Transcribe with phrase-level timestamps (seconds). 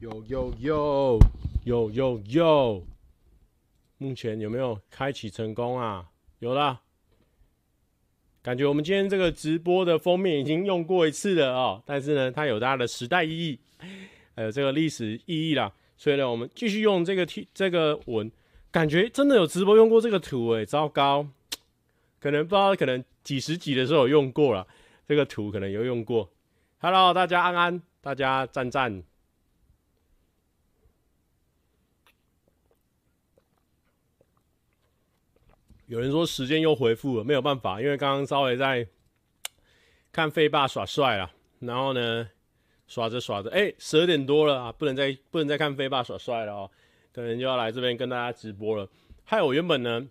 [0.00, 1.18] 有有有
[1.64, 2.86] 有有有，
[3.98, 6.08] 目前有没有开启成功啊？
[6.38, 6.80] 有啦，
[8.40, 13.60] 感觉我们今天这个直播的封面已经用过一次了哦，但是呢，它有它的时代意义，
[14.34, 18.32] 还有这个历史意义啦，所以呢，我们继续用这个 T 这个文，
[18.70, 21.28] 感觉真的有直播用过这个图诶，糟糕，
[22.20, 24.66] 可能不知道，可能几十集的时候有用过了，
[25.06, 26.30] 这个图可能有用过。
[26.78, 29.02] Hello，大家安安，大家赞赞。
[35.90, 38.86] 有人说时间又恢复了，没有办法，因为刚刚稍微在
[40.12, 42.28] 看废爸耍帅了，然后呢，
[42.86, 46.70] 耍着耍着，哎，十二点多了啊，不能再不能再看废爸耍帅了哦，
[47.12, 48.88] 可能就要来这边跟大家直播了。
[49.24, 50.06] 害我原本呢，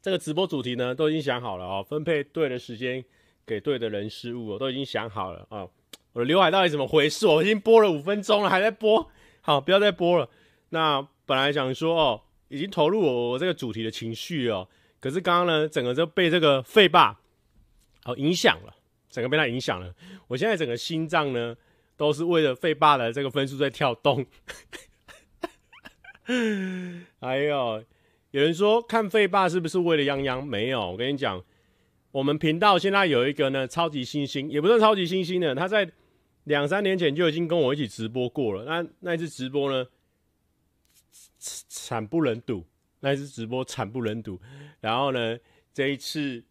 [0.00, 3.04] 这个直播主题呢都已经想好了哦，分配对的时间
[3.44, 5.68] 给对的人事物，我都已经想好了啊。
[6.14, 7.26] 我的刘海到底怎么回事？
[7.26, 9.10] 我已经播了五分钟了，还在播。
[9.42, 10.30] 好，不要再播了。
[10.70, 14.66] 那本来想说哦，已经投入我我这个主题的情绪哦，
[15.04, 17.20] 可是刚刚呢，整个就被这个废爸
[18.06, 18.74] 哦影响了，
[19.10, 19.94] 整个被他影响了。
[20.28, 21.54] 我现在整个心脏呢，
[21.94, 24.24] 都是为了废爸的这个分数在跳动。
[27.20, 27.84] 哎呦，
[28.30, 30.40] 有人说看废爸是不是为了泱泱？
[30.40, 31.44] 没有，我跟你讲，
[32.10, 35.92] 我们频道现在有一个呢超级新星，也不是超级新星的，他在。
[36.44, 39.86] 两三年前就已经跟我一起直播过了，那那一次直播呢，
[41.38, 42.66] 惨不忍睹。
[43.04, 44.40] 那一次直播惨不忍睹。
[44.80, 45.38] 然后呢，
[45.74, 46.42] 这一次，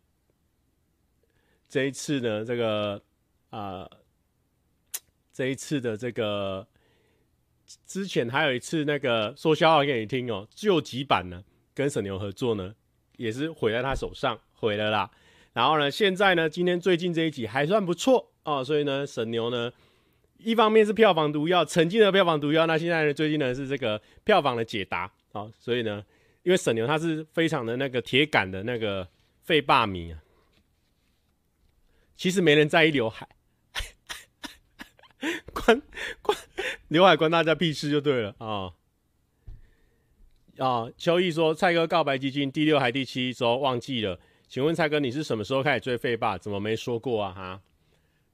[1.68, 3.02] 这一次呢，这个
[3.50, 3.90] 啊、
[5.34, 6.68] 这一次的这个
[7.88, 12.76] 之前还有一次那个说笑话给你听哦，救急版呢，跟沈牛合作呢，
[13.18, 15.10] 也是毁在他手上，毁了啦。
[15.54, 19.74] 然后呢，现在呢，今天最近这一集还算不错哦，所以呢，沈牛呢。
[20.40, 26.04] 一方面是票房毒药，曾经的票房毒药，那现在呢，最近呢是这个票房的解答啊，所以呢，
[26.44, 29.08] 因为沈牛他是非常的那个铁杆的那个
[29.42, 30.20] 废爸迷啊，
[32.16, 33.28] 其实没人在意刘海，
[35.54, 35.82] 关
[36.22, 36.38] 关
[36.90, 38.74] 刘海关大家屁事就对了啊
[40.58, 40.90] 啊！
[40.98, 46.38] 秋意说蔡哥告白基金第六还第七周忘记了，请问蔡哥你是什么时候开始追废爸？
[46.38, 47.34] 怎么没说过啊？
[47.34, 47.62] 哈？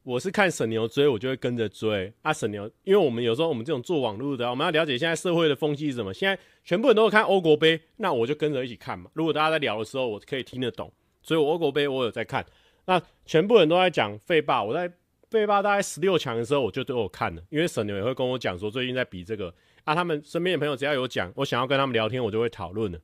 [0.09, 2.33] 我是看沈牛追，我就会跟着追啊。
[2.33, 6.11] 沈牛，因为我们有时候我们这种做网络的，我们要了解现在社会的风气是什么。
[6.11, 9.11] 现在全部人都看欧国杯，那我就跟着一起看嘛。
[9.13, 12.43] 如果大家在聊的时候，我可以听得懂，所以我欧国杯我有在看。
[12.85, 14.91] 那全部人都在讲废爸，我在
[15.29, 17.43] 废爸大概十六强的时候，我就都有看了。
[17.51, 19.53] 因为沈牛也会跟我讲说，最近在比这个
[19.83, 19.93] 啊。
[19.93, 22.99] 他们身边的朋友只要有讲，我想要跟他们聊天，我就会讨论了。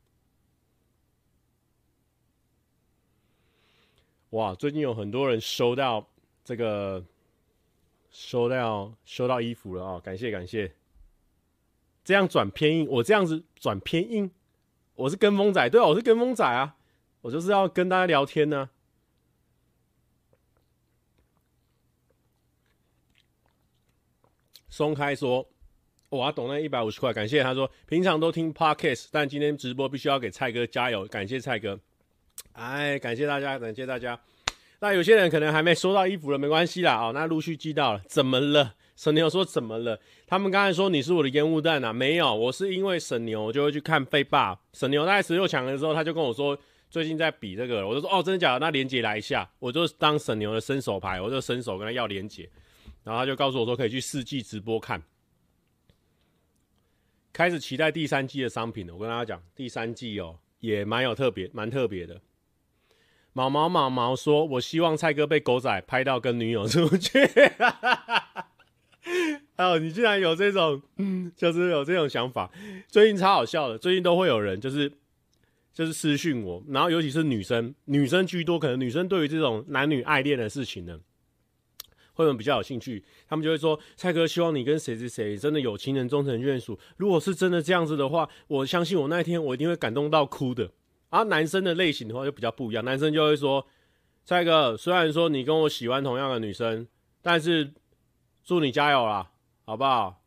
[4.30, 6.08] 哇，最近有很多人收到。
[6.46, 7.04] 这个
[8.08, 10.00] 收到收到衣服了啊、哦！
[10.00, 10.72] 感谢感谢，
[12.04, 14.30] 这样转偏硬，我这样子转偏硬，
[14.94, 16.76] 我是跟风仔，对啊，我是跟风仔啊，
[17.22, 18.70] 我就是要跟大家聊天呢、
[24.68, 25.48] 松开说，
[26.10, 31.80] 我要懂那一百五十块，感谢他说，平常都听 Podcast，但今天直播必须要给蔡哥加油，感谢蔡哥，
[32.52, 34.20] 哎，感谢大家，感谢大家。
[34.80, 38.00] 那有些人可能还没收到衣服了，没关系啦，哦，那陆续寄到了。
[38.06, 38.74] 怎么了？
[38.94, 40.00] 沈牛说怎么了？
[40.26, 41.92] 他们刚才说你是我的烟雾弹啊？
[41.92, 44.58] 没有，我是因为沈牛，我就会去看废爸。
[44.72, 46.58] 沈牛在十六强的时候，他就跟我说
[46.90, 48.58] 最近在比这个，我就说哦，真的假的？
[48.58, 52.48] 那连杰来一下，我就当沈牛的伸手牌，我就伸手跟他要连杰，
[53.04, 55.02] 然后他就告诉我说可以去四季直播看。
[57.32, 58.94] 开始期待第三季的商品了。
[58.94, 62.18] 我跟大家讲，第三季哦也蛮有特别，蛮特别的。
[63.36, 67.20] 毛毛毛毛说：“我希望蔡哥被狗仔拍到跟女友出去。”
[69.54, 72.50] 还有，你竟然有这种，嗯，就是有这种想法。
[72.88, 74.90] 最近超好笑的，最近都会有人就是
[75.74, 80.98] 就是私讯我，然后尤其是女生，女生居多，可能女生对于这种男女爱恋的事情呢，
[82.14, 83.04] 会比较有兴趣。
[83.28, 86.78] 他们就会说：“蔡哥，希望你跟谁谁谁真的有情人终成眷属。
[86.96, 90.70] 如果是真的这样子的话，我相信我那一天我一定会感动到哭的。”
[91.10, 93.66] 啊，男生的类型的话就比较不一样，男生就会说
[94.24, 96.86] ：“蔡哥，虽然说你跟我喜欢同样的女生，
[97.22, 97.72] 但是
[98.44, 99.30] 祝你加油啦，
[99.64, 100.22] 好不好？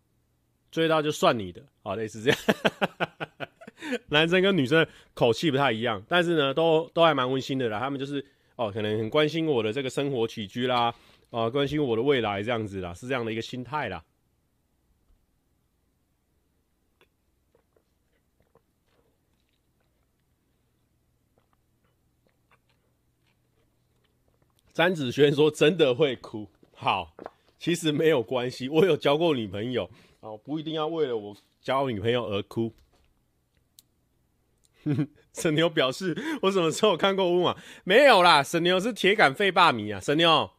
[0.72, 2.40] 追到就算你的，好，类似这样。
[4.10, 7.80] ”男生跟女生口气不太一样，但是呢，都都还蛮温馨的啦。
[7.80, 8.24] 他们就是
[8.56, 10.94] 哦，可能很关心我的这个生活起居啦，
[11.32, 14.04] 啊，关心我的未来这样子啦，是这样的一个心态啦。
[24.80, 27.14] 詹子轩说：“真的会哭。”好，
[27.58, 29.92] 其实没有关系，我有交过女朋友
[30.22, 32.74] 哦，不一定要为了我交女朋友而哭。
[35.36, 37.58] 神牛表示：“我什么时候看过乌马？
[37.84, 40.00] 没有啦，神牛是铁杆废霸迷啊！
[40.00, 40.50] 神牛，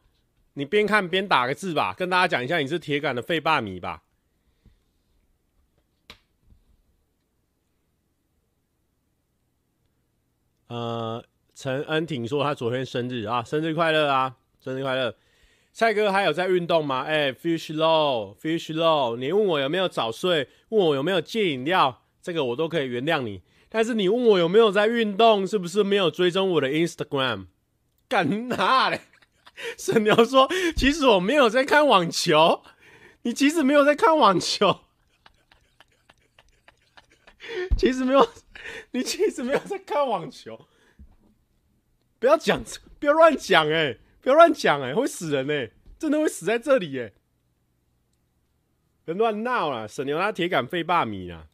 [0.53, 4.03] 你边看边打个字吧，跟大家讲一下你是铁杆的废霸迷吧。”
[10.69, 11.25] 呃，
[11.61, 15.13] 陈恩挺说他昨天生日啊，生日快乐啊，生日快乐！
[15.71, 17.03] 蔡哥还有在运动吗？
[17.03, 23.43] 哎、，Fish Low，Fish Low，你问我有没有早睡，问我有没有戒饮料，这个我都可以原谅你。
[23.69, 27.45] 但是你问我有没有在运动，是不是没有追踪我的 Instagram？
[28.09, 29.01] 干哪嘞？
[29.77, 32.63] 沈牛说，其实我没有在看网球。
[33.21, 34.79] 你其实没有在看网球，
[37.77, 38.27] 其实没有，
[38.93, 40.65] 你其实没有在看网球。
[42.21, 42.63] 不要讲，
[42.99, 47.11] 不要乱讲，哎，不要乱讲，哎，会死人哎，真的会死在这里，哎，
[49.03, 49.87] 别乱闹了。
[49.87, 51.47] 沈牛他铁杆废霸米啊。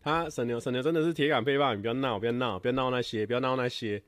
[0.00, 4.04] 他神牛，神牛真的是铁杆废霸，米不要闹，不要闹，不要闹那些，不要闹那些，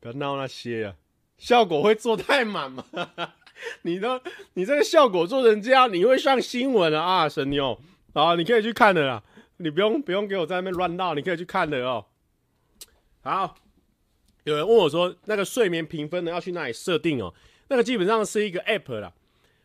[0.00, 0.96] 不要闹那些啊！
[1.38, 2.84] 效果会做太满吗？
[3.82, 4.20] 你的，
[4.52, 7.26] 你这个效果做成这样，你会上新闻了啊！
[7.26, 7.80] 神牛，
[8.12, 9.22] 好，你可以去看的啦，
[9.56, 12.04] 你不用不用给我在那边乱闹，你可以去看的哦。
[13.22, 13.54] 好，
[14.44, 17.34] 有人问我说，那个睡眠评分呢要去哪里设定哦？
[17.68, 19.12] 那个基本上是一个 app 啦。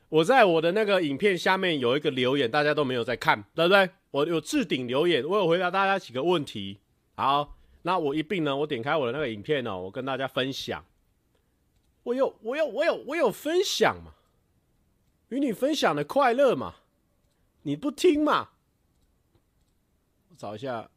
[0.10, 3.90] 我在我的那个影片下面有一个留言，大家都没有在看，对不对？
[4.12, 6.80] 我有置顶留言，我有回答大家几个问题。
[7.16, 10.86] 好，那我一并呢，我点开我的那个影片哦，我跟大家分享。
[12.04, 14.12] 我有，我有，我有，我有分享嘛？
[15.30, 16.75] 与你分享的快乐嘛？
[17.63, 18.50] 你不听嘛？
[20.30, 20.90] 我找一下，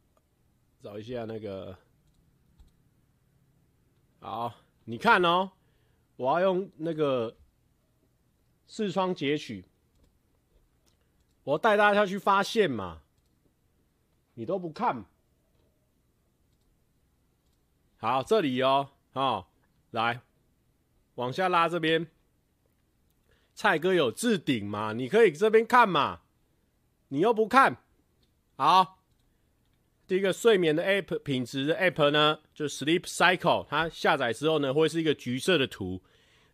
[0.83, 1.75] 找一下那个。
[4.19, 4.53] 好，
[4.85, 5.51] 你看哦，
[6.15, 7.35] 我要用那个。
[8.71, 9.65] 视窗截取，
[11.43, 13.01] 我带大家去发现嘛，
[14.35, 15.03] 你都不看。
[17.97, 19.47] 好，这里哦，哦，
[19.89, 20.21] 来，
[21.15, 22.05] 往下拉这边，
[23.55, 24.93] 蔡哥有置顶嘛？
[24.93, 26.21] 你可以这边看嘛，
[27.07, 27.75] 你又不看。
[28.55, 28.98] 好，
[30.09, 36.01] 第一个睡眠的 app 品质的 app 呢，就 Sleep Cycle，它下载之后呢，会是一个橘色的图。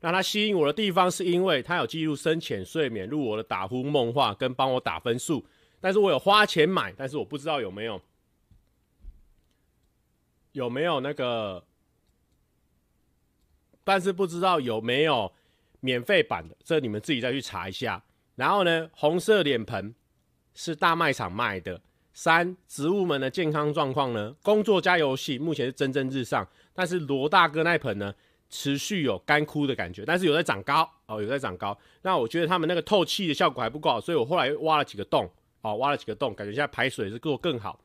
[0.02, 5.48] 那它吸引我的地方，是因为它有记录深浅睡眠、入我的打呼梦话跟帮我打分数。
[5.80, 8.02] 但是我有花钱买，但是我不知道有没有
[10.52, 11.64] 有没有那个，
[13.86, 15.32] 但是不知道有没有
[15.80, 18.04] 免费版的，这你们自己再去查一下。
[18.36, 19.96] 然后呢，红色脸盆
[20.54, 21.82] 是大卖场卖的。
[22.16, 24.34] 三，植物们的健康状况呢？
[24.42, 28.16] 工作加游戏目前是蒸蒸日上，但是罗大哥那盆呢？
[28.48, 31.78] 持续有干枯的感觉，但是有在长高哦，有在长高。
[32.04, 35.30] 那我觉得他们那个透气的效果还不够好，所以我后来挖了几个洞
[35.62, 37.78] 哦，挖了几个洞，感觉现在排水是做更好。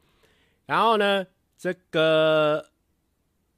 [0.66, 1.26] 然后呢，
[1.58, 2.64] 这个、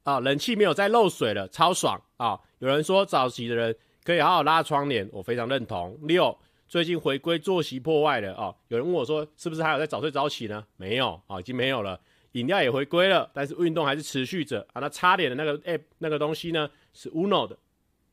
[0.04, 5.98] 哦，冷气没有再漏水了，超爽啊、有人说早起的人可以好好拉窗帘，我非常认同。
[6.04, 6.38] 六，
[6.72, 8.56] 最近回归作息破坏了哦。
[8.68, 10.66] 有人问我说，是不是还有在早睡早起呢？
[10.78, 12.00] 没有啊、哦，已经没有了。
[12.32, 14.80] 饮料也回归了，但是运动还是持续着啊。
[14.80, 16.70] 那擦脸的那个 app 那个东西呢？
[16.94, 17.58] 是 Uno 的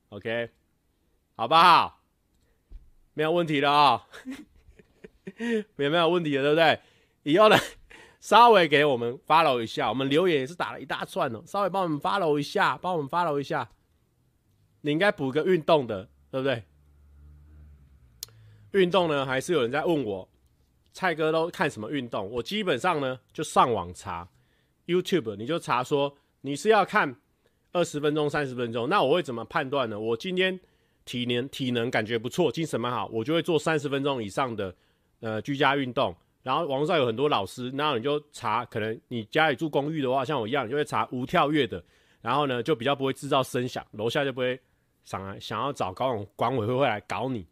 [0.10, 0.50] ，OK，
[1.38, 2.02] 好不好？
[3.14, 4.06] 没有问题了啊、
[5.78, 6.80] 没有没有问题的，对不对？
[7.24, 7.56] 以后呢，
[8.20, 13.70] 稍微给我们 follow 一下，我们留言也是打了一大串哦、稍微帮我们 follow 一下，帮我们 follow 一下。
[14.82, 16.66] 你应该补个运动的，对不对？
[18.72, 20.28] 运动呢，还是有人在问我。
[20.92, 22.30] 蔡哥都看什么运动？
[22.30, 24.28] 我基本上呢就上网查
[24.88, 27.16] YouTube，你就查说你是要看
[27.72, 30.00] 二十分钟、三十分钟，那我会怎么判断呢？
[30.00, 30.60] 我今天
[31.06, 34.76] 体能体能感觉不错，精神蛮好，我就会做三十分钟以上的
[35.20, 36.14] 呃居家运动。
[36.42, 41.82] 然后网上有很多老师，然后你就查，可能你家里住公寓的话，像我一样，就会查无跳跃的，
[42.20, 44.60] 然后呢就比较不会制造声响，楼下就不会
[45.06, 47.46] 想来想要找高雄管委会会来搞你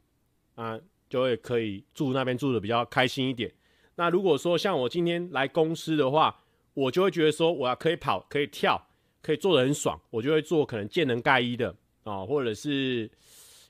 [0.56, 0.78] 啊。
[1.10, 3.52] 就会可以住那边住的比较开心一点。
[3.96, 6.40] 那如果说像我今天来公司的话，
[6.74, 8.80] 我就会觉得说我要可以跑，可以跳，
[9.24, 13.10] 可以做的很爽，我就会做可能健能盖衣的啊、或者是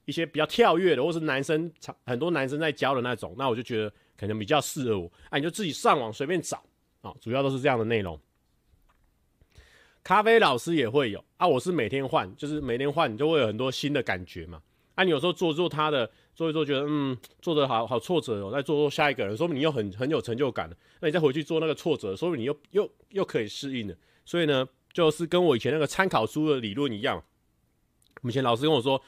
[0.04, 1.72] 一些比较跳跃的，或是男生
[2.06, 5.12] 很多男生在教的那种，那我就觉得可能比较适合我。
[5.30, 6.62] 啊，你就自己上网随便找
[7.02, 8.20] 啊、主要都是这样的内容。
[10.04, 14.62] 咖啡老师也会有啊，我是每天换，就是每天换，你就会有很多新的感觉嘛。
[14.96, 16.10] 啊，你有时候做做他的。
[16.38, 20.78] 做一做，觉得嗯，做的好好挫折哦，再做做下一个人，说明你又很很有成就感了。
[21.02, 23.96] 那你再回去做那个挫折，说明你又又又可以适应了。
[24.24, 27.24] 所以呢，就是跟我以前那个参考书的理论一样。
[28.22, 29.02] 以前老师跟我说，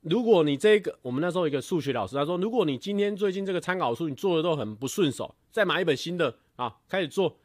[0.00, 7.36] 如果你这个，我们那时候一个数学老师他说，如果你今天最近这个参考书你做的都很不顺手，再买一本新的啊，开始做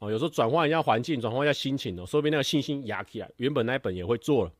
[0.00, 0.10] 哦。
[0.10, 4.52] 有时候转换一下环境，转换一下心情哦，说不定那个信心压起来，原本那一本也会做了。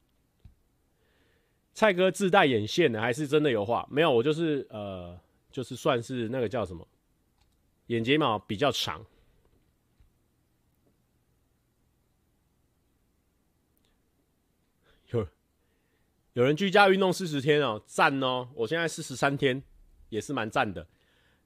[1.78, 3.86] 蔡哥自带眼线的，还是真的有画？
[3.88, 5.16] 没有，我就是呃，
[5.52, 6.84] 就是算是那个叫什么，
[7.86, 9.00] 眼睫毛比较长。
[15.12, 15.28] 有
[16.32, 18.48] 有人居家运动四十天哦，赞哦！
[18.56, 19.62] 我现在四十三天，
[20.08, 20.84] 也是蛮赞的。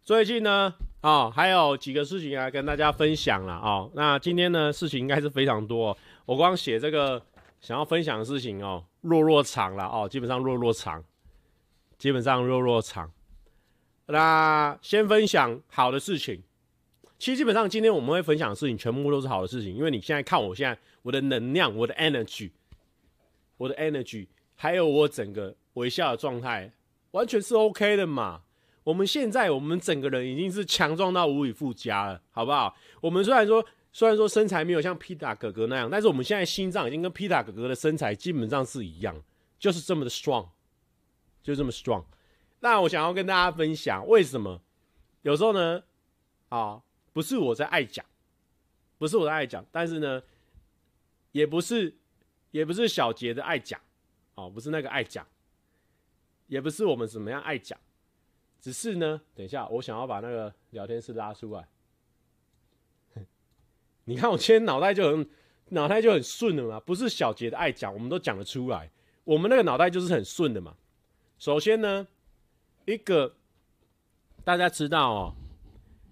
[0.03, 3.93] 最近呢，啊、哦，还有几个事情来跟大家分享了哦。
[3.95, 5.99] 那今天呢，事情应该是非常多、哦。
[6.25, 7.23] 我光写这个
[7.63, 11.03] 想要分享的事情哦，弱弱长了哦，基本上弱弱长，
[11.97, 13.11] 基本上弱弱长。
[14.07, 16.43] 那先分享好的事情。
[17.21, 22.51] 其实基本上今天我们会分享的事情，全部都是好的事情，因为你现在看我现在我的能量，我的 energy，
[23.57, 24.27] 我的 energy。
[24.57, 26.73] 还有我整个微笑的状态，
[27.13, 28.43] 完全是 OK 的嘛。
[28.83, 32.77] 我们现在我们整个人已经是强壮到无以复加了，好不好？
[33.01, 39.23] 我们虽然说虽然说身材没有像皮塔哥哥那样，但是我们现在心脏已经跟皮塔哥哥的身材基本上是一样，
[39.59, 40.49] 就是这么的 strong，
[41.43, 42.05] 就这么 strong。
[42.61, 44.63] 那我想要跟大家分享，为什么
[45.23, 45.83] 有时候呢？
[46.49, 46.83] 啊，
[47.13, 48.05] 不是我在爱讲，
[48.99, 50.23] 不是我在爱讲，但是呢，
[51.33, 51.97] 也不是
[52.51, 53.81] 也不是小杰的爱讲。
[54.35, 55.27] 哦，不是那个爱讲，
[56.47, 57.79] 也不是我们怎么样爱讲，
[58.61, 61.69] 只是呢，等一下，我想要把那个聊天室拉出来。
[64.05, 65.29] 你看我今天脑袋就很
[65.71, 68.91] 脑袋就很顺的嘛，不是小杰的爱讲，我们都讲得出来，
[69.25, 70.77] 我们那个脑袋就是很顺的嘛。
[71.39, 72.07] 首先呢，
[72.85, 73.35] 一个
[74.45, 75.35] 大家知道哦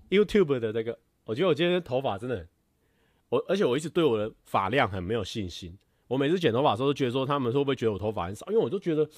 [0.08, 2.46] ，YouTube 的这个，我觉得我今天头发真的，
[3.28, 5.76] 我而且我一直对我的发量很没有信心。
[6.08, 8.46] 我每次剪头发的时候都觉得说，他们会不会觉得我头发很少？
[8.46, 9.08] 因为我都觉得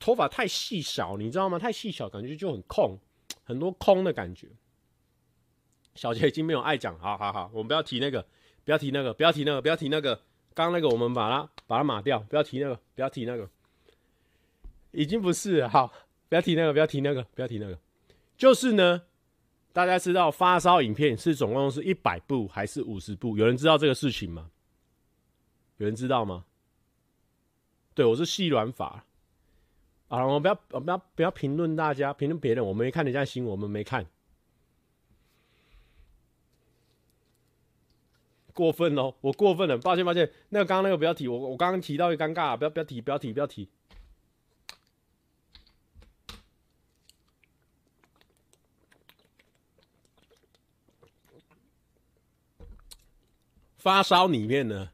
[0.00, 1.58] 头发太细小，你知道吗？
[1.58, 2.98] 太细小，感觉就很空，
[3.44, 4.48] 很多空的感觉。
[5.94, 8.24] 小杰已经没有爱讲，好好好，我们不要提那个，
[8.64, 10.20] 不要提那个，不要提那个，不要提那个。
[10.54, 13.50] 刚刚那个我们把它把它码掉，不要提那个，不要提那个，
[14.92, 15.92] 已经不是好，
[16.28, 17.76] 不要提那个，不要提那个，不要提那个。
[18.36, 19.02] 就是呢，
[19.72, 23.36] 大家知道发烧影片是总共是一百部还是五十部？
[23.36, 24.50] 有人知道这个事情吗？
[25.78, 26.44] 有人知道吗？
[27.92, 29.04] 对，我是细软法
[30.06, 30.24] 啊！
[30.24, 32.64] 我们不要，我不要，不要评论大家，评论别人。
[32.64, 34.06] 我们没看人家新闻，我们没看，
[38.54, 39.12] 过分哦！
[39.20, 40.30] 我过分了，抱歉，抱歉。
[40.48, 43.68] 那个刚刚那个不要提，我我刚刚提到一尴尬，不要不要提，不要提，不要提。
[53.76, 54.88] 发烧里面呢？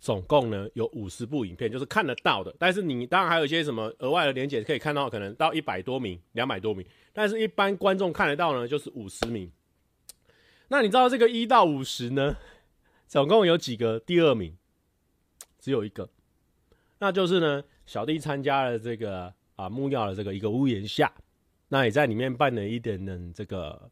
[0.00, 2.54] 总共呢有五十部影片，就是看得到的。
[2.58, 6.84] 但是你当然还有一些什么额外的连结可以看到，可能到一百多名、两百多名。
[7.12, 9.50] 但是一般观众看得到呢，就是五十名。
[10.68, 12.36] 那你知道这个一到五十呢，
[13.06, 14.56] 总共有几个第二名？
[15.58, 16.08] 只有一个，
[16.98, 21.12] 那就是呢，小弟参加了这个啊木曜的这个一个屋檐下，
[21.68, 23.90] 那也在里面扮了一点点这个，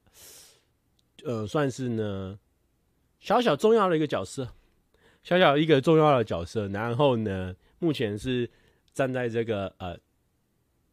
[1.25, 2.39] 呃，算是呢
[3.19, 4.49] 小小重要的一个角色。
[5.23, 8.49] 小小一个重要的角色，然后呢，目前是
[8.93, 9.99] 站在这个呃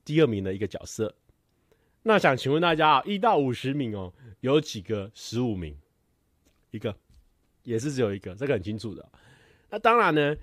[0.03, 1.13] 第二名的一个角色。
[2.03, 5.75] 那想请问大家啊，一到五十名哦，有几个十五名？
[6.71, 6.95] 一个，
[7.63, 9.07] 也是只有一个，这个很清楚的。
[9.69, 10.35] 那当然呢，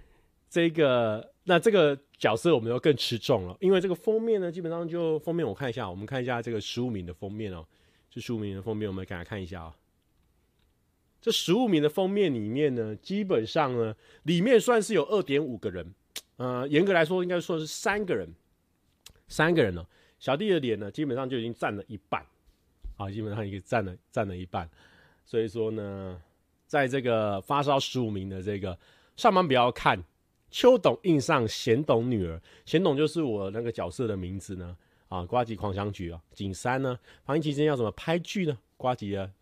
[0.48, 7.66] 这个那这个角色我们要更吃重了，因为这个封面呢，基本上就封面我看一下，我们看一下这个十五名的封面哦，
[8.10, 9.76] 这十五名的封面我们给大家看一下啊。
[11.20, 15.94] 这十五名的封面里面呢，基本上呢，里面算是有二点五个人，
[16.36, 18.32] 呃，严格来说应该说是三个人，
[19.28, 19.84] 三个人呢、
[20.20, 22.24] 小弟的脸呢，基本上就已经占了一半，
[22.96, 24.70] 啊，基本上已经占了占了一半。
[25.24, 26.22] 所以说呢，
[26.66, 28.78] 在这个发烧十五名的这个
[29.16, 30.00] 上班不要看，
[30.50, 34.76] 秋董硬上贤董女儿，贤董就是我那个角色的名字呢，
[35.08, 38.56] 啊，瓜吉狂想曲啊，景山呢，防疫期间要怎么拍剧呢？
[38.76, 39.32] 瓜吉的。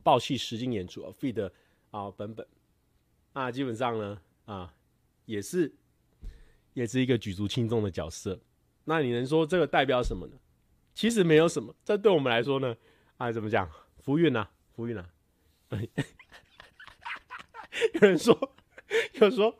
[0.00, 1.50] 爆气实景演出啊，feed
[1.90, 2.46] 啊本本
[3.34, 4.72] 啊，基本上呢啊，
[5.26, 5.70] 也是
[6.72, 8.38] 也是一个举足轻重的角色。
[8.88, 10.32] 那你能说这个代表什么呢？
[10.94, 12.74] 其实没有什么，这对我们来说呢，
[13.18, 13.70] 啊怎么讲？
[14.00, 15.04] 福运呐，福运呐。
[17.92, 18.34] 有人说，
[19.12, 19.54] 有人说，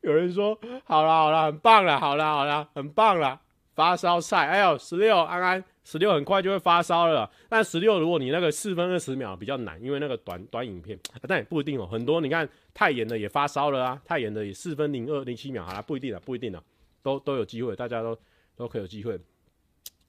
[0.00, 3.40] 有人说，好了好了，很棒了，好了好了，很棒了，
[3.74, 5.62] 发烧赛，哎呦，十六安安。
[5.84, 10.98] 十六很快就会发烧了，但十六如果你那个四分二十秒比较难，因为那个短短影片，
[11.28, 11.86] 但也不一定哦。
[11.86, 16.60] 很多你看太严的也发烧了啊，太严的也四分零二零七秒，好了，不一定了，不一定了，
[17.04, 18.18] 都都有机会，大家都
[18.56, 19.20] 都可以有机会。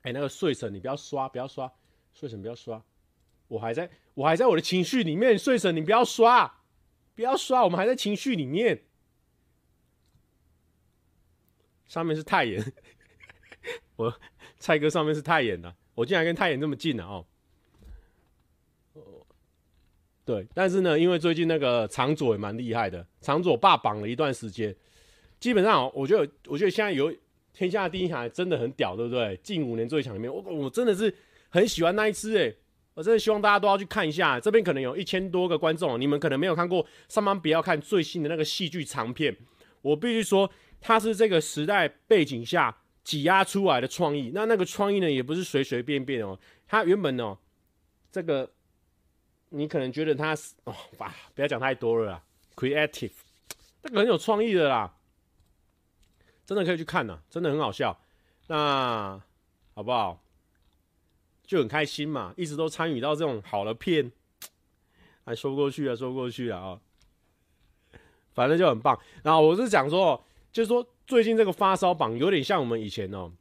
[0.01, 1.71] 哎、那个睡神，你不要刷，不要刷，
[2.13, 2.81] 睡神不要刷，
[3.47, 6.61] 我还在我还在我的情绪里面，睡神你不要刷，
[7.13, 8.83] 不要刷，我们还在情绪里面。
[11.87, 12.73] 上面是太妍，
[13.95, 14.19] 我
[14.59, 17.25] 蔡哥上面是太妍的，我竟然跟太妍这么近了哦。
[20.25, 24.75] 对，但是呢，因为最近那个长佐也蛮厉害的，长佐霸榜了一段时间，
[25.39, 27.15] 基本上我觉得，我觉得现在有
[27.57, 29.35] 天下第一台真的很屌，对不对？
[29.41, 31.13] 近五年最强里面，我我真的是
[31.49, 32.55] 很喜欢那一支诶，
[32.93, 34.39] 我真的希望大家都要去看一下。
[34.39, 39.35] 这边可能有一千多个观众，你们可能没有看过，上班不要看最新的那个戏剧长片，
[39.81, 40.49] 我必须说，
[40.79, 44.31] 它是这个时代背景下挤压出来的创意。
[44.35, 46.37] 那那个创意呢，也不是随随便便哦，
[46.67, 47.37] 它原本哦，
[48.11, 48.51] 这个。
[49.49, 52.23] 你可能觉得他是哦，哇，不要讲太多了啦
[52.53, 53.13] ，creative，
[53.81, 54.93] 这个很有创意的啦，
[56.47, 57.99] 真的可以去看呐，真的很好笑。
[58.47, 59.21] 那
[59.75, 60.23] 好不好？
[61.45, 64.11] 就很开心嘛，一直都参与到这种好的片，
[65.25, 66.79] 还说不过去啊，说不过去啊啊、
[68.33, 68.97] 反正就很棒。
[69.23, 73.31] 然后我是讲说，就是说最近这个发烧榜有点像我们以前哦，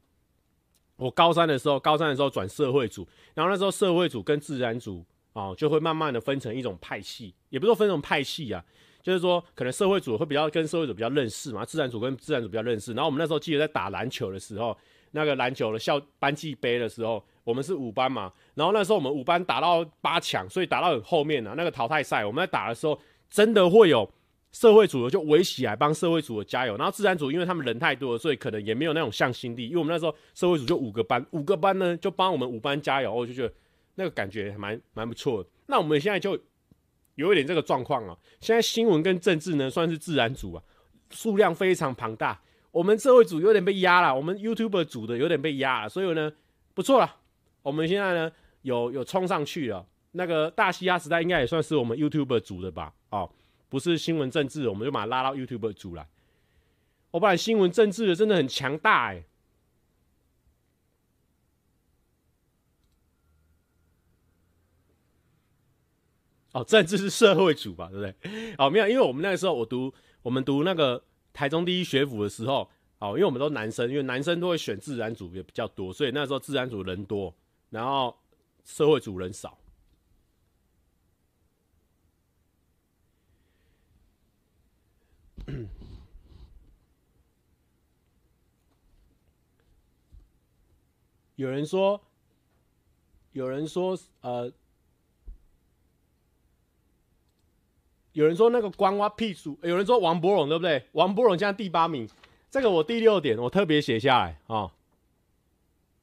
[0.97, 5.05] 我高三的时候，高三的时候转社会组，然后那时候社会组跟自然组。
[5.33, 8.65] 哦，就会慢慢的分成一种派系，也不是说分成派系啊，
[9.07, 12.93] 就是说可能社会组会比较跟社会组比较认识嘛，自然组跟自然组比较认识。
[12.93, 14.77] 然后我们那时候记得在打篮球的时候，
[15.13, 22.99] 那个篮球的校班级杯的时候，我们是五班嘛，然后那时候我们五班打到八强，所以打到很后面啊，那个淘汰赛我们在打的时候，
[23.31, 24.11] 真的会有
[24.51, 33.55] 社会组的就围起来帮社会组的加油，然后自然组因为他们人太多了，所以可能也没有那种向心力，因为我们那时候社会组就五个班，五个班呢就帮我们五班加油，我就觉得。
[33.99, 35.49] 那个感觉蛮蛮不错的。
[35.69, 36.39] 那我们现在就
[37.17, 38.17] 有一点这个状况啊。
[38.41, 40.63] 现在新闻跟政治呢，算是自然组啊，
[41.11, 42.41] 数量非常庞大。
[42.71, 46.33] 我们社会组有点被压了，我们 YouTube 组的有点被压了，所以呢，
[46.73, 47.17] 不错了。
[47.63, 48.31] 我们现在呢，
[48.63, 49.85] 有有冲上去了。
[50.13, 52.93] 那个大嘻哈时代应该也算是我们 YouTube 组的吧？
[53.11, 53.31] 哦，
[53.69, 56.07] 不是新闻政治，我们就把它拉到 YouTube 组来。
[57.11, 59.25] 我不然新闻政治的真的很强大哎、
[66.57, 68.55] 哦，政治是社会组吧，对不对？
[68.57, 69.93] 哦，没有，因为我们那个时候我读
[70.23, 72.67] 我们读那个台中第一学府的时候，
[72.99, 77.35] 哦，因为我们都男生，因为男生都会选自然组也比较多，所以那时候自然组人多，
[77.69, 78.17] 然后
[78.65, 79.59] 社会组人少。
[91.35, 92.01] 有人说，
[93.33, 94.51] 有人说，呃。
[98.17, 100.83] 有人说那个关挖屁数，有人说王柏融对不对？
[100.93, 102.09] 王柏融现在第八名，
[102.51, 104.71] 这个我第六点我特别写下来啊、哦。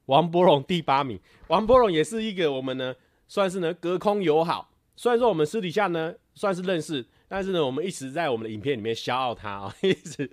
[0.06, 2.94] 王柏融第八名，王柏融也是一个我们呢
[3.26, 10.30] 算是呢隔空友好，虽然说我们私底下呢算是认识，但是呢我们一直在我们的影片里面消耗他 啊，一直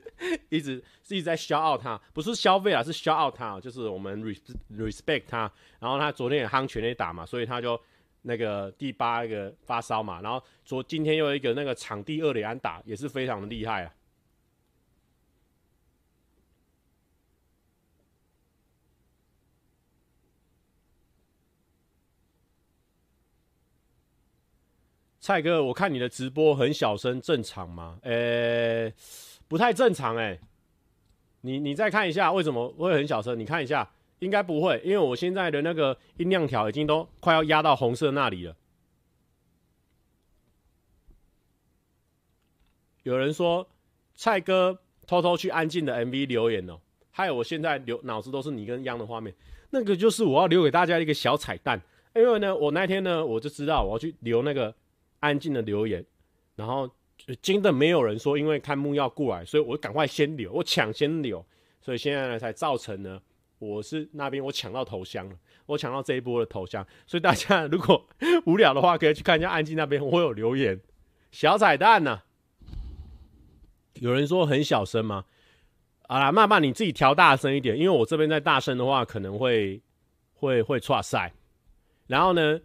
[0.50, 4.24] 一直一直在消耗他，不是消费啊，是消耗他，就是我们
[4.78, 7.82] respect 他，然后他昨天也夯全垒打嘛，所以他就。
[8.24, 13.94] 那个第八个发烧嘛，然后昨今天又有一个那个场地二垒安打，也是非常的厉害啊。
[25.20, 28.00] 蔡哥，我看你的直播很小声，正常吗？
[28.02, 28.92] 呃、
[29.48, 30.40] 不太正常哎、
[31.42, 33.40] 你你再看一下，为什么会很小声？
[33.40, 33.90] 你看一下。
[34.22, 38.56] 应该不会，因为我现在的那个音量条已经都快要压到红色那里了。
[43.02, 43.68] 有人说
[44.14, 46.80] 蔡哥偷偷去安静的 MV 留言哦，
[47.10, 49.34] 害我现在留脑子都是你跟央的画面，
[49.72, 51.82] 那个就是我要留给大家一个小彩蛋。
[52.14, 54.72] 因为呢，我那天呢我就知道我要去留那个
[55.20, 56.06] 安静的留言，
[56.56, 56.88] 然后
[57.42, 61.44] 真的没有人说，因为看幕要过来，所以我赶快先留，我抢先留，
[61.82, 63.20] 所以现在呢才造成呢。
[63.62, 65.36] 我是那边我抢到头香了，
[65.68, 68.04] 我抢到这一波的头香，所以大家 如果
[68.48, 70.82] 无聊的话，可以去看一下安静那边，我有留言
[71.30, 72.24] 小彩蛋呢、
[74.00, 75.26] 有人说很小声吗？
[76.08, 79.80] 好啦，慢慢你自己调大声一点，因为我这边再大声的话可能会
[80.34, 81.32] 会会剉赛。
[82.08, 82.60] 然后呢，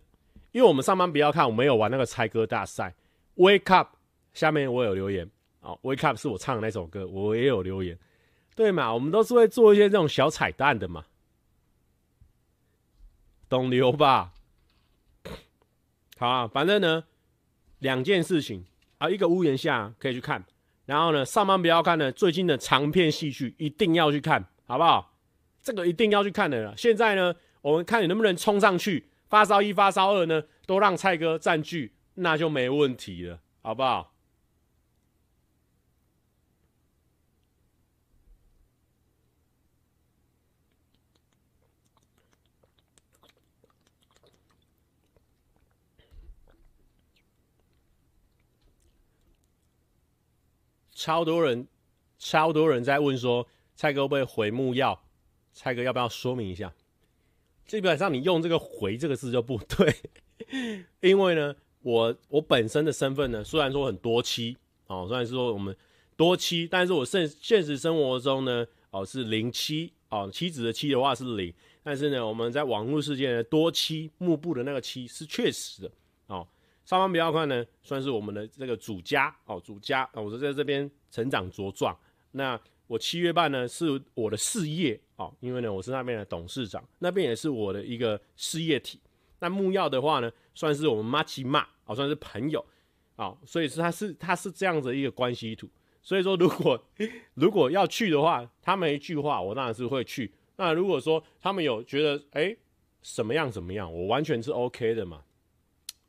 [0.52, 2.94] 因为我们上班不要看，我没有玩那个猜歌大赛。
[3.36, 3.90] Wake up，
[4.32, 5.30] 下面我有留言
[5.60, 7.96] 哦，Wake up 是我唱的那首歌，我也有留言。
[8.56, 11.04] 对嘛，我们都是会做一些这种小彩蛋的嘛，
[13.48, 14.32] 懂流吧？
[16.16, 17.04] 好啊，反正呢，
[17.80, 18.64] 两件事情
[18.96, 20.42] 啊，一个屋檐下可以去看，
[20.86, 25.14] 然后呢，上班不要看的，最近的长片戏剧一定要去看，好不好？
[25.62, 26.74] 这个一定要去看的了。
[26.78, 34.15] 现在呢，我们看你能不能冲上去，发烧一、发烧二呢，都让蔡哥占据，那就没问题了，好不好？
[50.96, 51.68] 超多人，
[52.18, 54.98] 超多人在问说，蔡哥会不会回木曜？
[55.52, 56.72] 蔡哥要不要说明一下？
[57.66, 59.94] 基本上你用这个“回”这个字就不对，
[61.00, 64.56] 因为呢，我我本身的身份呢，虽然说很多妻
[64.86, 65.76] 哦，虽然是说我们
[66.16, 75.90] 多妻，但是我现现实生活中呢，哦是零妻哦，妻子的妻的话是零，但是呢，我们在网络世界呢，多妻幕布的那个妻是确实的。
[76.86, 81.94] 上方比较快呢，算是我们的这个主家哦，主家哦，我是在这边成长茁壮。
[82.30, 89.00] 那我七月半呢，是我的事业哦，因为呢，我是那边的董事长，那边也是我的一个事业体。
[89.40, 92.64] 那木曜的话呢，算是我们妈吉妈哦，算是朋友
[93.16, 95.68] 哦，所以是他是他是这样子一个关系图。
[96.00, 96.80] 所以说，如果
[97.34, 100.32] 如果要去的话，他们一句话，我当然是会去。
[100.54, 102.58] 那如果说他们有觉得哎、欸、
[103.02, 105.24] 什么样怎么样，我完全是 OK 的嘛。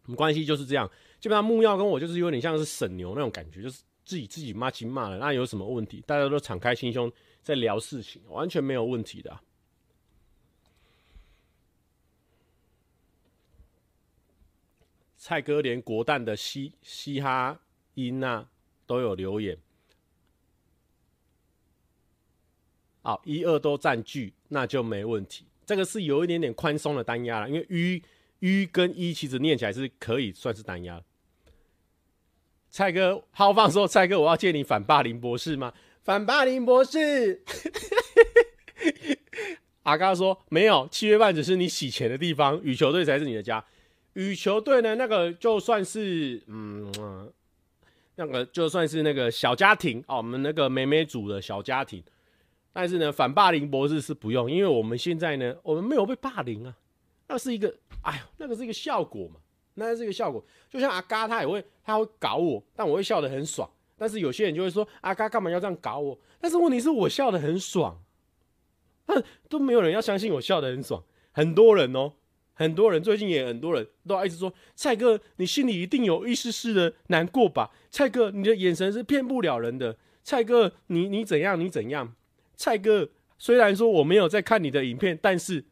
[0.08, 0.90] 我们关系就是这样，
[1.20, 6.02] 基本上木曜跟我就是有点像是省牛那种感觉，就是自己自己骂亲骂了，那有什么问题？
[6.08, 7.12] 大家都敞开心胸
[7.44, 9.38] 在聊事情，完全没有问题的。
[15.18, 17.60] 蔡哥连国蛋的嘻嘻哈
[17.96, 18.48] 音啊
[18.86, 19.58] 都有留言，
[23.02, 25.46] 好，一二都占据，那就没问题。
[25.66, 28.02] 这个是有一点点宽松的单押了，因为鱼。
[28.40, 31.02] U 跟一其实念起来是可以算是单押。
[32.70, 35.74] 蔡哥浩放说：“蔡哥，我要借你反霸凌博士吗？”
[36.04, 37.44] 反霸凌博士，
[39.84, 43.66] 阿嘎说：“没有，七月半只是你洗钱的地方，羽球队才是你的家。
[44.14, 47.32] 羽球队呢，那个就算是嗯，
[48.16, 52.04] 那个就算是那个小家庭哦，我们那个美美组的小家庭。
[52.72, 56.78] 但是呢，反霸凌博士是不用，因为我们现在呢，我们没有被霸凌啊。”
[57.28, 59.36] 那是一个，哎呦，那个是一个效果嘛，
[59.74, 60.44] 那是一个效果。
[60.70, 63.70] 就像阿嘎他也会，他会搞我，但我会笑得很爽。
[63.98, 66.18] 但是有些人就会说，阿嘎干嘛要这样搞我？
[66.40, 68.02] 但是问题是我笑得很爽，
[69.06, 71.04] 但都没有人要相信我笑得很爽。
[71.32, 72.14] 很多人哦，
[72.54, 77.72] 很多人最近也很多人都要一直说，蔡哥，你心里一定有一丝丝的难过吧？
[77.92, 79.98] 蔡哥，你的眼神是骗不了人的。
[80.24, 81.60] 蔡哥，你你怎样？
[81.60, 82.16] 你怎样？
[82.56, 85.66] 蔡哥，虽然说我没有在看你的影片，但是。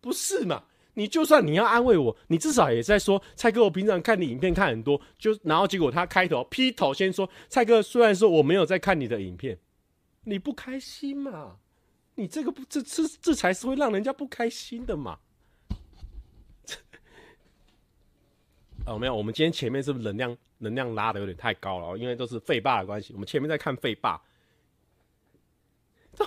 [0.00, 0.64] 不是嘛？
[0.94, 9.56] 你就算你要安慰我，你至少也在说蔡哥，我平常看你影片看很多，就然后结果他开头劈头先说蔡哥，虽然说我没有在看你的影片，
[10.24, 11.58] 你不开心嘛？
[12.16, 15.16] 你这个不这这这才是会让人家不开心的嘛？
[18.84, 21.96] 哦，没有，我们今天前面是不是能量能量拉的有点太高了？
[21.96, 24.20] 因为都是废霸的关系，我们前面在看废霸，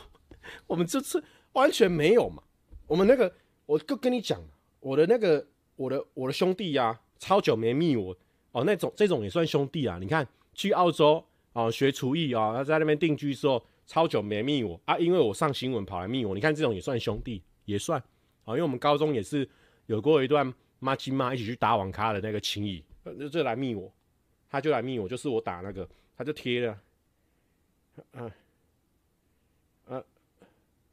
[0.67, 2.41] 我们这次完全没有嘛？
[2.88, 3.31] 我们那个。
[3.65, 4.41] 我就跟你讲，
[4.80, 5.45] 我的那个
[5.76, 8.15] 我的我的兄弟呀、啊，超久没密我
[8.52, 9.97] 哦，那种这种也算兄弟啊。
[9.99, 11.23] 你看去澳洲
[11.54, 16.36] 哦学厨艺啊，他在那边定居的时候，超久没密我啊，因为我上新闻跑来密我。
[16.36, 17.99] 你看这种也算兄弟，也算
[18.45, 19.47] 啊，因为我们高中也是
[19.86, 22.84] 有过一段妈亲妈一起去打网咖的那个情谊，
[23.17, 23.91] 就就来密我，
[24.49, 26.78] 他就来密我，就是我打那个，他就贴了，
[28.13, 28.32] 嗯、
[29.88, 30.04] 嗯、啊，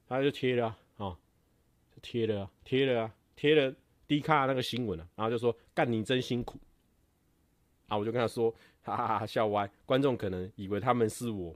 [0.09, 0.77] 他就贴了。
[2.03, 3.75] 贴了啊，贴了啊，贴了
[4.07, 6.59] D 卡那个新闻啊，然后就说干你真辛苦
[7.87, 7.97] 啊！
[7.97, 8.51] 我就跟他说，
[8.83, 9.71] 哈哈哈，笑歪。
[9.87, 11.55] 观众可能以为他们是我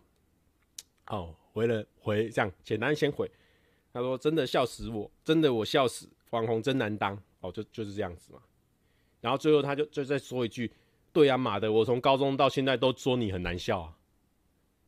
[1.09, 3.31] 哦，回了回这样简单先回。
[3.93, 8.41] 他说真的笑死我，真的我笑死，网红真难当哦，就就是这样子嘛。
[9.21, 10.73] 然后最后他就就再说一句，
[11.13, 13.97] 对啊，妈的，我从高中到现在都说你很难笑啊。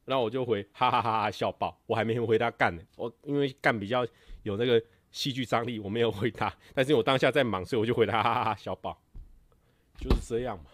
[0.04, 4.06] 然后我就回哈哈哈哈笑爆，我还没回他干呢，我因为干比较
[4.44, 4.80] 有那个。
[5.12, 9.00] 戏剧张力，我没有回答， 但是我当下在忙，所以我就回答哈哈哈，小宝，
[9.98, 10.64] 就是这样嘛，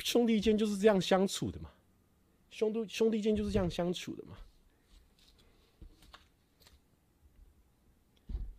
[0.00, 1.70] 兄弟间就是这样相处的嘛，
[2.50, 4.36] 兄弟兄弟间就是这样相处的嘛。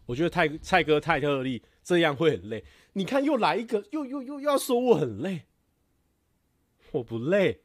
[0.06, 2.63] 我觉得蔡蔡哥太特例，这样会很累。
[2.93, 5.43] 你看又来一个，又又又要说我很累，
[6.91, 7.62] 我不累，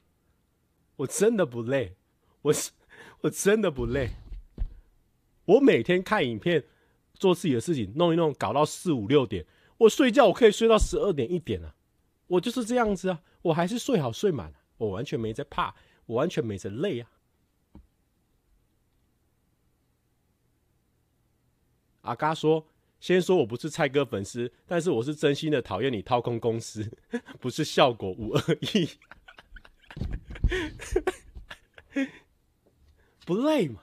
[0.97, 1.95] 我真的不累，
[2.43, 2.73] 我是
[3.21, 4.11] 我真的不累，
[5.45, 6.65] 我每天看影片。
[7.23, 9.47] 做自己的事情，弄一弄，搞到四五六点。
[9.79, 11.77] 我睡觉，我可以睡到十二点一点啊。
[12.27, 15.75] 我就是这样子啊，我还是睡好睡满，我完全没在怕，
[16.07, 17.09] 我完全没在累啊。
[22.01, 22.67] 阿嘎说
[22.99, 26.91] ：“先说我不是蔡哥粉丝，但是我是真心的讨厌你掏空公司，
[27.39, 28.89] 不是效果无二意，
[33.25, 33.83] 不累嘛？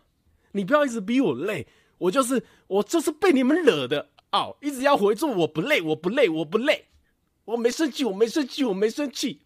[0.51, 1.67] 你不要一直逼我累，
[1.99, 6.85] 我就是我就是被你们惹的哦，一直要回做我不累，我不累，我不累，
[7.45, 9.41] 我没生气，我没生气，我没生气，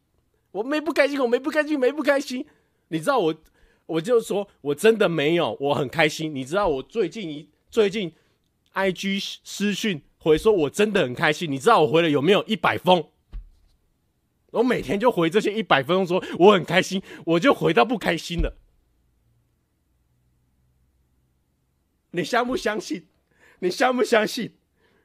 [0.51, 2.45] 我没不开心，我没不开心，没不开心。
[2.87, 3.35] 你知道我，
[3.85, 6.33] 我就说我真的没有，我很开心。
[6.33, 8.13] 你知道我最近一最近。”
[8.75, 11.51] I G 私讯回说，我真的很开心。
[11.51, 13.05] 你知道我回了有没有一百封？
[14.49, 18.57] 我每天就回这些一百封，说我很开心，我就回到不开心了。
[22.13, 23.07] 你相不相信？
[23.59, 24.55] 你相不相信？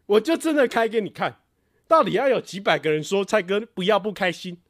[0.07, 1.41] 我就真的开给你看，
[1.87, 4.63] 到底要有几百个人说蔡哥不要不开心？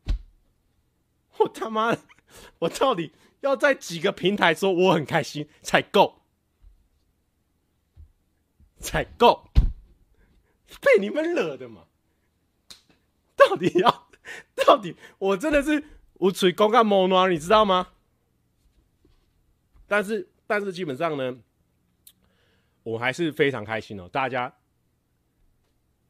[1.38, 1.96] 我他妈，
[2.60, 6.22] 我到底要在几个平台说我很开心才够？
[8.80, 9.50] 才够
[10.80, 11.86] 被你们惹的嘛？
[13.34, 14.08] 到底要
[14.54, 14.94] 到底？
[15.18, 15.82] 我真的是
[16.14, 17.92] 无嘴公干毛暖，你知道吗？
[19.88, 21.38] 但是但是基本上呢，
[22.88, 24.08] 我还是非常开心哦。
[24.10, 24.52] 大家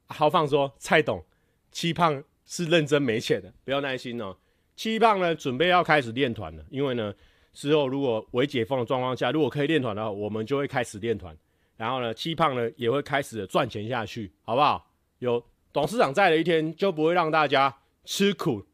[0.06, 1.24] 豪放说蔡董
[1.72, 4.36] 七胖是认真没钱的，不要担心哦。
[4.76, 7.12] 七胖呢准备要开始练团了，因为呢
[7.52, 11.36] 之后如果未解封的状况下，如果可以练团的话，我们就会开始练团。
[11.76, 14.90] 然后呢，七胖呢也会开始赚钱下去，好不好？
[15.18, 18.64] 有董事长在的一天，就不会让大家吃苦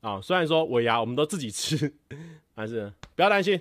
[0.00, 0.20] 啊。
[0.20, 1.94] 虽然说尾牙我们都自己吃，
[2.54, 3.60] 但是不要担心。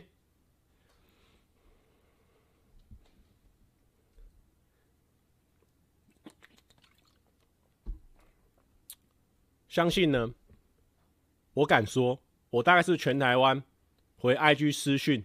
[9.69, 10.33] 相信呢，
[11.53, 13.63] 我敢说，我大概是全台湾
[14.17, 15.23] 回 IG 私讯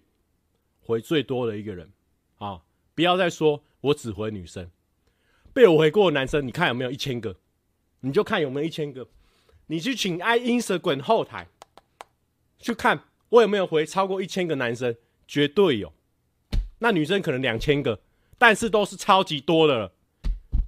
[0.82, 1.90] 回最多的一个人
[2.36, 2.60] 啊。
[2.94, 4.70] 不要再说我只回女生，
[5.54, 7.34] 被我回过的男生，你看有没有一千个？
[8.00, 9.08] 你就看有没有一千个。
[9.68, 11.48] 你去请 i Instagram 后台
[12.58, 14.94] 去看我有没有回超过一千个男生，
[15.26, 15.90] 绝对有。
[16.80, 18.02] 那女生可能两千个，
[18.36, 19.93] 但是都是超级多的了。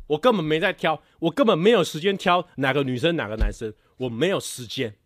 [0.09, 4.97] 我根本没在挑，我根本没有时间挑哪个女生哪个男生，我没有时间。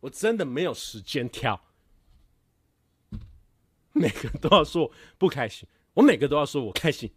[0.00, 1.60] 我真的没有时间挑。
[3.92, 7.12] 每个都要说不开心，我每个都要说我开心。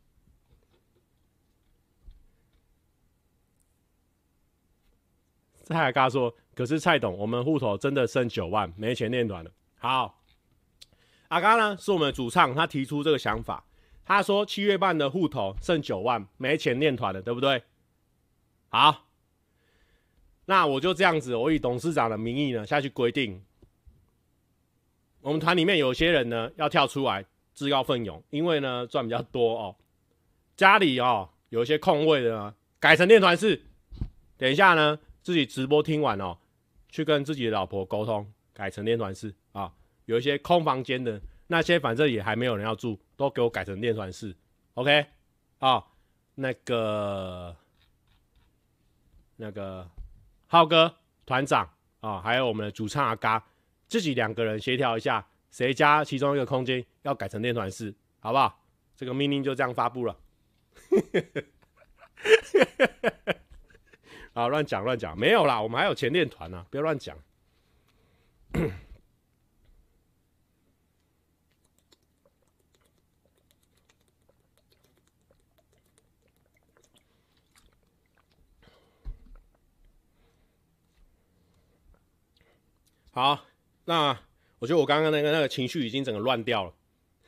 [5.64, 10.21] 蔡海嘎说：“可是蔡董，我们户头真的剩九万，没钱练团了。”好，
[11.32, 13.64] 阿嘎呢是我们的主唱，他提出这个想法。
[14.04, 17.64] 他说七月半的户头剩九万，没钱练团了，对不对？
[18.68, 19.08] 好，
[20.44, 23.42] 那我就这样子，我以董事长的名义呢下去规定。
[25.22, 29.76] 我们团里面有些人呢，要跳出来自告奋勇，因为呢赚比较多哦。
[30.58, 33.62] 家里哦有一些空位的呢，改成练团室。
[34.36, 36.38] 等一下呢，自己直播听完哦，
[36.90, 39.72] 去跟自己的老婆沟通，改成练团室啊。
[40.12, 44.36] 有一些空房间的那些，反正也还没有人要住，都给我改成练团室。
[44.74, 45.06] OK，
[45.60, 45.82] 啊，
[46.36, 47.56] 那个
[49.38, 49.90] 那个
[50.48, 50.94] 浩哥
[51.26, 51.66] 团长
[52.02, 53.42] 啊，还有我们的主唱阿嘎。
[53.88, 58.62] 自己两个人协调一下，谁家其中一个空间要改成练团室，好不好？
[58.98, 60.18] 这个命令就这样发布了。
[64.34, 67.18] 啊，乱讲乱讲，没有啦，我们还有前练团呢，不要乱讲。
[83.12, 83.40] 好。
[83.86, 84.18] 那
[84.60, 86.74] 我觉得我刚刚那个那个情绪已经整个乱掉了。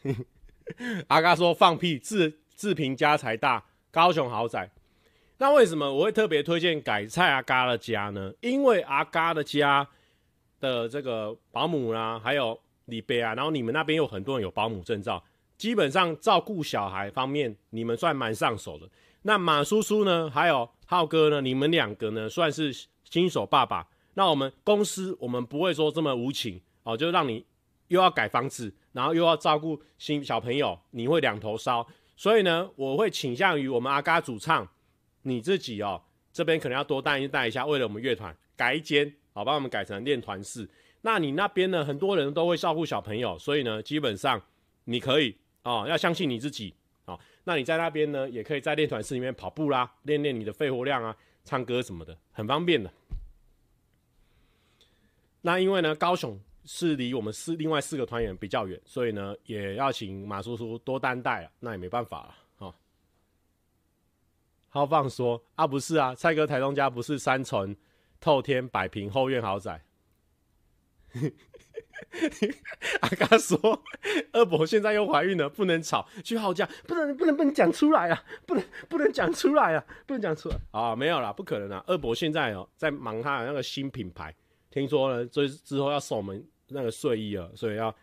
[1.07, 4.69] 阿嘎说放屁，自自评家财大，高雄豪宅。
[5.39, 8.31] 那为什么我会特别推荐改蔡阿嘎的家呢？
[8.39, 9.85] 因为阿嘎的家
[10.59, 15.21] 的这个保姆啦，还有李贝啊，然后你们那边有很多人有保姆证照，
[15.57, 18.87] 基本上照顾小孩方面你们算蛮上手的。
[19.23, 22.71] 那马叔叔呢，还有浩哥呢，你们两个呢算是
[23.09, 23.87] 新手爸爸。
[24.15, 27.45] 那我们公司，我们不会说这么无情哦，就让你
[27.87, 31.87] 又要改房子，然后又要照顾新小朋友，你会两头烧。
[32.15, 34.67] 所以呢，我会倾向于我们阿嘎主唱
[35.23, 40.69] 你自己哦，这边可能要多带一带一下，为了我们乐团改一间，好、帮我们改成练团室。
[41.01, 44.41] 那你那边呢，很多人都会照顾小朋友，所以呢，基本上
[44.85, 46.73] 你可以哦，要相信你自己
[47.05, 47.19] 哦。
[47.45, 52.93] 那你在那边呢，也可以在练团室里面跑步啦，练练你的肺活量啊，唱歌什么的，很方便的。
[55.45, 61.51] 那因为呢，高雄是离我们四另外四个团员比较远，所以呢，也要请马叔叔多担待啊。
[61.59, 62.73] 那也没办法了，哦。
[64.69, 67.75] 浩放说啊，不是啊，蔡哥台东家不是三层
[68.21, 69.83] 透天百平后院豪宅。
[73.01, 73.83] 阿嘎说，
[74.31, 84.33] 二伯现在又怀孕了，不能吵，去号价，不能不能不能讲出来啊，不能不能讲出来啊，不能讲出来啊，没有啦，不可能啊，二伯现在哦在忙他的那个新品牌，
[84.73, 87.95] 听说呢，之之后要送我们那个睡衣了，所以要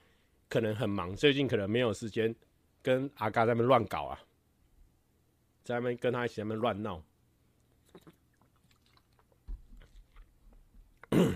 [0.49, 2.33] 可能很忙，最近可能没有时间
[2.81, 4.21] 跟阿嘎在那边乱搞啊，
[5.65, 7.03] 在那边跟他一起在那边乱闹。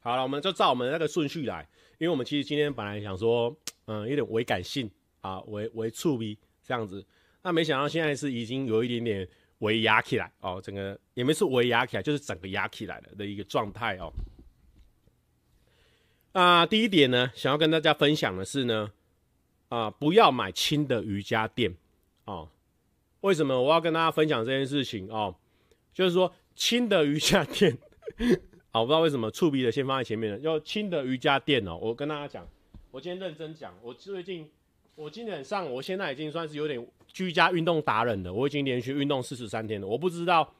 [0.00, 7.06] 好了，我们就照我们那个顺序来，因为我们其实今天本来想说，嗯，有点微感性啊，微微触鼻这样子，
[7.42, 9.28] 那没想到现在是已经有一点点
[9.62, 14.12] 微压起来哦，整个也没说微压起来，就是整个压起来了的一个状态哦。
[16.32, 18.92] 啊，第一点呢，想要跟大家分享的是呢，
[19.68, 21.76] 啊，不要买轻的瑜伽垫
[22.24, 22.48] 哦。
[23.20, 25.34] 为什么我要跟大家分享这件事情哦？
[25.92, 27.78] 就是说轻的瑜伽垫。
[28.72, 30.38] 好，我不知道为什么触鼻的先放在前面了。
[30.40, 32.48] 要轻的瑜伽垫哦，我跟大家讲，
[32.90, 34.50] 我今天认真讲，我最近，
[34.94, 38.32] 我基本上，我现在已经算是有点居家运动达人了。
[38.32, 39.86] 我已经连续运动四十三天了。
[39.86, 40.54] 我不知道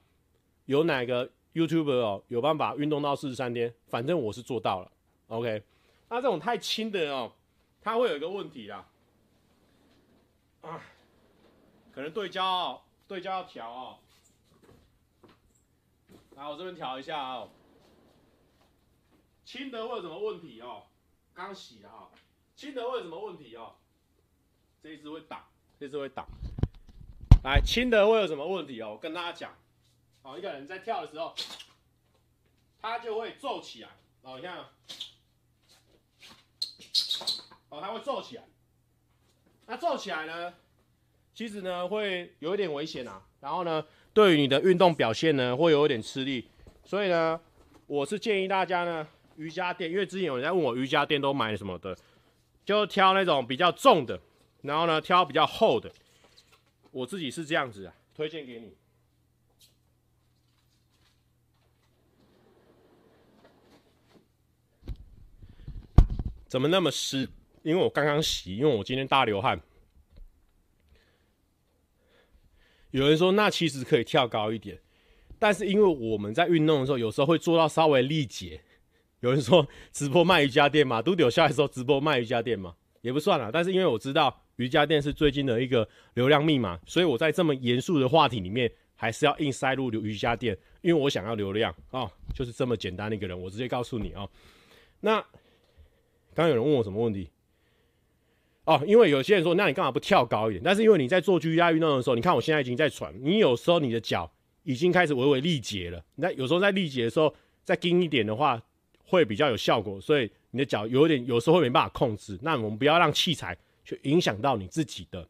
[0.65, 4.91] 有哪个 YouTube 哦有办法运动到四十三天，反正我是做到了。
[5.29, 5.63] OK，
[6.09, 7.33] 那这种太轻的哦，
[7.81, 8.87] 它会有一个问题啦，
[10.63, 10.81] 啊，
[11.93, 13.99] 可能对焦哦，对焦要调哦。
[16.37, 17.51] 来，我这边调一下哦。
[19.45, 20.85] 轻的会有什么问题哦？
[21.35, 22.09] 刚洗了啊，
[22.57, 23.75] 轻的会有什么问题哦？
[24.83, 25.41] 这一只会挡，
[25.79, 26.27] 这一支会挡。
[27.45, 28.91] 来，轻的会有什么问题哦？
[28.95, 29.55] 我跟大家讲，
[30.23, 31.33] 哦，一个人在跳的时候，
[32.81, 33.91] 他就会皱起来。
[34.23, 34.59] 哦，你看，
[37.69, 38.43] 哦，他会皱起来。
[39.67, 40.53] 那皱起来呢，
[41.33, 43.23] 其实呢会有一点危险啊。
[43.41, 46.49] 然后呢，对于你的运动表现呢，会有一点吃力。
[46.85, 47.41] 所以呢，
[47.87, 49.07] 我是建议大家呢。
[49.37, 51.97] 瑜伽垫，因为之前有人在问我瑜伽垫都买什么的，
[52.67, 54.21] 就挑那种比较重的，
[54.63, 55.93] 然后呢挑比较厚的。
[56.91, 58.75] 我自己是这样子啊，推荐给你。
[66.47, 67.29] 怎么那么湿？
[67.63, 69.61] 因为我刚刚洗，因为我今天大流汗。
[72.91, 74.79] 有人说那其实可以跳高一点，
[75.39, 78.61] 但是因为我们在运动的时候，有时候会做到稍微力竭。
[79.21, 83.51] 有人说直播卖瑜伽垫嘛，都丢下来说直播卖瑜伽垫嘛，也不算了。
[83.53, 93.39] 但是因为我知道瑜伽垫是最近的一个流量密码，所以我在这么严肃的话题里面，还是要硬塞入瑜伽垫，因为我想要流量哦，就是这么简单的一个人。
[93.39, 94.29] 我直接告诉你哦。
[95.01, 95.23] 那
[96.35, 97.29] 刚有人问我什么问题？
[98.65, 100.63] 哦，因为有些人说，那你干嘛不跳高一点？
[100.65, 106.03] 但是因为你在做居家运动的时候，你看我现在已经在喘，你有时候你的脚已经开始微微力竭了。
[106.15, 107.35] 那有时候在力竭的时候
[107.65, 108.63] 再硬一点的话。
[109.05, 112.39] 会比较有效果，所以你的脚有点有时候会没办法控制。
[112.41, 115.29] 那我们不要让器材去影响到你自己的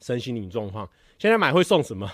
[0.00, 0.88] 身心灵状况。
[1.18, 2.10] 现在买会送什么？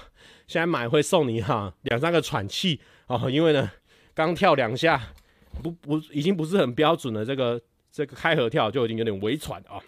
[0.47, 3.71] 现在买会送你哈两三个喘气哦，因为呢
[4.15, 5.13] 刚跳两下，
[5.63, 7.61] 不不已经不是很标准的这个
[7.93, 9.83] 这个开合跳就已经有点微喘啊、哦。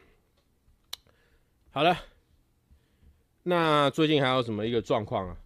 [1.71, 1.97] 好了，
[3.45, 5.37] 那最近还有什么一个状况啊？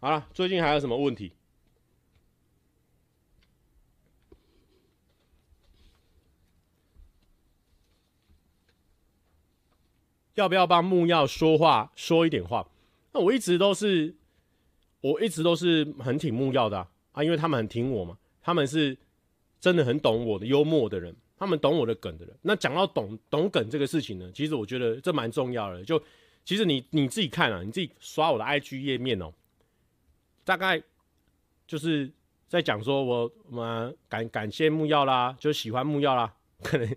[0.00, 1.32] 好了，最近还有什么问题？
[10.34, 12.66] 要不要帮木曜说话说一点话？
[13.12, 14.14] 那我一直都是，
[15.00, 18.96] 我一直都是很挺木曜的啊，因为他们很挺我嘛，他们是
[19.60, 22.36] 真的很懂我的幽默的人，他们懂我的梗的人。
[22.42, 25.84] 那讲到懂懂梗这个事情呢，其实我觉得这蛮重要的。
[25.84, 26.02] 就
[26.44, 29.32] 其实你你自己看啊，你自己刷我的 IG 页面哦。
[30.44, 30.82] 大概
[31.66, 32.10] 就是
[32.48, 36.96] 在讲说我，我们感感谢木曜啦，就喜欢木曜啦，可能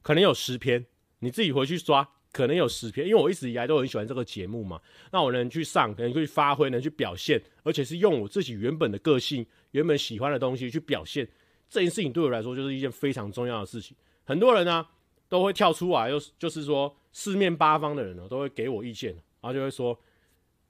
[0.00, 0.86] 可能有十篇，
[1.18, 4.80] 你自己回去刷，可能有十篇，因为我一直以来都很喜欢这个节目嘛。
[5.12, 11.28] 那我能去上，能去发挥，能去表现，而且是用我自己原本的个性、原本喜欢的东西去表现，
[11.68, 13.96] 这件事情对我来说就是一件非常重要的事情。
[14.24, 14.86] 很多人呢、
[15.28, 19.98] 都会跳出来，又就是说四面八方的人呢都会给我意见，然后就会说，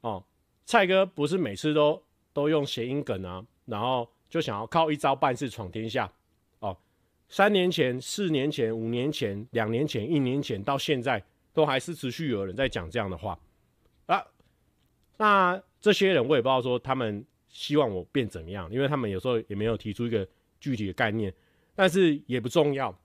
[0.01, 0.23] 哦。
[0.65, 2.01] 蔡哥不是每次都
[2.33, 6.11] 都用谐音梗啊，然后就想要靠一招半式闯天下
[6.61, 6.75] 哦。
[7.29, 11.23] 三年前、四年前、五年前、两年前、一年前到现在，
[11.53, 13.39] 都还是持续有人在讲这样的话
[14.07, 14.25] 啊。
[15.17, 20.27] 那这些人我也不知道说他们希望我变怎么样，因为他们有时候也没有提出一个
[20.59, 21.33] 具体的概念，
[21.75, 22.97] 但是也不重要。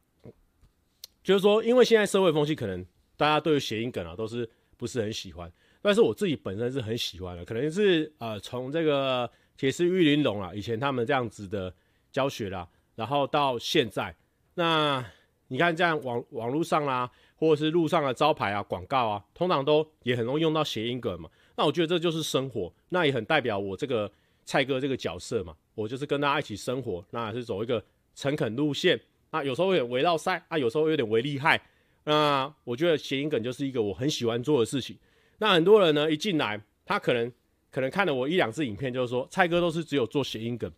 [1.21, 2.85] 就是说，因为现在社会风气可能
[3.17, 11.73] 大家对于谐音梗啊都是不是很喜欢，但是我自己本身是很喜欢的，可能是呃从这个铁丝玉玲珑啊，以前他们这样子的
[12.11, 14.15] 教学啦，然后到现在，
[14.53, 15.05] 那
[15.49, 21.29] 你看这样网网络上啦、啊，或者是路上的招牌啊、广告啊，通常都也很容易用到谐音梗嘛。
[21.55, 24.11] 那我觉得这就是生活，那也很代表我这个
[24.45, 25.55] 蔡哥这个角色嘛。
[25.73, 27.83] 我就是跟大家一起生活，那也是走一个
[28.15, 28.99] 诚恳路线。
[29.31, 31.61] 那有时候有点微绕赛，啊，有时候有点微厉害。
[32.03, 34.97] 那我觉得谐音梗就是一个我很喜欢做的事情。
[35.37, 37.31] 那很多人呢一进来，他可能
[37.69, 40.71] 可能看了我一两支影片，就是说蔡哥都是只有做谐音梗。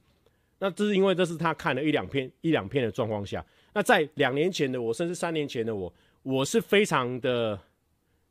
[0.59, 3.45] 那这是因为这是他看了一两篇一两篇的状况下。
[3.79, 7.57] 那在两年前的我，甚至三年前的我，我是非常的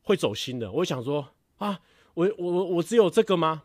[0.03, 0.71] 会走心的。
[0.71, 1.27] 我想说
[1.57, 1.81] 啊。
[2.15, 3.63] 我我我我只有这个吗？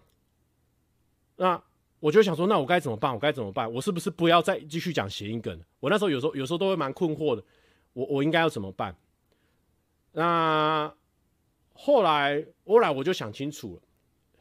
[1.37, 1.59] 那
[1.99, 3.11] 我就想说，那我该怎么办？
[3.11, 3.69] 我该怎么办？
[3.73, 5.59] 我是不是不要再继续讲谐音梗？
[5.79, 7.43] 我那时候有时候有时候都会蛮困惑的。
[7.93, 8.95] 我我应该要怎么办？
[10.11, 10.93] 那
[11.73, 13.81] 后来后来我就想清楚了。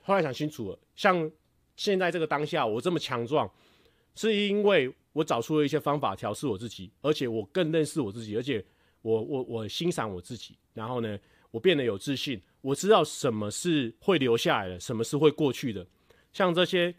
[0.03, 1.31] 后来想清楚了，像
[1.75, 3.51] 现在这个当下，我这么强壮，
[4.15, 8.65] 是因为我找出了一些方法调试我自己，而且我更认识我自己，而且
[9.03, 10.57] 我我我欣赏我自己。
[10.75, 11.19] 然后呢，
[11.51, 12.41] 我变得有自信。
[12.61, 15.87] 我知道什么是会留下来的，什么是会过去的。
[16.33, 16.95] 像这些，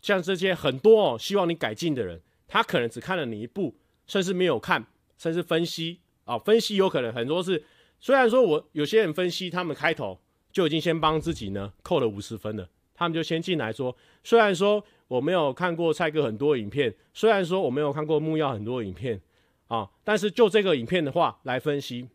[0.00, 3.76] 像这些很多哦，希望你改进的人，他可能只看了你一步，
[4.06, 4.86] 甚至没有看，
[5.18, 7.62] 甚至分析啊、哦，分析有可能很多是。
[8.00, 10.20] 虽然说我有些人分析，他们开头
[10.52, 19.20] 就已经先帮自己呢扣了五十分了，他们就先进来说，虽然说我没有看过蔡哥很多影片，虽然说我没有看过木曜很多影片
[19.68, 22.08] 啊、但是就这个影片的话来分析，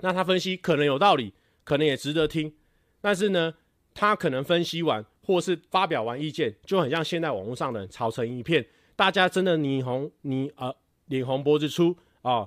[0.00, 1.32] 那他分析可能有道理。
[1.66, 2.52] 可能也值得听，
[3.00, 3.54] 但是呢，
[3.94, 8.62] 他可能分析完或是发表完意见，就很像现在网络上的人吵成一片，
[8.94, 10.76] 大家真的你红你呃
[11.06, 12.46] 脸红脖子粗啊、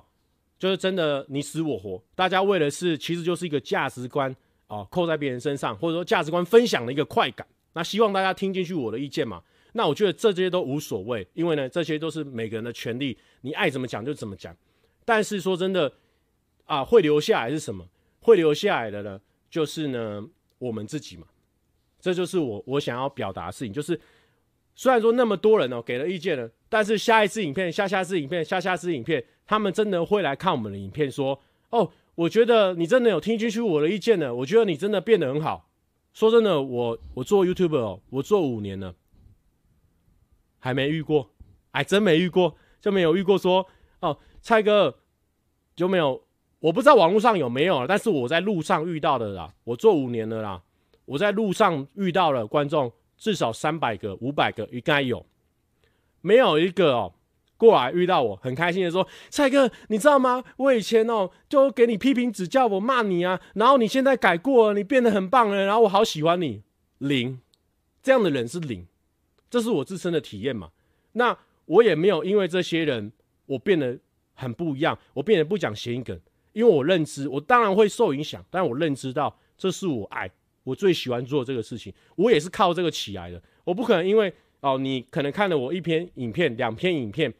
[0.56, 4.32] 就是真的你死我活，大家为的是其实就是一个价值观
[4.68, 9.42] 啊、扣在别人身上，或者说价值观分享的一个快感，那希望大家听进去我的意见嘛，
[9.72, 14.56] 那我觉得这些都无所谓，因为呢这些都是每个人的权利，你爱怎么讲就怎么讲，
[15.04, 15.92] 但是说真的
[16.66, 17.84] 啊会留下来是什么？
[18.20, 20.22] 会留下来的呢，就是呢
[20.58, 21.26] 我们自己嘛，
[21.98, 23.72] 这就是我我想要表达的事情。
[23.72, 23.98] 就是
[24.74, 31.40] 虽然说那么多人哦给了意见了，但是下一支影片、下下支影片、下下支影片，他们真的会来看我们的影片，说
[31.70, 35.70] ：“哦，我觉得你真的有听进去我的意见呢，我觉得你真的变得很好。”
[36.12, 38.92] 说真的，我我做 YouTube 哦，我做五年了，
[40.58, 41.30] 还没遇过，
[41.70, 43.64] 还真没遇过，就没有遇过说
[44.00, 44.98] 哦，蔡哥
[45.76, 46.20] 就没有。
[46.58, 50.60] 我不知道网络上有没有，但是我在路上遇到的啦，我做五年了啦，
[51.04, 55.24] 我在路上遇到了观众至少三百个、五百个应该有，
[56.20, 57.14] 没有一个哦
[57.58, 60.42] 过来遇到我很开心的说，蔡哥，你知道吗？
[60.56, 66.62] 我以前哦就给你批评指教，我骂你啊，然后你现在改过了，你变得很棒了，然后我好喜欢你。
[66.98, 67.40] 零，
[68.02, 68.86] 这样的人是零，
[69.50, 70.70] 这是我自身的体验嘛。
[71.12, 71.36] 那
[71.66, 73.12] 我也没有因为这些人
[73.46, 73.98] 我变得
[74.34, 76.18] 很不一样，我变得不讲谐音梗。
[76.52, 80.28] 因为我认知，我当然会受影响，但我认知到这是我爱，
[80.64, 83.40] 我最喜欢做这个事情，我也是靠这个起来的。
[83.64, 87.32] 我不可能因为哦，你可能看了我一篇影片、两篇影片，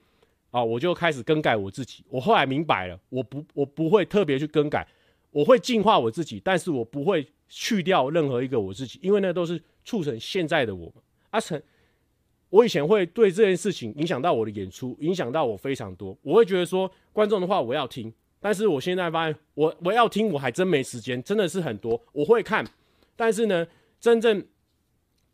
[0.51, 2.05] 啊，我就开始更改我自己。
[2.09, 4.87] 我后来明白了，我不，我不会特别去更改，
[5.31, 10.93] 我会进化我自己，但是我不会去掉任何一个我自己，因为那都是促成现在的我。
[11.31, 11.61] 阿成，
[12.49, 16.17] 我以前会对这件事情影响到我的演出，影响到我非常多。
[16.23, 18.13] 我会觉得说，观众的话我要听。
[18.41, 22.01] 但是我现在发现，我我要听，我还真没时间，真的是很多。
[22.13, 22.65] 我会看，
[23.17, 23.67] 但是呢，
[24.01, 24.47] 真正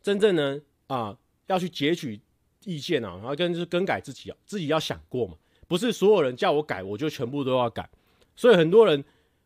[0.01, 2.19] 真正呢啊、要去截取
[2.65, 5.35] 意见啊，然后跟就是更改自己啊，自己要想过嘛，
[5.67, 7.89] 不是所有人叫我改，我就全部都要改。
[8.35, 9.03] 所以很多人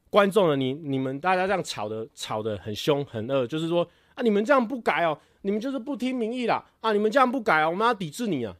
[0.09, 8.55] 观众呢，你你们大家这样吵的吵得很凶很恶，就是说啊，你们这样不改哦，你们就是不听民意啦啊，你们这样不改啊，我们要抵制你啊。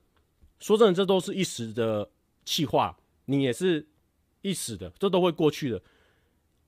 [0.59, 2.09] 说真的，这都是一时的
[2.45, 3.87] 气话，你也是。
[4.41, 5.81] 一时的，这都会过去的。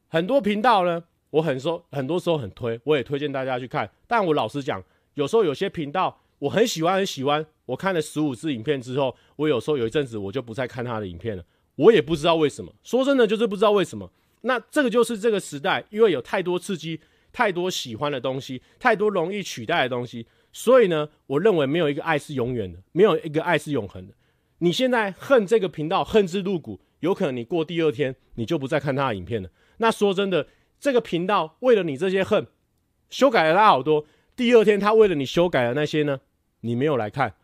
[0.10, 3.90] 很多频道呢，我很说，很多时候很推，我也推荐大家去看。
[4.08, 4.84] 但我老实讲，
[5.14, 7.46] 有时候有些频道我很喜欢，很喜欢。
[7.68, 11.44] 我看了十五支影片之后，我有时候有一阵子我就不再看他的影片了。
[11.76, 14.12] 我也不知道为什么，说真的就是不知道为什么。
[14.42, 17.00] 那这个就是这个时代，因为有太多刺激，
[17.32, 24.14] 太多喜欢的东西，太多容易取代的东西，所以呢，我认为没有一个爱是永远的，没有一个爱是永恒的。
[24.58, 26.82] 你现在恨这个频道，恨之入骨。
[27.02, 29.50] 有可能你过第二天你就不再看他的影片了。
[29.78, 30.48] 那说真的，
[30.80, 32.48] 这个频道为了你这些恨，
[33.10, 34.06] 修改了他好多。
[34.36, 36.20] 第二天他为了你修改的那些呢，
[36.62, 37.36] 你没有来看，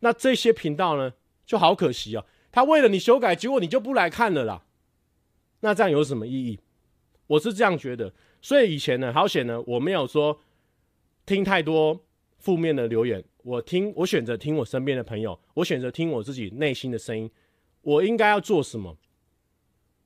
[0.00, 1.12] 那这些频道呢
[1.44, 2.24] 就好可惜啊。
[2.50, 4.64] 他为了你修改，结果你就不来看了啦。
[5.60, 6.58] 那这样有什么意义？
[7.26, 8.12] 我是这样觉得。
[8.40, 10.40] 所以以前呢，好险呢，我没有说
[11.24, 12.00] 听太多
[12.38, 13.22] 负面的留言。
[13.42, 17.30] 我听，我选择听我身边的朋友，我选择听我自己内心的声音。
[17.82, 18.96] 我应该要做什么？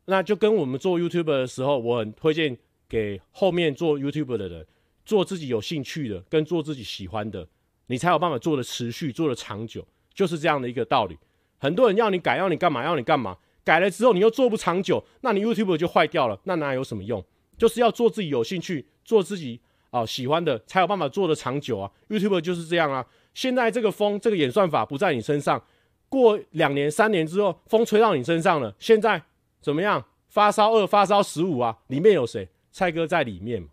[0.06, 2.56] 那就跟我们做 YouTube 的时候，我很推荐
[2.88, 4.66] 给后面做 YouTube 的人，
[5.04, 7.48] 做自己有兴趣的，跟做自己喜欢的，
[7.91, 9.84] 你才有办法做的持续，做的长久，
[10.14, 11.18] 就是这样的一个道理。
[11.59, 12.84] 很多人要你改，要你干嘛？
[12.84, 13.36] 要你干嘛？
[13.64, 17.22] 改了之后你又做不长久，那你 YouTube 就坏掉了，那哪有什么用？
[17.59, 19.61] 就是要做自己有兴趣、做自己
[19.91, 21.91] 啊、喜欢的，才有办法做得长久啊。
[22.09, 23.05] YouTube 就是这样啊。
[23.34, 25.61] 现在这个风，这个演算法不在你身上，
[26.09, 28.72] 过两年、三年之后，风吹到你身上了。
[28.78, 29.20] 现在
[29.61, 30.07] 怎么样？
[30.28, 31.76] 发烧二、发烧十五啊？
[31.88, 32.49] 里面有谁？
[32.70, 33.68] 蔡哥在里面？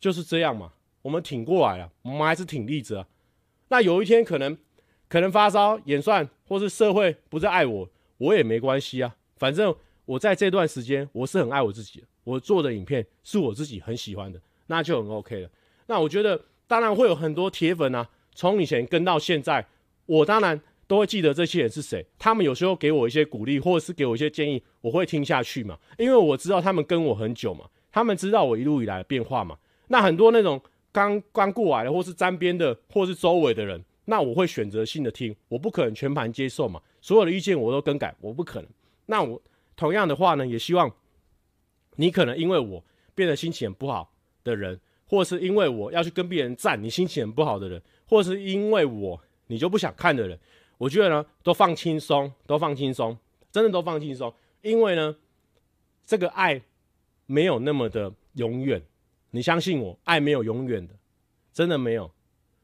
[0.00, 0.72] 就是这样嘛。
[1.02, 3.06] 我们挺过来了，我们还是挺立着啊。
[3.68, 4.56] 那有一天可能。
[5.10, 7.88] 可能发烧、演算，或是社会不再爱我，
[8.18, 9.16] 我也没关系啊。
[9.38, 9.74] 反正
[10.04, 12.06] 我在这段时间，我是很爱我自己的。
[12.24, 15.48] 我做的影片是我自己很喜欢的，那就很 OK 了。
[15.86, 19.66] 那我觉得，当然会有很多铁粉啊，从以前跟到现在，
[20.04, 22.04] 我当然都会记得这些人是谁。
[22.18, 25.78] 他们有时候给我一些鼓励，或者是给我一些建议，我会听下去嘛。
[25.96, 29.56] 因为我知道他们跟我很久嘛，他们知道我一路以来的变化嘛。
[29.86, 30.60] 那很多那种
[30.92, 33.84] 刚刚过来的，或是沾边的，或是周围的人。
[34.06, 38.70] 那我会选择性的听，我不可能全盘接受嘛，所有的意见我都更改，我不可能。
[39.06, 39.40] 那我
[39.76, 40.90] 同样的话呢，也希望
[41.96, 42.82] 你可能因为我
[43.14, 44.10] 变得心情很不好
[44.44, 50.38] 的人，或是因为我要去跟别人赞你心情很不好的人，或是因为我你就不想看的人，
[50.78, 53.16] 我觉得呢，都放轻松，都放轻松，
[53.52, 54.32] 真的都放轻松，
[54.62, 55.16] 因为呢，
[56.06, 56.62] 这个爱
[57.26, 58.82] 没有那么的永远，
[59.30, 60.94] 你相信我，爱没有永远的，
[61.52, 62.10] 真的没有。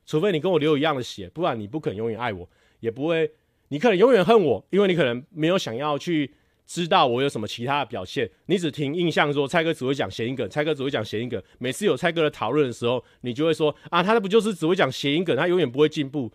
[0.06, 2.48] 除非你跟我流一样的血，不然你不可能永远爱我，
[2.80, 3.30] 也不会，
[3.68, 6.34] 你可能永远恨我，因为你可能没有想要去
[6.66, 11.42] 知道我有什么其他的表现，你只听印象说蔡哥只会讲谐音梗，蔡哥只会讲谐音梗。
[11.58, 16.30] 每次有蔡哥的讨论的时候，你就会说啊，他不就是只会讲谐音梗，他永远不会进步。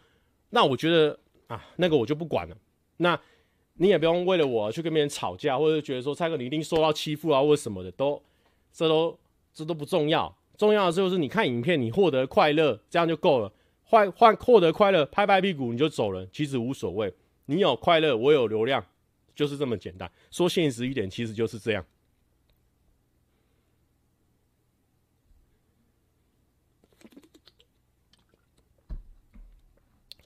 [0.49, 2.57] 那我觉得啊，那个我就不管了。
[2.97, 3.19] 那
[3.75, 8.21] 你也不用为了我去跟别人吵架，或者觉得说蔡哥你一定受到欺负啊，或者什么的，都
[8.73, 9.17] 这都
[9.53, 10.35] 这都不重要。
[10.57, 13.51] 重要的就是你看影片，你获得快乐，这样就够了。
[13.83, 17.13] 换换获得快乐，拍拍屁股你就走了，其实无所谓。
[17.45, 18.85] 你有快乐，我有流量，
[19.33, 20.11] 就是这么简单。
[20.29, 21.85] 说现实一点，其实就是这样。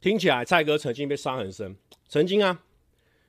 [0.02, 1.78] 听起来蔡哥曾经被伤很深，
[2.10, 2.62] 曾经啊，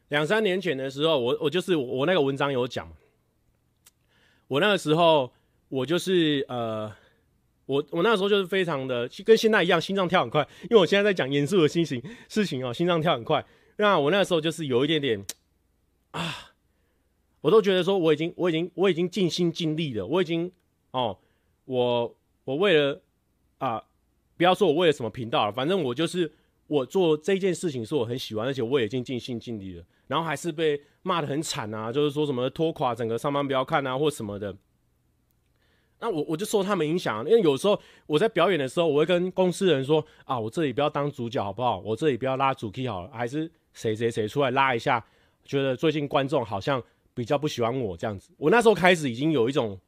[0.08, 2.92] 两三年前的时候，我我就是我，那个文章有讲，
[4.48, 5.32] 我那个时候
[5.74, 6.92] 我就是呃。
[7.66, 11.98] 我我那时候就是非常的跟现在一样，心脏跳很快，因为我现在在讲严肃的心情
[12.28, 13.42] 事情哦，心脏跳很快。
[13.78, 15.24] 那我那时候就是有一点点
[16.10, 16.52] 啊，
[17.40, 20.52] 我都觉得说我已经我已经我已经尽心尽力了，我已经
[20.90, 21.16] 哦，
[21.64, 22.14] 我
[22.44, 23.00] 我为了
[23.56, 23.82] 啊，
[24.36, 26.30] 不要说我为了什么频道了，反正我就是
[26.66, 34.54] 我做这件事情是我很喜欢，而且我已经尽心尽力了，然后还是被骂的很惨啊，就是说什么拖垮整个上班不要看啊，或什么的。
[36.04, 41.78] 那我我就受他们影响，因为有时候我在表演的时候，我会跟公司人说啊，我这里不要当主角好不好？
[41.78, 45.02] 我这里不要拉主 key 好了，还是谁谁谁出来拉一下？
[45.46, 46.82] 觉得最近观众好像
[47.14, 48.30] 比较不喜欢我这样子。
[48.36, 49.80] 我那时候开始已经有一种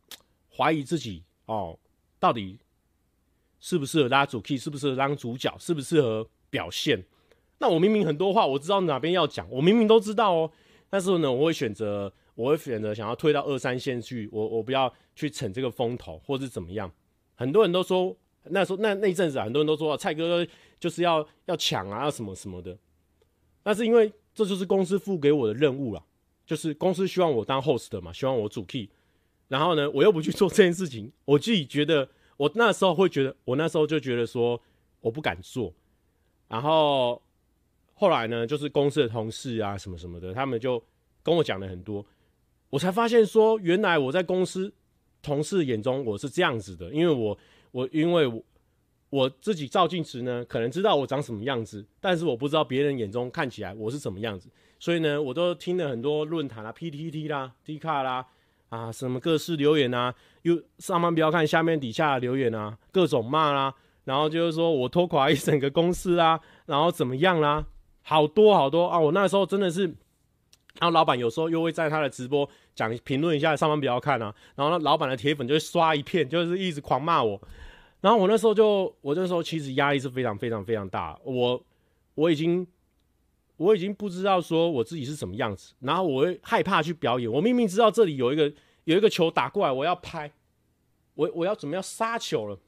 [0.57, 1.79] 怀疑自己哦，
[2.19, 2.59] 到底
[3.61, 7.05] 适不适合拉主 key，适不适合当主角，适不适合表现？
[7.59, 10.51] 那我明明很多话我知道哪边要讲，我明明都知道哦，
[10.89, 12.11] 但是呢，我会选择。
[12.37, 16.89] 我会选择想要退到二三线去，我我不要去逞这个风头，或是怎么样。
[17.34, 20.47] 很多人都说那时候那那一阵子，很多人都说蔡哥
[20.78, 22.78] 就是要要抢啊，什么什么的。
[23.64, 26.05] 那是因为这就是公司付给我的任务啦，
[26.47, 28.89] 就是公司希望我当 host 嘛，希望我主 key。
[29.49, 34.61] 然后呢，我又不去做这件事情，我自己觉得，我那时候会觉得，我那时候就觉得说
[35.01, 35.72] 我不敢做。
[36.49, 37.20] 然后
[37.95, 40.82] 后来呢，就是公司的同事啊什么什么的，他们就
[41.22, 42.05] 跟我讲了很多。
[42.71, 44.73] 我才发现说，原来我在公司
[45.23, 47.37] 同事眼中我是这样子的，因为我
[47.71, 48.43] 我因为我
[49.09, 54.51] 我自己照镜子呢，可能知道我长什么样子，但是我不知道别人眼中看起来我是什么样子，
[54.81, 58.27] 所以呢，我都听了很多论坛啊，PTT 啦，Dcard 啦，
[58.69, 60.12] 啊，什么各式留言啊，
[60.43, 63.73] 又上班不要看下面底下留言啊，各种骂啦，
[64.05, 67.64] 然后就是说我拖垮一整个公司啊，然后怎么样啦，
[68.03, 69.95] 好多好多啊，我那时候真的是。
[70.79, 74.35] 然后老板有时候又会在他的直播讲评论一下，上班不要看啊。
[74.55, 77.41] 然后呢，老板的铁粉就会刷一片，就是一直狂骂我。
[78.01, 81.64] 然后我那时候就，我那时候其实压力是非常非常非常大，我
[82.14, 82.66] 我已经
[83.57, 87.31] 我已经不知道说我自己是什么样子，然后我会害怕去表演。
[87.31, 88.53] 我明明知道这里有一个
[88.85, 90.31] 有一个球打过来，我要拍，
[91.14, 92.59] 我我要准备要杀球了。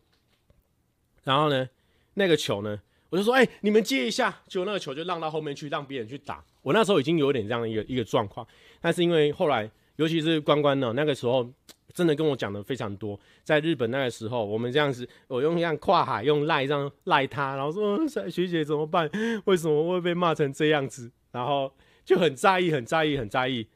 [1.24, 1.68] 然后呢，
[2.14, 2.80] 那个球呢，
[3.10, 6.42] 我就说，哎、你们接一下，结果那个球就让到后面去，让别人去打。
[6.68, 8.46] 我那时候已经有点这样的一个一个状况，
[8.80, 11.48] 但是因为后来，尤其是关关呢，那个时候。
[11.94, 19.10] 真的跟我讲的非常多，在日本那个时候，我们这样子，我用这样跨海用赖这样赖他，然后说学姐怎么办？
[19.46, 21.10] 为什么会被骂成这样子？
[21.32, 21.72] 然后
[22.04, 23.66] 就很在意，很在意，很在意。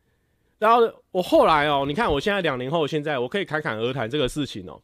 [0.58, 4.80] 然后我后来哦，你看我现在两年后，现在我可以侃侃而谈这个事情哦。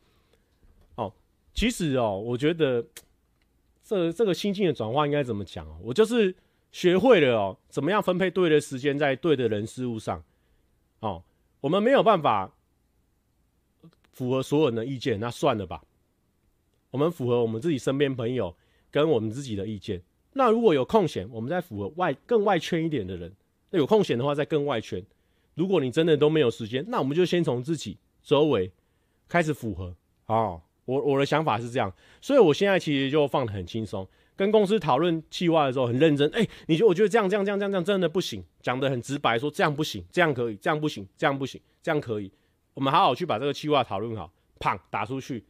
[0.97, 1.13] 哦，
[1.55, 2.85] 其实哦，我觉得
[3.85, 5.77] 这这个心境的转换应该怎么讲哦？
[5.83, 6.35] 我就是
[6.79, 10.23] 学会了哦，怎么样分配对的时间在对的人事物上。
[11.01, 11.25] 哦，
[11.61, 12.53] 我们没有办法。
[14.13, 15.83] 符合所有人的意见，那算了吧。
[16.91, 18.55] 我们符合我们自己身边朋友
[18.93, 20.01] 跟我们自己的意见。
[20.33, 23.33] 那如果有空闲，我们再符合外更外圈一点的人。
[23.71, 25.05] 那有空闲的话，再更外圈。
[25.55, 28.71] 如果你真的都没有时间，那我们就先从自己周围
[29.29, 29.93] 开始符合。
[30.27, 34.07] 哦，我我的想法是这样，所以我现在其实就放得很轻松。
[34.39, 36.31] 跟公司讨论计划的时候很认真。
[36.31, 42.31] 哎、你觉我觉得这样这样这样这样这样真的不行，讲得很直白，说这样不行，这样可以，这样不行，这样不行，这样可以。
[42.75, 45.45] 我们好好去把这个计划讨论好，砰打出去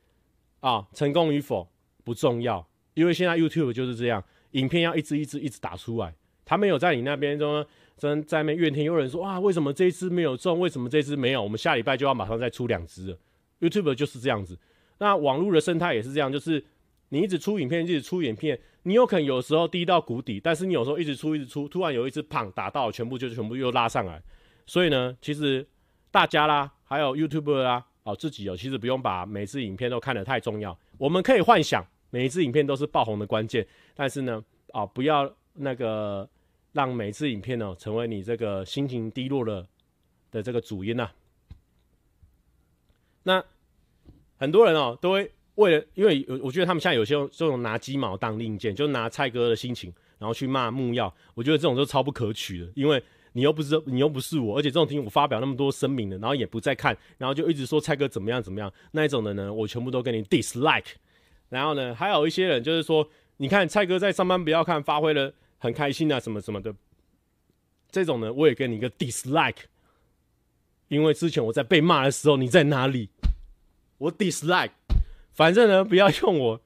[0.60, 0.88] 啊！
[0.94, 1.68] 成功与否
[2.02, 6.14] 不重要，因为现在 YouTube 就是这样，影片要一支一支一直打出来。
[6.46, 7.62] 他没有在你那边中
[7.98, 10.58] 真在那边怨天尤人说啊，为什么这一支没有中？
[10.58, 11.42] 为什么这支没有？
[11.42, 13.18] 我们下礼拜就要马上再出两支了。
[13.60, 14.58] YouTube 就是这样子。
[14.96, 16.64] 那网络的生态也是这样，就是
[17.10, 18.58] 你一直出影片，一直出影片，
[18.88, 24.22] 你有可能有时候低到谷底，但是你有时候一直出一直出，突然有一支砰打到，全部就全部又拉上来。
[24.64, 25.68] 所以呢，其实
[26.10, 26.72] 大家啦。
[26.84, 30.74] 还有 YouTuber 啊，哦，自己有，其实不用把每支影片都看得太重要。
[30.96, 36.26] 我们可以幻想每一支影片都是爆红的关键，但是呢，啊、哦，不要那个
[36.72, 39.66] 让每支影片呢成为你这个心情低落的
[40.30, 41.12] 的这个主因呐、啊。
[43.24, 43.44] 那
[44.38, 53.00] 很多人哦都会为了，因为我觉得他们现在有些这种拿鸡毛当令箭，就拿蔡哥的心情然后去骂木曜，我觉得这种都超不可取的，因为。
[53.34, 60.94] 你又不是你又不是我，而且这种听我发表那么多声明的，然后也不再看，然后就一直说蔡哥怎么样怎么样那一种的呢，我全部都跟你 dislike。
[61.50, 63.06] 然后呢，还有一些人就是说，
[63.36, 66.74] 你看蔡哥在上班不要看，发挥了很开心啊什么什么的，
[67.90, 69.66] 这种呢我也跟你一个 dislike。
[70.88, 73.10] 因为之前我在被骂的时候你在哪里？
[73.98, 74.70] 我 dislike。
[75.38, 76.60] 反正呢不要用我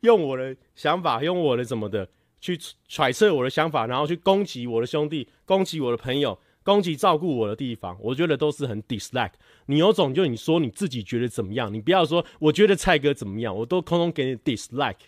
[0.00, 2.08] 用我的想法，用我的怎么的。
[2.40, 2.58] 去
[2.88, 9.32] 揣测我的想法，然后去攻击我的兄弟，攻击我的朋友，攻击照顾我的地方，我觉得都是很 dislike。
[9.64, 15.06] 你有种就你说你自己觉得怎么样，你不要说我觉得蔡哥怎么样，我都通通给你 dislike。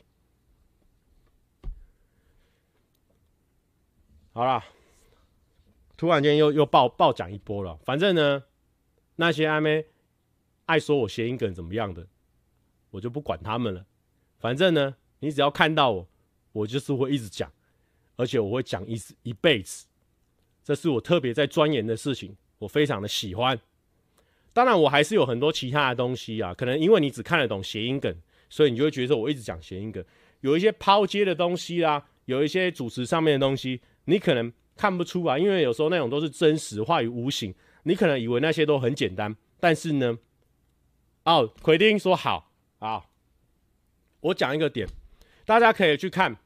[4.32, 4.64] 好啦，
[5.98, 7.78] 突然间又又爆爆讲一波了。
[7.84, 8.44] 反正呢，
[9.16, 9.84] 那些阿妹
[10.64, 12.06] 爱说我谐音梗怎么样的，
[12.96, 13.86] 我就不管他们了。
[14.38, 16.08] 反正呢，你只要看到我。
[16.56, 17.52] 我就是会一直讲，
[18.16, 19.84] 而且我会讲一一辈子，
[20.64, 23.60] 这是我特别在钻研的事情，我非常的喜欢。
[24.54, 28.16] 当然，我还是有很多其他的东西啊，可能因为你只看得懂谐音梗，
[28.48, 30.02] 所以你就会觉得我一直讲谐音梗。
[30.40, 40.18] 有一些抛接的东西啦、啊，有一些主持上面的东西，你可能看不出来，因为有时候那种都是真实化于无形，你可能以为那些都很简单，但是呢，
[41.24, 43.06] 哦，奎丁说好啊，
[44.20, 44.88] 我讲一个点，
[45.44, 46.36] 大家可以去看。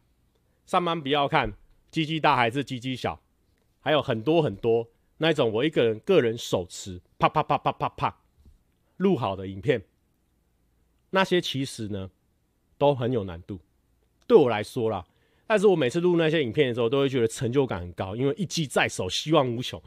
[0.67, 1.53] 上班不要看
[1.91, 3.21] 鸡鸡大还是鸡鸡小，
[3.81, 8.21] 还有很多很多那种我一个人个人手持啪啪啪啪啪啪
[8.99, 9.83] 录好的影片，
[11.11, 12.09] 那些其实呢
[12.79, 13.59] 都很有难度，
[14.29, 15.05] 对我来说啦。
[15.49, 19.83] 但是我每次录那些影片的时候，都会觉得成就感很高，因为一机在手，希望无穷。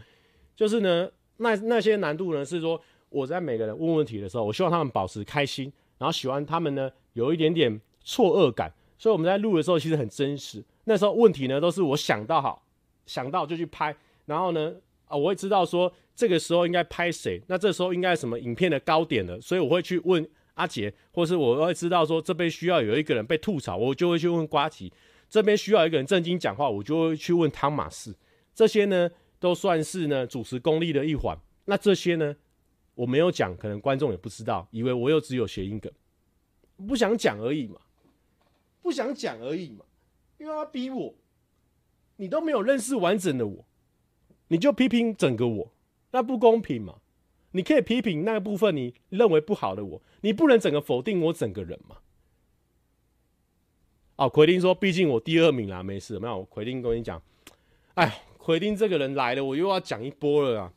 [0.58, 5.72] 就是呢，那那些难度呢，是说我在每个人问问题的时候，我希望他们保持开心，
[6.04, 10.62] 然后喜欢他们呢有一点点错愕感，所以我们在录的时候其实很真实。
[10.84, 12.62] 那时候问题呢，都是我想到好，
[13.06, 13.96] 想到就去拍，
[14.26, 14.74] 然后呢，
[15.06, 24.92] 啊，我会知道说这个时候应该拍谁，那这时候应该什么影片的高点了，所以我会去问阿杰，或是我会知道说这边需要有一个人被吐槽，我就会去问瓜吉，
[25.30, 28.14] 这边需要一个人正经讲话，我就会去问汤马士，
[28.54, 31.38] 这些呢都算是呢主持功力的一环。
[31.64, 32.36] 那这些呢
[32.96, 35.92] 我没有讲，可能观众也不知道，以为我又只有谐音梗，
[36.88, 37.80] 不想讲而已嘛，
[38.82, 39.86] 不想讲而已嘛。
[40.38, 41.14] 因为他逼我，
[42.18, 43.66] 你都没有认识完整的我，
[44.50, 45.72] 你就批评整个我，
[46.12, 47.00] 那不公平嘛？
[47.52, 51.98] 你可以批评那个部分你认为不好的我，你不能整个否定我整个人嘛？
[54.16, 56.44] 哦，奎丁说，毕竟我第二名啦，没事，没有。
[56.46, 57.22] 奎丁跟你讲，
[57.96, 60.74] 哎，奎丁这个人来了，我又要讲一波了啊。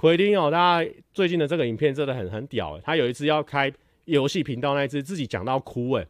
[0.00, 3.70] 奎丁哦，大家最近的这个影片真的很很屌诶，他有一次要开
[4.06, 6.06] 游戏频道那一次，自己讲到哭诶，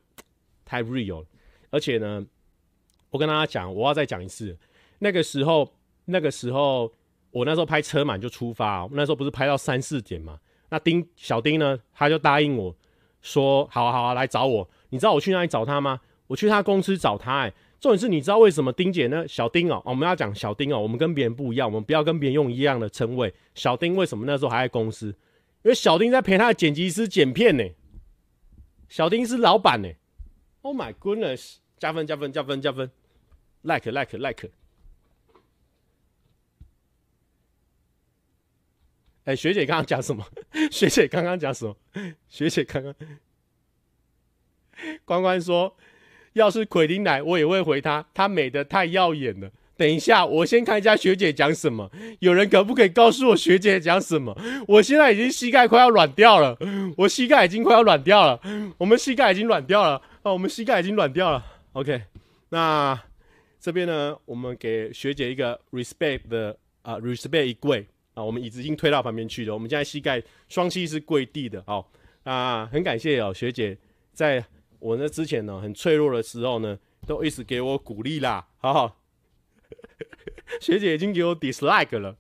[0.65, 1.27] 太 real 了。
[1.71, 2.25] 而且呢，
[3.11, 4.57] 我跟大家讲，我要再讲一次，
[5.01, 5.75] 那个时候，
[6.05, 6.93] 那个时候，
[7.33, 10.39] 我那时候拍车满就出发，那时候不是拍到三四点嘛？
[10.69, 12.73] 那丁小丁呢，他就答应我
[13.23, 14.71] 说，好啊好啊，来找我。
[14.91, 16.01] 你知道我去哪里找他吗？
[16.29, 19.27] 我去他公司找他，哎，重点是你知道为什么丁姐呢？
[19.27, 23.33] 小丁哦，我们要讲小丁哦，我们跟别人不一样，我们不要跟别人用一样的称谓。
[23.55, 25.07] 小丁为什么那时候还在公司？
[25.63, 27.65] 因为小丁在陪他的剪辑师剪片呢。
[28.89, 29.89] 小丁是老板呢。
[30.63, 31.57] Oh my goodness！
[31.79, 32.91] 加分加分加分加分
[33.63, 34.51] ，like like like。
[39.25, 40.27] 哎，学姐刚刚讲什么？
[40.71, 41.75] 学姐刚刚讲什么？
[42.29, 42.95] 学姐刚刚。
[45.05, 45.75] 关关说
[46.35, 48.05] ：“要是奎丁来，我也会回他。
[48.15, 49.51] 他美得太耀眼了。
[49.77, 51.91] 等一下，我先看一下学姐讲什么。
[52.19, 54.37] 有人可不可以告诉我学姐讲什么？
[54.69, 56.57] 我现在已经膝盖快要软掉了，
[56.99, 58.39] 我膝盖已经快要软掉了。
[58.77, 60.31] 我们膝盖已经软掉了啊！
[60.33, 61.43] 我们膝盖已经软掉了。
[61.73, 62.03] OK，
[62.51, 63.01] 那
[63.59, 68.23] 这边呢，我们给学姐一个 respect 的啊，respect 一跪啊。
[68.23, 69.55] 我们椅子已经推到旁边去了。
[69.55, 71.65] 我们现在膝盖双膝是跪地的。
[71.67, 71.83] 哦
[72.25, 73.77] 啊，很感谢哦，学姐
[74.13, 74.45] 在。”
[74.81, 78.97] 我呢之前呢很脆弱的时候呢，都一直给我鼓励啦，好好。
[80.61, 82.17] 学姐已经给我 dislike 了，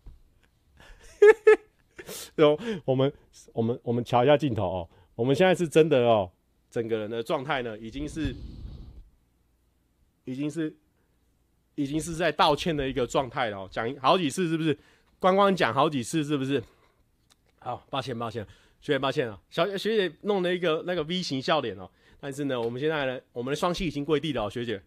[2.36, 3.12] 然后我们
[3.52, 6.30] 我们我们瞧一下镜头哦，我们现在是真的哦，
[6.70, 8.32] 整个人的状态呢已经是
[10.24, 10.72] 已经是
[11.74, 14.78] 已经是在道歉的一个状态了哦，讲好几次是不是？
[15.18, 16.62] 光光讲好几次是不是？
[17.58, 18.46] 好，抱歉抱歉，
[18.80, 21.90] 学姐抱歉啊，小学姐弄了一个那个 V 型笑脸哦。
[22.22, 24.82] 但是呢，我们现在呢，我们的双膝已经跪地了，学姐。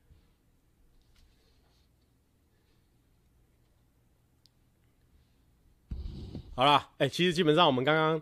[6.56, 8.22] 好了，哎、其实基本上我们刚刚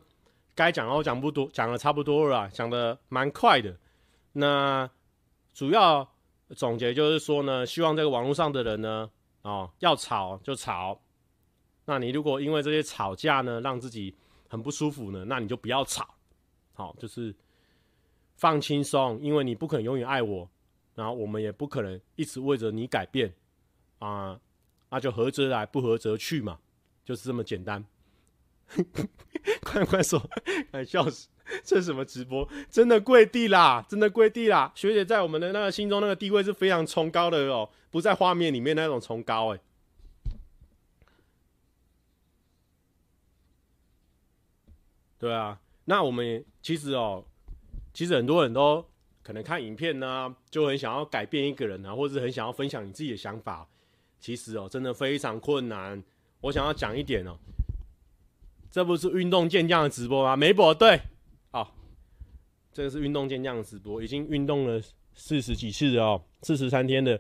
[0.55, 3.78] 该讲的我讲不多，讲的差不多了，讲的蛮快的。
[4.32, 4.89] 那
[5.53, 6.09] 主要
[6.55, 11.01] 总结就是说呢，希望这个网络上的人呢，哦，要吵就吵。
[11.84, 14.16] 那你如果因为这些吵架呢，让自己
[14.47, 16.16] 很不舒服呢，那你就不要吵。
[16.72, 17.36] 好，就是。
[18.42, 20.50] 放轻松，因为你不可能永远爱我，
[20.96, 23.36] 然后我们也不可能一直为着你改变
[24.00, 24.39] 啊，
[24.89, 26.58] 那就合则来，不合则去嘛，
[27.06, 27.86] 就是这么简单。
[29.62, 30.20] 快快说，
[30.72, 31.30] 快笑死！
[31.64, 32.50] 这是什么直播？
[32.68, 34.72] 真的跪地啦，真的跪地啦！
[34.74, 39.60] 学姐在我们的那个心中那个地位是非常崇高的哦，不在画面里面那种崇高哎。
[45.20, 47.28] 对啊，那我们其实哦。
[47.94, 48.86] 其实很多人都
[49.22, 53.68] 可能看影片呢、啊，就很想要改变一个人啊，或者是很想要分享你自己的想法。
[54.20, 56.04] 其实哦，真的非常困难。
[56.42, 57.38] 我想要讲一点哦，
[58.72, 60.36] 这不是运动健将的直播吗？
[60.36, 61.00] 没播对，
[61.52, 61.76] 好，
[62.72, 64.82] 这个是运动健将的直播，已经运动了
[65.14, 67.20] 四十几次哦，四十三天的。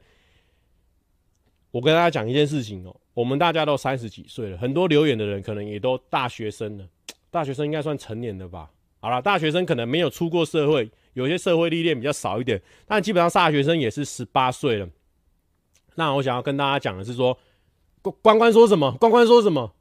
[1.71, 6.87] 我跟大家讲一件事情哦，我们大家都三十几岁了，很多留言的人可能也都大学生了，
[7.29, 8.71] 大学生应该算成年的吧。
[9.01, 14.87] 好了，大学生可能没有出过社会，有些社会历练比较少一点，但基本上大学生也是十八岁了。
[15.95, 17.37] 那我想要跟大家讲的是说，
[18.21, 18.91] 关关说什么？
[18.99, 19.73] 关关说什么？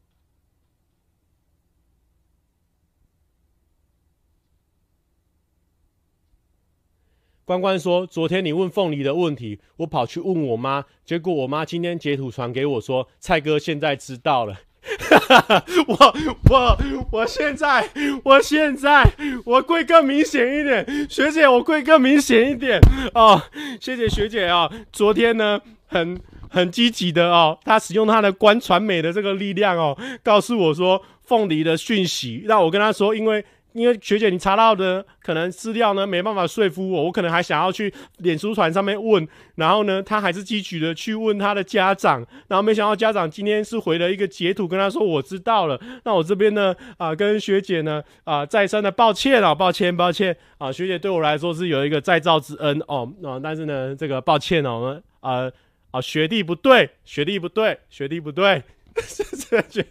[7.45, 14.61] 关关说，昨天你问凤梨的问题，我跑去问我妈，结果我妈今天截图传给我说，蔡哥现在知道了。
[15.87, 16.17] 我
[16.51, 16.79] 我
[17.13, 17.89] 我现在
[18.25, 19.05] 我现在
[19.45, 22.81] 我跪更明显一点，学姐我跪更明显一点
[23.15, 23.41] 哦，
[23.81, 26.19] 谢谢学姐啊、昨天呢很
[26.49, 33.45] 很积极的哦，他使用他的观传媒的这个力量哦，告诉我说凤梨的讯息，让我跟他说，因为。
[33.73, 45.81] 因为学姐，你查到的可能资料呢，没办法说服我，我可能还想要去脸书团上面问，然后呢，他还是积极的去问他的家长，然后没想到家长今天是回了一个截图，跟他说我知道了。
[46.05, 55.51] 那我这边呢，啊、跟学姐呢，啊、再三的抱歉啊，抱歉，抱歉啊，学姐对我来说是有一个再造之恩哦，啊，但是呢，这个抱歉哦，我们啊
[55.93, 58.63] 啊，学弟不对，学弟不对，学弟不对，
[59.07, 59.25] 学
[59.69, 59.87] 学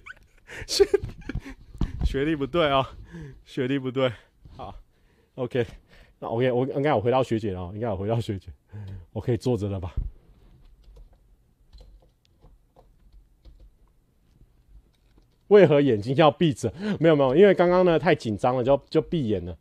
[0.67, 0.86] 学
[2.06, 2.86] 学历不对、哦。
[3.45, 4.12] 学历不对，
[4.56, 4.76] 好
[5.36, 5.66] ，OK，
[6.20, 8.50] 那 OK，我应该我回到学姐了，应该我回到学姐，
[9.12, 9.91] 我可以坐着了吧？
[15.47, 16.72] 为何眼睛要闭着？
[17.00, 19.58] 没有没有，因为刚刚呢太紧张了，就就闭眼了。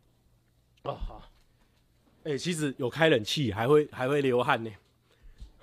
[0.83, 1.31] 啊好，
[2.23, 4.69] 哎、欸，其实有开冷气还会还会流汗呢。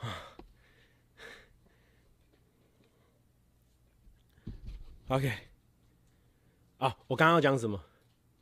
[5.07, 5.33] OK，
[6.79, 7.81] 啊，我刚刚要讲什么？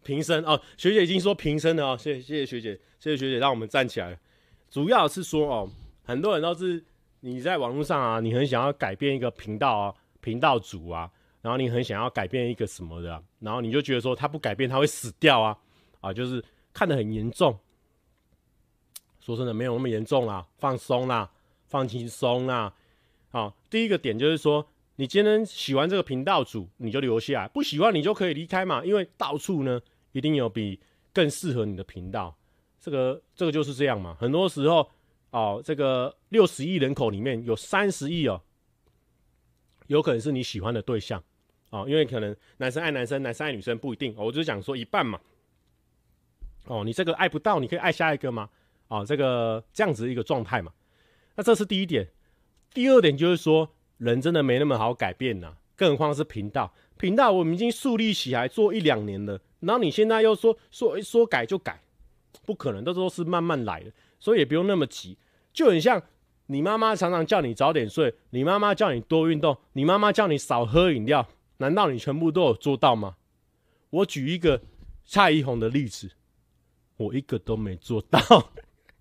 [0.02, 4.18] 平生哦，学姐已经说平生了哦，谢谢谢谢学姐，谢谢学姐让我们站起来。
[4.68, 5.70] 主要是说哦，
[6.04, 6.84] 很多人都是
[7.20, 11.10] 你在网络上啊，你很想要改变一个频道啊，频道主啊，
[11.40, 15.56] 然后你很想要改变一个什么的，然后你就觉得说他不改变他会死掉啊，
[16.00, 17.58] 啊，就是看得很严重。
[19.20, 21.30] 说真的，没有那么严重啦，放松啦，
[21.66, 22.74] 放轻松啦。
[23.30, 24.66] 好，第一个点就是说，
[24.96, 28.84] 你今天喜欢这个频道主，你就留下来；不喜欢，你就可以离开嘛。
[28.84, 29.80] 因为到处呢，
[30.12, 30.80] 一定有比
[31.12, 32.36] 更适合你的频道。
[32.80, 34.16] 这个这个就是这样嘛。
[34.20, 34.88] 很多时候，
[35.30, 38.40] 哦，这个六十亿人口里面有三十亿哦，
[39.88, 41.22] 有可能是你喜欢的对象
[41.70, 41.86] 哦。
[41.88, 44.12] 因为可能男生爱男生，男生爱女生不一定。
[44.16, 45.20] 哦，我就讲说一半嘛。
[46.66, 48.48] 哦，你这个爱不到，你可以爱下一个吗？
[48.86, 50.72] 啊，这个这样子一个状态嘛，
[51.34, 52.08] 那这是第一点。
[52.72, 56.72] 第二点就是说，人真的没那么好改变呐，更何况是频道。
[56.96, 61.82] 频道我们已经树立起来做一两年了，然后你现在又说说说改就改，
[62.46, 65.18] 不可能，这都是慢慢来的，所以也不用那么急。
[65.52, 66.02] 就很像
[66.46, 71.26] 你妈妈常常叫你早点睡，你妈妈叫你多运动，你妈妈叫你少喝饮料，
[71.58, 73.16] 难道你全部都有做到吗？
[73.90, 74.60] 我举一个
[75.04, 76.10] 蔡依红的例子，
[76.96, 78.52] 我一个都没做到。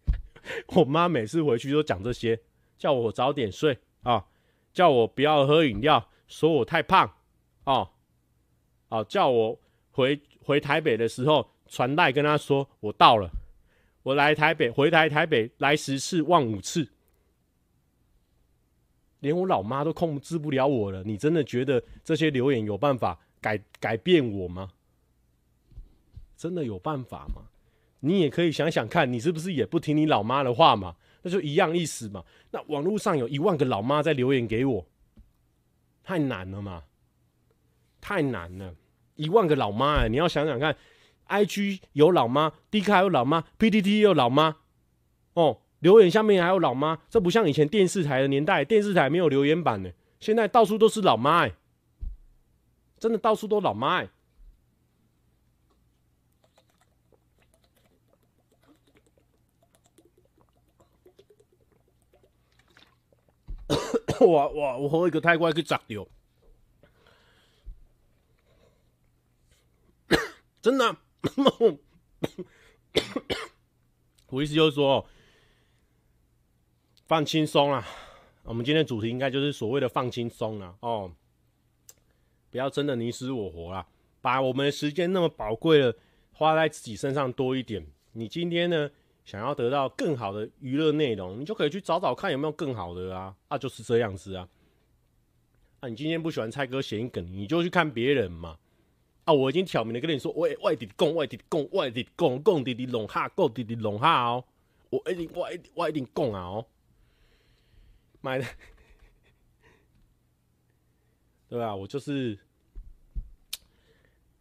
[0.76, 2.39] 我妈每次回去都讲这些，
[2.78, 4.26] 叫我早点睡啊，
[4.74, 7.09] 叫我不要喝饮料，说我太胖
[7.65, 7.89] 哦，
[8.89, 9.59] 哦，叫我
[9.91, 13.30] 回回台北的时候传代跟他说我到了，
[14.01, 16.89] 我来台北回台台北来十次忘五次，
[19.19, 24.71] 连我老妈都控制不了我了，你真的觉得这些留言有办法改改变我吗？
[26.36, 27.43] 真的有办法吗？
[28.01, 30.97] 你也可以想想看，你是不是也不听你老妈的话嘛？
[31.24, 32.24] 那就一样意思嘛。
[32.51, 34.86] 那网络上有一万个老妈在留言给我，
[36.03, 36.84] 太难了嘛，
[37.99, 38.76] 太难了。
[39.15, 40.76] 一万个老妈哎，你要想想看
[41.28, 44.57] ，IG 有老妈，Dcard 有老妈，PTT 有老妈，
[45.34, 46.99] 哦，留言下面还有老妈。
[47.09, 49.91] 这不像以前电视台的年代，电视台没有留言板呢。
[50.19, 51.53] 现在到处都是老妈哎，
[52.97, 54.09] 真的到处都老妈哎。
[64.28, 64.78] 哇哇！
[64.78, 66.07] 我喝一个太快去砸掉，
[70.61, 70.97] 真的。
[74.30, 75.07] 我意思就是说，
[77.05, 77.88] 放轻松啦。
[78.43, 80.76] 我们今天主题应该就是所谓的放轻松了。
[80.82, 81.13] 哦，
[82.49, 83.88] 不要真的你死我活啦，
[84.21, 85.95] 把我们的时间那么宝贵的
[86.34, 87.88] 花在自己身上多一点。
[88.13, 88.89] 你今天呢？
[89.26, 94.47] 想要得到更好的娱乐内容，你就可以去找找看有没有更好的啊，啊，就是这样子啊。
[95.80, 98.57] 啊，你今天不喜欢蔡哥谐音梗，你就去看别人嘛。
[99.24, 104.43] 啊，我已经挑明的跟你说，喂，外地讲，外地讲，外地供，供弟弟龙哈，讲弟弟龙哈哦。
[104.89, 106.65] 我一定，我一定，我一定供啊哦。
[108.19, 108.45] 买的，
[111.47, 112.38] 对啊，我就是，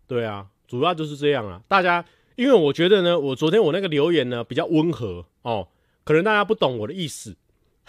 [0.08, 2.04] 对啊，主要就是这样啊，大家。
[2.36, 5.68] 因为我觉得呢，我昨天我那个留言呢比较温和哦，
[6.04, 7.36] 可能大家不懂我的意思。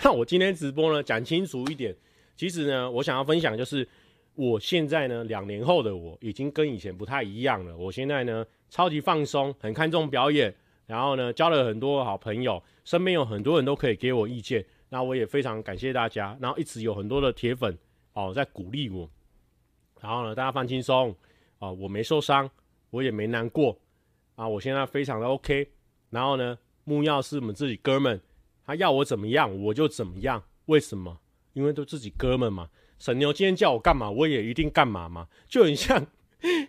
[0.03, 1.95] 那 我今天直播呢讲清楚一点，
[2.35, 3.87] 其实呢，我想要分享就是，
[4.35, 7.77] 我现在呢两年后的我已经跟以前不太一样了。
[7.77, 10.53] 我现在呢超级放松，很看重表演，
[10.87, 14.65] 然后呢交了很多好朋友，身边有很多人都可以给我意见。
[14.89, 17.77] 那我也非常感谢大家，然后一直有很多的铁粉
[18.13, 19.09] 哦在鼓励我。
[20.01, 21.15] 然后呢，大家放轻松
[21.59, 22.49] 哦，我没受伤，
[22.89, 23.79] 我也没难过。
[24.35, 25.69] 啊，我现在非常的 OK，
[26.09, 28.19] 然后呢，木曜是我们自己哥们，
[28.65, 31.19] 他要我怎么样我就怎么样，为什么？
[31.53, 32.69] 因为都自己哥们嘛。
[32.97, 36.07] 沈牛今天叫我干嘛，我也一定干嘛嘛，就很像，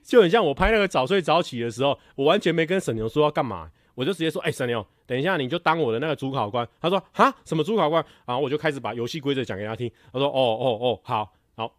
[0.03, 6.69] 就很像我拍那个早睡早起的时候，我完全没跟沈牛说要干嘛，我就直接说，哎、沈牛，等一下你就当我的那个主考官。
[6.81, 8.05] 他说，哈，什么主考官？
[8.27, 9.91] 然后我就开始把游戏规则讲给他听。
[10.13, 11.73] 他说，哦哦哦，好，好，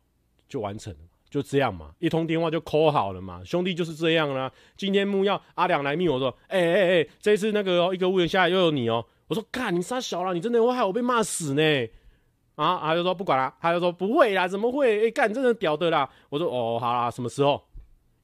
[0.48, 1.00] 就完成了。
[1.36, 4.50] 就这样嘛，一通电话就扣好了嘛，兄弟就是这样啦。
[4.78, 11.62] 今天木要阿良来密我说，哎哎哎，这次那个、哦、一个屋檐下来又有你哦、我说，干你杀小了，你真的会害我被骂死呢。
[12.56, 15.00] 啊，他就说不管了，他就说不会啦，怎么会？
[15.00, 16.10] 哎、欸，干真的屌的啦。
[16.30, 17.62] 我说哦，好啦，什么时候？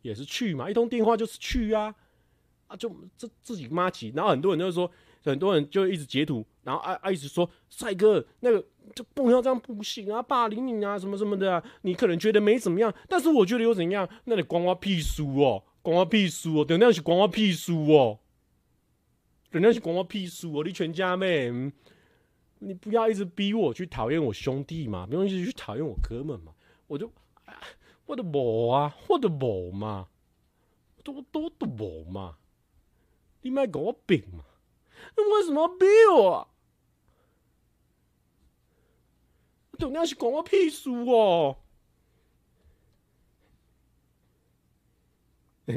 [0.04, 1.94] 也是去嘛，一通电话就是去啊，
[2.68, 4.90] 啊就这自己妈起，然后很多人就说。
[5.24, 8.66] 很多人就一直截图，然后啊啊一直说帅哥那个
[8.96, 14.08] 就不要这样不行啊，霸凌你啊什么什么的啊，你可能觉得没怎么样，但是我觉得又怎样？
[14.26, 18.20] 那你关我屁事哦，关我屁事哦，等那是关我屁事哦。
[19.52, 20.64] 人家是关我屁事哦！
[20.64, 21.52] 你全家妹，
[22.60, 26.54] 你不要一直逼我去讨厌我兄弟嘛，不用一直去讨厌我哥们嘛。
[26.88, 27.12] 我就，
[28.06, 30.08] 我的无啊，我的无嘛，
[31.04, 32.38] 多多的无嘛，
[33.42, 34.46] 你卖给我饼嘛？
[35.16, 36.48] 为什么要逼我啊？
[39.80, 41.58] 人家是关我屁事哦！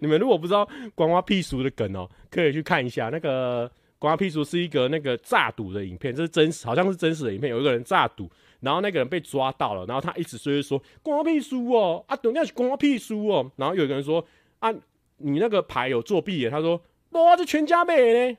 [0.00, 7.48] 你们如果不知道关我屁事的梗哦，可以去看一下那个关我屁事是一个那个诈赌的影片，这是真实，好像是真实的影片。
[7.48, 8.28] 有一个人诈赌，
[8.58, 13.52] 然后那个人被抓到了，然后他一直说说关我屁事哦，啊，人家是关我屁事哦。
[13.54, 14.26] 然后有一个人说
[14.58, 14.72] 啊，
[15.18, 16.50] 你那个牌有作弊耶？
[16.50, 18.36] 他说哇，这全家买呢。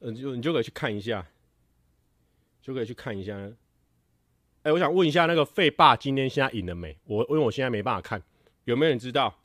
[0.00, 1.26] 嗯，就你就可以去看一下，
[2.60, 3.36] 就可以去看一下。
[4.62, 6.98] 哎、我想问一下，那个废爸今天现在赢了没？
[7.04, 8.22] 我因为我现在没办法看，
[8.64, 9.38] 有没有人知道？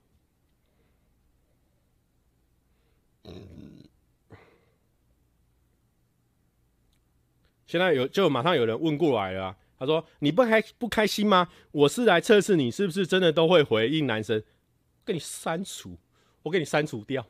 [7.67, 11.47] 现在有就马上有人问过来了、他说：“你不开不开心吗？
[11.71, 14.43] 我是来测试你是不是真的都会回应男生。”
[15.05, 15.97] 给你删除，
[16.43, 17.25] 我给你删除掉，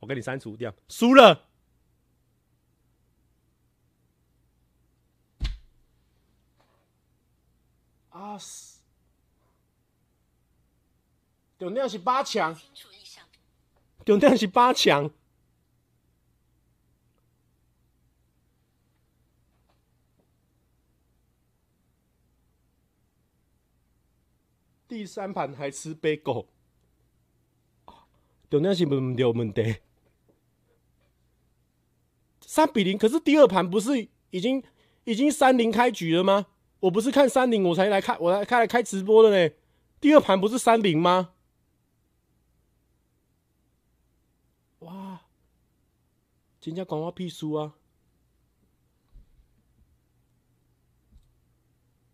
[0.00, 1.49] 我给你删除掉，输了。
[8.20, 8.80] 啊死！
[11.58, 12.54] 重点是八强，
[14.04, 15.10] 重点是八强。
[24.86, 26.46] 第三盘还吃贝果，
[28.50, 29.76] 重点是问对问题。
[32.42, 34.62] 三比零，可是第二盘不是已经
[35.04, 36.48] 已经三零开局了吗？
[36.80, 39.54] 我不是看三零我才来看，我来开开直播的呢。
[40.00, 41.34] 第二盘不是三零吗？
[44.80, 45.20] 哇！
[46.62, 47.74] 人家关我屁事啊！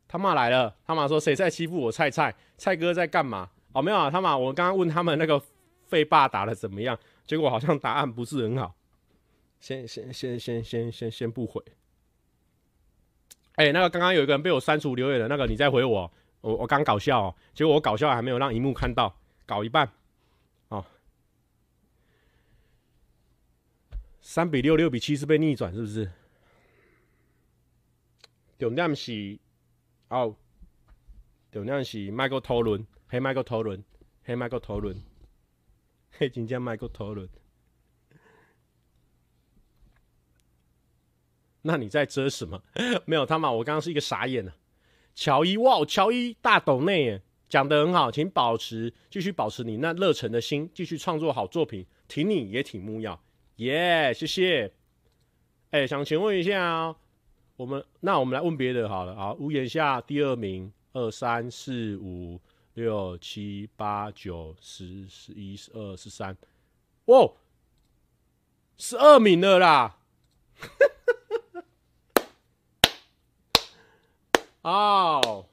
[0.09, 0.77] 他妈来了！
[0.85, 3.51] 他妈说谁在欺负我菜菜，菜哥在干嘛？
[3.73, 5.41] 哦，没有啊，他妈，我刚刚问他们那个
[5.87, 6.99] 废爸打得怎么样？
[7.27, 8.75] 结果好像答案不是很好。
[9.61, 11.63] 先先先先先先先不回。
[13.57, 19.91] 哎、欸，那个刚刚有一个人被我删除留言的，那个你再回我，我我刚搞笑、喔，结果我搞笑还没有让荧幕看到，搞一半，
[20.69, 20.85] 哦，
[24.21, 26.11] 三比六，六比七是被逆转是不是？
[28.59, 29.39] 重点是，
[30.09, 30.37] 哦，
[31.51, 33.83] 重点是麦克讨论，黑麦克讨论，
[34.23, 35.03] 黑麦克讨论，
[36.11, 37.27] 黑真正麦克讨论。
[41.67, 42.63] 那你在遮什么？
[43.05, 43.51] 没有他妈？
[43.51, 44.55] 我刚刚是一个傻眼啊。
[45.15, 53.19] 乔伊哇，乔伊大抖内耶，讲得很好，请保持继续保持你那热忱的心，继续创作好作品，挺你也挺木曜，
[53.57, 54.73] 耶、谢谢。
[55.71, 56.97] 哎、想请问一下啊、
[57.57, 59.33] 我们那我们来问别的好了啊。
[59.35, 62.41] 屋檐下第二名，二三四五
[62.75, 66.37] 六七八九十十一十二十三，
[67.07, 67.33] 哇，
[68.77, 69.99] 十二名了啦。
[74.67, 75.47] 哦、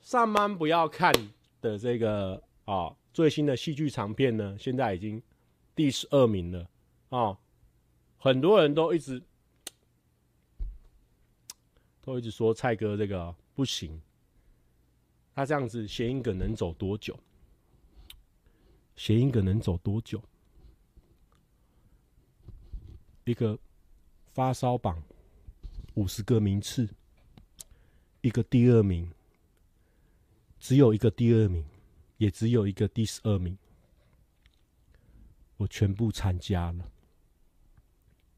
[0.00, 1.12] 上班不要看
[1.60, 5.22] 的这个啊、最新的戏剧长片呢，现在已经
[5.76, 6.68] 第十二名了
[7.10, 7.38] 啊、
[8.18, 9.22] 很多人都一直
[12.02, 14.02] 都一直说蔡哥这个不行，
[15.32, 17.16] 他这样子谐音梗能走多久？
[18.96, 20.20] 谐音梗能走多久？
[23.22, 23.56] 一个
[24.32, 25.00] 发烧榜。
[26.00, 26.88] 五十个名次，
[28.22, 29.12] 一个第二名，
[30.58, 31.62] 只有一个第二名，
[32.16, 33.58] 也只有一个第十二名。
[35.58, 36.90] 我全部参加了，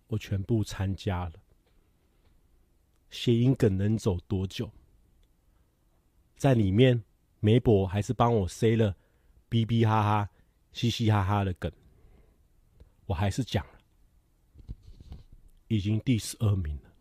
[0.09, 1.35] 我全部参加了。
[3.11, 4.69] 谐音梗能走多久？
[6.37, 7.01] 在里面，
[7.39, 8.97] 梅博还是帮我塞了，
[9.49, 10.29] 哔哔哈哈、
[10.73, 11.71] 嘻嘻哈哈的梗，
[13.07, 13.79] 我还是讲了，
[15.69, 16.92] 已经第十二名了。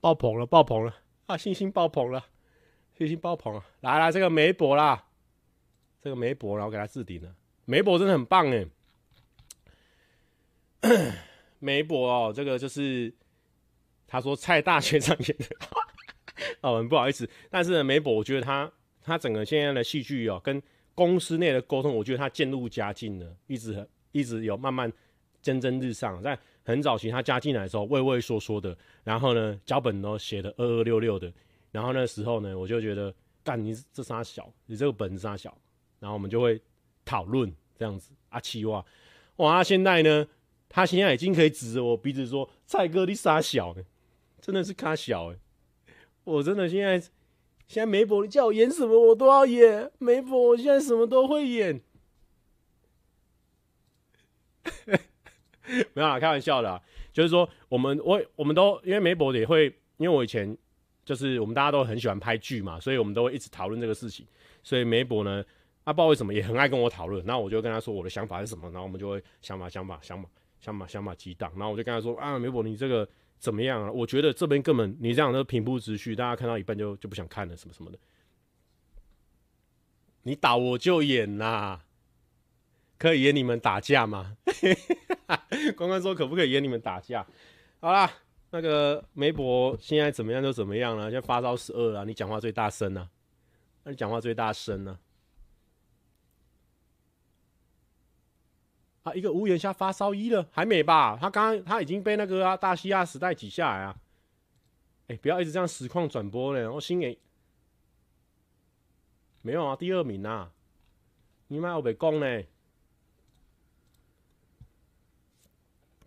[0.00, 0.94] 爆棚了，爆棚了
[1.26, 1.36] 啊！
[1.36, 2.24] 信心爆棚了，
[2.96, 3.64] 信心爆棚了。
[3.80, 5.04] 来来，这个梅博啦，
[6.00, 7.34] 这个梅博，然后给他置顶了。
[7.64, 8.66] 梅博真的很棒哎，
[11.58, 13.12] 梅博哦，这个就是
[14.06, 15.46] 他说蔡大学长演的，
[16.62, 17.28] 哦，很不好意思。
[17.50, 18.70] 但是呢，梅博，我觉得他
[19.02, 20.62] 他整个现在的戏剧哦，跟
[20.94, 24.90] 公司内的沟通，我觉得他渐入佳境了，一直一直有慢慢
[25.42, 26.38] 蒸蒸日上，在
[26.68, 31.32] 很早期他加进来的时候畏畏缩缩的，然后呢脚本都写的二二六六的，
[31.70, 35.56] 然后那时候呢我就觉得干你这啥小，你这个本子啥小，
[35.98, 36.60] 然后我们就会
[37.06, 38.84] 讨论这样子啊气话，
[39.36, 40.28] 哇他现在呢
[40.68, 43.82] 他现在已经可以指着我鼻子说蔡哥你啥小呢，
[44.42, 45.38] 真的是卡小哎，
[46.24, 47.00] 我真的现在
[47.66, 51.80] 现在媒婆你叫我演什么我都要演，媒婆我现在什么都会演。
[55.94, 56.80] 没有啦，开玩笑的，
[57.12, 59.66] 就是说我们我我们都因为媒婆也会，
[59.98, 60.56] 因为我以前
[61.04, 64.26] 就是我们大家都很喜欢拍剧嘛，所以我们都会一直讨论这个事情。
[64.62, 65.42] 所以媒婆呢，
[65.84, 70.28] 他、啊、不知道为什么也很爱跟我讨论，然后我就跟他说我的想法是什么，然后我们就会想法想法想法
[70.60, 73.08] 想法想法激荡，然后我就跟他说啊，媒婆你这个
[73.38, 73.90] 怎么样啊？
[73.90, 77.98] 我觉得这边根本你这样都平铺直叙，大家看到一半就就不想看了，什么什么的。
[80.22, 81.80] 你打我就演呐。
[82.98, 84.36] 可以演你们打架吗？
[85.76, 87.24] 关关说可不可以演你们打架？
[87.80, 88.10] 好啦，
[88.50, 93.08] 那个媒婆现在怎么样就怎么样了，现在发烧十二了，你讲话最大声呢？
[93.84, 94.98] 那你讲话最大声呢？
[99.04, 101.16] 啊，一个屋檐下发烧一了，还没吧？
[101.20, 103.96] 他刚刚他已经被那个大西亚时代挤下来啊！
[105.06, 107.18] 哎、不要一直这样实况转播嘞，我心里
[109.42, 110.52] 没有啊，第二名啊，
[111.46, 112.42] 你妈有被攻呢？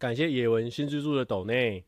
[0.01, 1.85] 感谢野文新之助的抖内，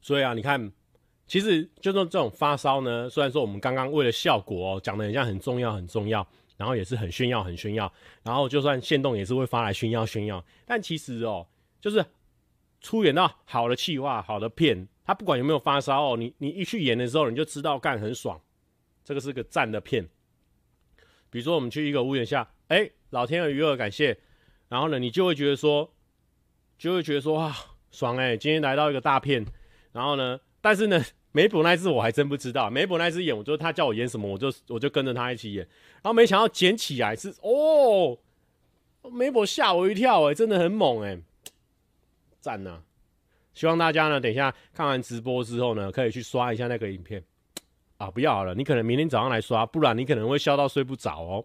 [0.00, 0.72] 所以啊，你看，
[1.26, 6.26] 其实就说这种发烧呢，虽然说我们刚刚为了效果哦，讲的很像很重要，很重要。
[6.62, 7.92] 然后也是很炫耀，很炫耀。
[8.22, 10.44] 然后就算限动也是会发来炫耀，炫耀。
[10.64, 11.44] 但其实哦，
[11.80, 12.06] 就是
[12.80, 18.40] 出演到好的气话、好的片，他不管有没有发烧哦，你你一去演的时候，你就知道干很爽。
[19.02, 20.08] 这个是个赞的片。
[21.30, 24.16] 比如说我们去一个屋檐下，哎，老天的余额感谢。
[24.68, 25.92] 然后呢，你就会觉得说，
[26.78, 27.52] 就会觉得说哇，
[27.90, 29.44] 爽哎，今天来到一个大片。
[29.90, 31.04] 然后呢，但是呢。
[31.32, 35.66] 媒婆那支我还真不知道，媒婆那支演，我就他叫我演什么，我就我就跟着他一起演，
[36.02, 38.18] 然后没想到剪起来是哦，
[39.10, 41.18] 媒婆吓我一跳哎，真的很猛哎，
[42.38, 42.82] 赞呐！
[43.54, 47.22] 希望大家呢，等一下看完直播之后呢，可以去刷一下那个影片
[47.96, 51.44] 啊，不要了，你可能明天早上来刷，不然你可能会笑到睡不着哦。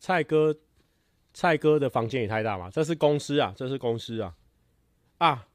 [0.00, 0.56] 蔡哥，
[1.34, 2.70] 蔡哥的房间也太大嘛？
[2.70, 4.34] 这是公司啊，这是公司啊，
[5.18, 5.46] 啊，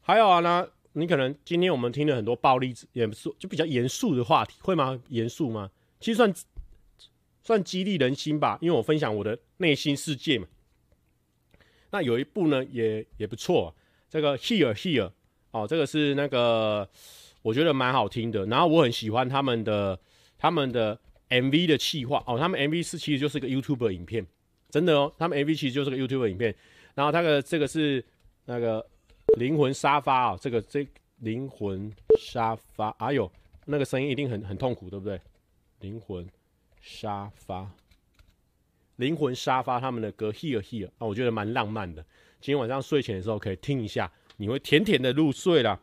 [0.00, 5.00] 还有啊呢，你可能今天我们听了很多暴力、严肃就比较严肃的话题，会吗？
[5.10, 5.70] 严肃吗？
[6.00, 6.34] 其实算
[7.44, 10.48] 算激励人心吧，因为我分享我的内心世界嘛。
[11.92, 13.72] 那有一部呢，也也不错，
[14.10, 15.12] 这个 Here Here
[15.52, 16.90] 哦，这个是那个
[17.42, 20.00] 我觉得蛮好听的，然后我很喜欢他们的
[20.36, 20.98] 他们的。
[21.28, 24.26] MV 的企划哦，他们 MV 是其实就是个 YouTube 影片，
[24.70, 26.54] 真的哦，他们 MV 其实就是个 YouTube 影片。
[26.94, 28.04] 然后他的这个是
[28.44, 28.86] 那个
[29.36, 30.86] 灵魂沙发啊、这个这
[31.18, 33.30] 灵魂沙发，哎呦，
[33.64, 35.20] 那个声音一定很很痛苦，对不对？
[35.80, 36.28] 灵魂
[36.80, 37.68] 沙发，
[38.96, 42.02] 灵魂沙发，他们的歌 Here Here 啊，我觉得蛮浪漫的。
[42.40, 45.80] 今天晚上睡前的时候可以听一下，你会甜甜的入睡啦。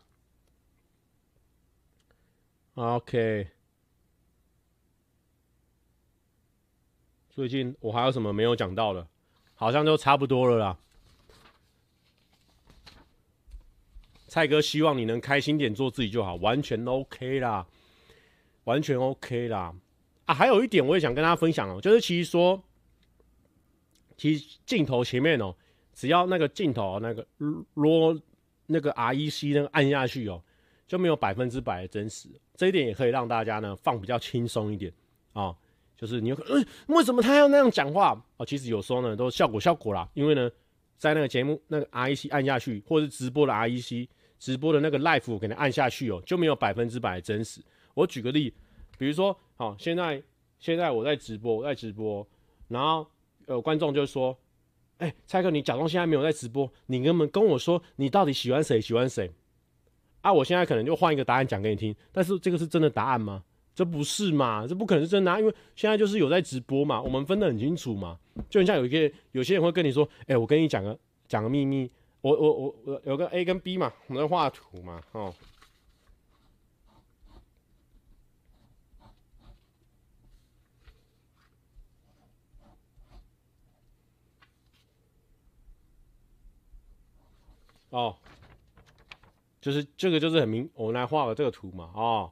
[2.76, 3.48] OK。
[7.32, 9.08] 最近我还有什么没有讲到的？
[9.56, 10.78] 好像就差不多了啦。
[14.28, 17.66] 蔡哥希望你能开心点，做自己就好，完全 OK 啦，
[18.66, 19.74] 完全 OK 啦。
[20.26, 22.62] 啊，还有一点我也想跟大家分享哦，就是其实说，
[24.18, 25.56] 其实镜头前面哦，
[25.94, 27.26] 只要那个镜头那个
[27.76, 28.22] RAW
[28.68, 30.44] 那个 REC 那个按下去哦，
[30.88, 32.28] 就没有百分之百的真实。
[32.56, 34.92] 这一点也可以让大家呢放比较轻松一点
[35.34, 35.56] 啊。
[36.02, 38.20] 就是你有可能，嗯，为什么他要那样讲话？
[38.38, 40.10] 哦，其实有时候呢，都效果效果啦。
[40.16, 40.50] 因为呢，
[40.98, 44.08] 在那个节目那个 REC 按下去，或者是直播的 REC
[44.40, 47.62] 直播的那个 Live 给你按下去哦，就没有百分之百的真实。
[47.94, 48.52] 我举个例，
[48.98, 50.20] 比如说，好，现在
[50.58, 52.28] 现在我在直播，我在直播，
[52.68, 53.06] 然后
[53.46, 54.36] 呃观众就说，
[54.98, 58.82] 哎、欸，蔡哥，你假装现在没有在直播，你能不能跟我说，你到底喜欢谁？
[58.82, 59.30] 喜欢谁？
[60.22, 63.44] 啊，我现在可能就换一个答案讲给你听，但是这个是真的答案吗？
[63.82, 64.68] 这不是嘛？
[64.68, 68.20] 这不可能是真的啊，因为现在就是有在直播嘛，我们分得很清楚嘛。
[68.48, 70.96] 就很像有一个有些人会跟你说：“哎，我跟你讲个
[71.28, 71.90] 讲个秘密
[72.22, 75.34] 我我我我有个 A 跟 B 嘛，我们在画图嘛，哦。
[87.90, 88.16] 哦，
[89.60, 91.90] 就是这个，就是很明，我们来画个这个图嘛。
[91.96, 92.32] 哦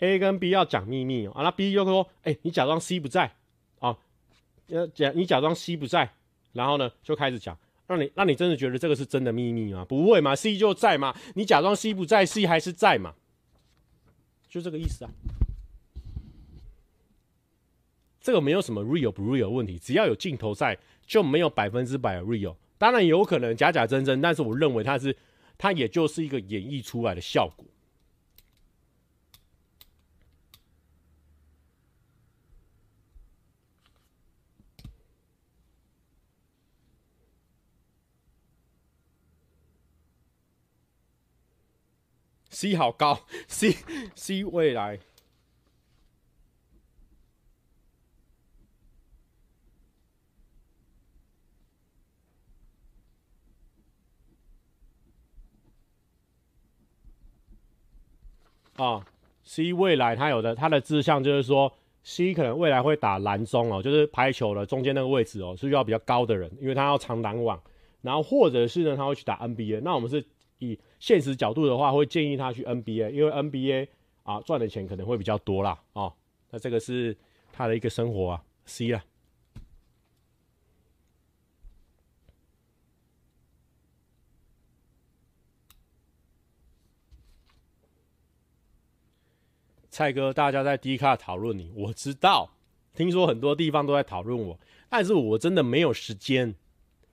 [0.00, 3.32] ，A 跟 B 要讲秘密啊，那 B 就说：“哎、你假装 C 不在
[3.78, 3.96] 啊，
[4.66, 6.12] 要假你假装 C 不在，
[6.52, 7.56] 然后呢就开始讲，
[7.86, 9.84] 让你让你真的觉得这个是真的秘密吗？
[9.84, 13.14] 不会嘛，C 就在嘛，你假装 C 不在，C 还是在嘛，
[14.48, 15.10] 就这个意思啊。
[18.20, 25.14] 这个没有什么 real 不 real 问题，只要有镜头在，就没有百分之百 real。”当然有可能假假真真，但是我认为它是，
[25.58, 27.66] 它也就是一个演绎出来的效果。
[42.60, 43.18] C 好高
[43.48, 43.74] ，C
[44.14, 44.98] C 未来。
[58.76, 59.06] 啊、
[59.42, 61.72] ，C 未来他有的他的志向就是说
[62.02, 67.58] ，C 可能未来会打篮中哦，就是排球的中间那个位置哦，是需要比较高的人，因为他要长拦网，
[68.02, 69.80] 然后或者是呢他会去打 NBA。
[69.82, 70.22] 那我们是
[70.60, 73.88] 以现实角度的话，会建议他去 NBA，因为 NBA
[74.22, 75.78] 啊赚的钱可能会比较多啦。
[75.92, 76.14] 哦，
[76.50, 77.16] 那这个是
[77.52, 79.04] 他的一个生活啊，C 啊。
[89.92, 92.50] 蔡哥，大家在 D 卡讨论你，我知道，
[92.94, 94.58] 听说很多地方都在讨论我，
[94.88, 96.54] 但是我真的没有时间，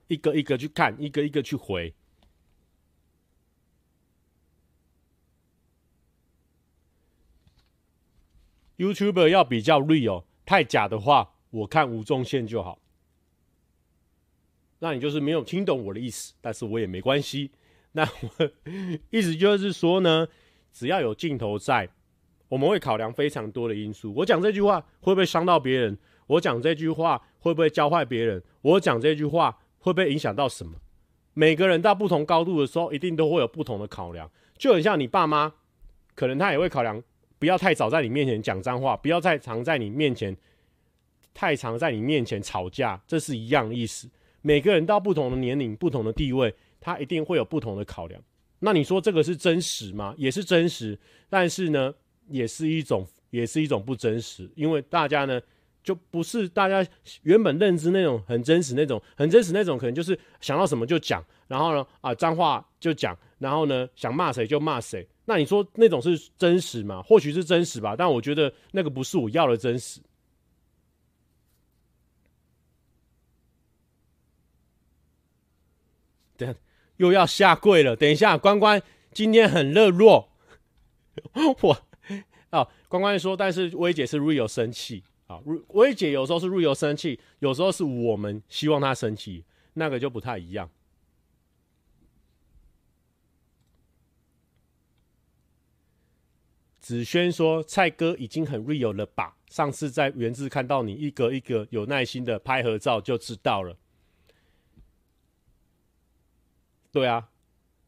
[0.06, 1.92] 一个一个去看，一个一个去回。
[8.78, 12.78] YouTuber 要比较 real，太假的话，我看吴宗宪就好。
[14.78, 17.50] 那你就是没有听懂我的意思，但是我也没关系。
[17.92, 18.50] 那我
[19.10, 20.26] 意思就是说呢，
[20.72, 21.90] 只要有镜头在。
[22.48, 24.10] 我们会考量非常多的因素。
[24.14, 25.98] 我讲这句话会不会伤到别人？
[26.26, 28.42] 我讲这句话会不会教坏别人？
[28.62, 30.72] 我讲这句话会不会影响到什么？
[31.34, 34.30] 每个人到不同高度的时候，一定都会有不同的考量。
[34.56, 35.52] 就很像你爸妈，
[36.14, 37.02] 可能他也会考量，
[37.38, 40.36] 不要太早在你面前讲脏话，不要太常在你面前
[41.32, 44.08] 太常在你面前吵架，这是一样意思。
[44.42, 48.20] 每个人到不同的年龄、不同的地位，他一定会有不同的考量。
[48.60, 50.14] 那你说这个是真实吗？
[50.16, 50.98] 也是真实，
[51.28, 51.94] 但是呢？
[52.30, 55.40] 也是一种，也是一种不真实，因为大家呢，
[55.82, 56.86] 就不是大家
[57.22, 65.08] 原本认知那种很真实那种，很真实那种，可能就是想到什么就讲，然后呢，啊，脏话就讲，然后呢，想骂谁就骂谁。
[65.28, 67.02] 那你说那种是真实吗？
[67.02, 70.00] 或许是真实吧，但我觉得那个不是我要的真实。
[76.38, 76.54] 等
[76.96, 78.82] 又要下跪了，等一下，关关
[79.12, 80.30] 今天很热络，
[81.60, 81.86] 我。
[82.48, 85.38] 啊，关关说，但是薇姐是 real 生气啊，
[85.74, 89.44] 薇姐有时候是 real 生气，有时候是我们希望她生气，
[89.74, 90.70] 那个就不太一样。
[96.88, 99.36] 子轩说，蔡哥已经很 real 了吧？
[99.50, 103.76] 上次在元志看到你一个一个有耐心的拍合照，就知道了。
[106.90, 107.28] 对啊。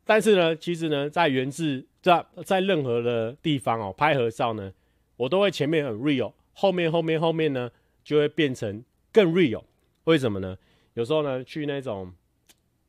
[0.05, 4.71] 但是呢，其实呢，在元志在在任何的地方哦，拍合照呢，
[5.17, 7.71] 我都会前面很 real，后面后面后面呢，
[8.05, 9.65] 就会变成更 real。
[10.05, 10.59] 为什么呢？
[10.93, 12.13] 有时候呢，去那种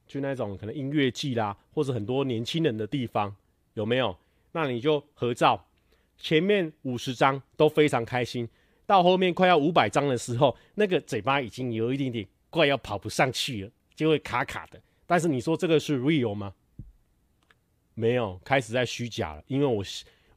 [0.09, 3.33] 去那种可能音乐季啦，或者很多年轻人的地方，
[3.75, 4.17] 有没有？
[4.51, 5.67] 那你就合照，
[6.22, 8.48] 前面五十张都非常开心，
[8.85, 14.80] 到后面快要五百张的时候，那个嘴巴已经有一点点快要跑不上去了，就会卡卡的。
[15.07, 16.53] 但是你说这个是 real 吗？
[17.95, 19.84] 没有开始在虚假了，因为我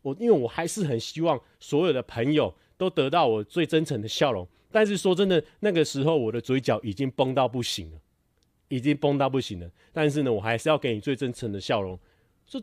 [0.02, 4.46] 我因为我还是很希望所有的朋友都得到我最真诚的笑容。
[4.72, 8.00] 但是说真的，那个时候我的嘴角已经绷到不行了，
[8.68, 9.70] 已经绷到不行了。
[9.92, 11.96] 但是呢，我还是要给你最真诚的笑容。
[12.44, 12.60] 这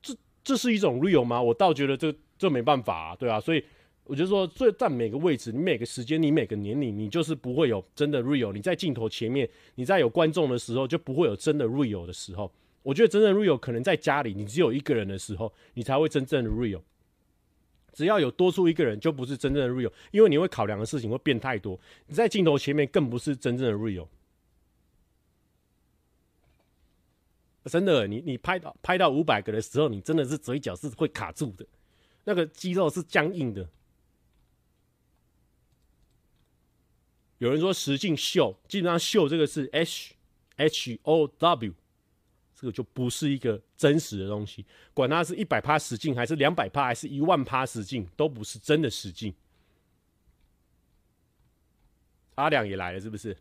[0.00, 1.42] 这这是一种 real 吗？
[1.42, 3.40] 我倒觉得这这没办法啊，对啊。
[3.40, 3.62] 所以
[4.04, 8.52] 我就说，最在每个位置，你每个时间，你每个年龄，你就是不会有真的 real。
[8.52, 12.50] 你在镜头前面，你在有观众的时候，就不会有真的 real 的时候。
[12.82, 16.80] 我觉得真正 real 可能在家里，你只有一个人的时候，你才会真正的 real。
[17.92, 21.78] 只要有多出一个人，就不是真正的 real，因为你会考量的事情会变太多。
[22.06, 24.06] 你在镜头前面更不是真正的 real。
[27.64, 31.66] 真的，你你拍到拍到五百个的时候，你真的是嘴角是会卡住的，
[32.28, 33.66] 那个肌肉是僵硬的。
[37.38, 40.12] 有人说实劲秀，基本上秀这个是 H
[40.56, 41.72] H O W，
[42.54, 44.66] 这个就不是一个真实的东西。
[44.92, 49.32] 管它是一百趴实劲，还是两百趴，还是一万趴实劲，都不是真的实劲。
[52.34, 53.34] 阿亮也来了，是不是？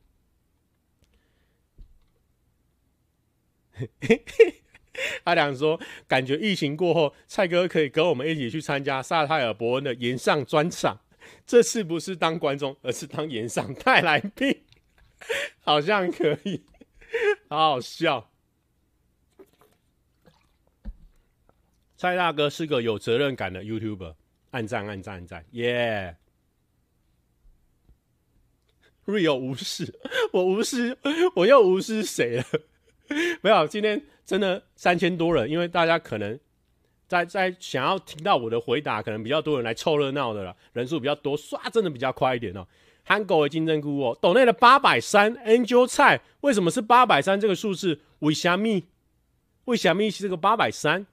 [5.26, 10.99] 阿亮说：“感觉疫情过后，蔡哥可以跟我们一起去参加萨泰尔伯恩的炎上专场。”
[11.45, 14.64] 这次不是当观众，而是当炎上带来宾，
[15.60, 16.64] 好像可以，
[17.49, 18.32] 好好笑。
[21.98, 24.15] 蔡大哥是个有责任感的 YouTuber，
[24.52, 26.15] 按赞按赞按赞，耶、
[29.06, 29.99] yeah!！Real 无视，
[30.32, 30.98] 我无视，
[31.36, 32.45] 我又无视谁了？
[33.42, 36.40] 没有，今天真的三千多人，因为大家可能。
[37.08, 42.68] 在在想要听到我的回答，可能比较多人来凑热闹的了，人数比较多，刷真的比较快一点哦。
[43.06, 48.02] 憨狗的金针菇哦，斗内的八百三，Angel 菜为什么是八百三这个数字？
[48.20, 48.88] 为虾米？
[49.64, 51.08] 为虾米是这个八百三？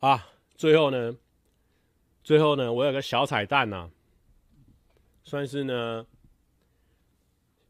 [0.00, 1.16] 啊，最后呢，
[2.22, 3.90] 最后呢，我有个小彩蛋呐、啊。
[5.24, 6.06] 算是呢，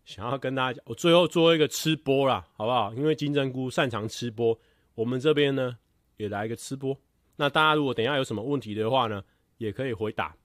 [0.05, 2.93] 想要跟大家讲，我最后做一个吃播啦，好不好？
[2.95, 4.59] 因为金针菇擅长吃播，
[4.97, 5.79] 我们这边呢
[6.17, 6.97] 也来一个吃播。
[7.37, 9.23] 那大家如果等一下有什么问题的话呢，
[9.59, 10.37] 也可以回答，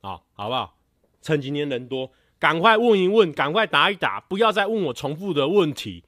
[0.00, 0.76] 啊，好不好？
[1.22, 6.04] 趁今天人多，赶快问一问，赶快答一答，不要再问我重复的问题。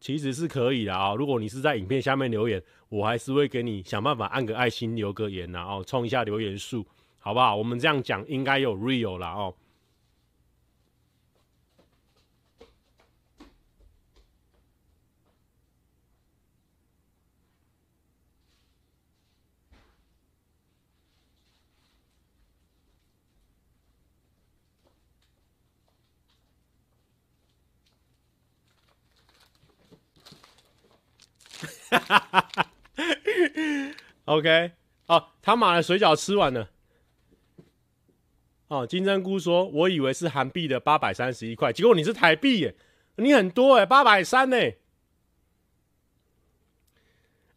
[0.00, 6.84] 其实是可以的啊，如果你是在影片下面留言，我还是会给你想办法按个爱心，留个言呐，哦，冲一下留言数，
[7.18, 7.54] 好不好？
[7.54, 9.54] 我们这样讲应该有 real 了哦。
[34.26, 34.72] OK，
[35.06, 36.68] 哦，他买的水饺吃完了。
[38.68, 42.76] 哦，金针菇说：“我以为是韩币的八百三十一块，结果你是台币耶，
[43.16, 44.56] 你很多哎，八百三呢。”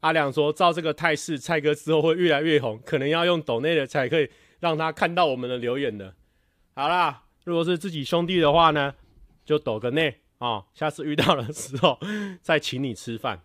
[0.01, 4.27] 阿亮说：“照这个态势，蔡哥之后会越来越红，可能要用抖内的才可以
[4.60, 6.15] 让他看到我们的留言的。”
[6.73, 8.95] 好啦，如果是自己兄弟的话呢，
[9.45, 11.99] 就抖个内哦，下次遇到的时候
[12.41, 13.43] 再请你吃饭。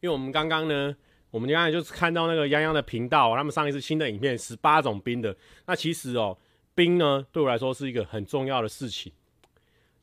[0.00, 0.94] 因为我们刚刚呢，
[1.30, 5.34] 我们刚才就是看到那个泱泱的频道，他们上一次新的影片十八种冰的。
[5.66, 6.36] 那其实哦，
[6.74, 9.10] 冰呢对我来说是一个很重要的事情，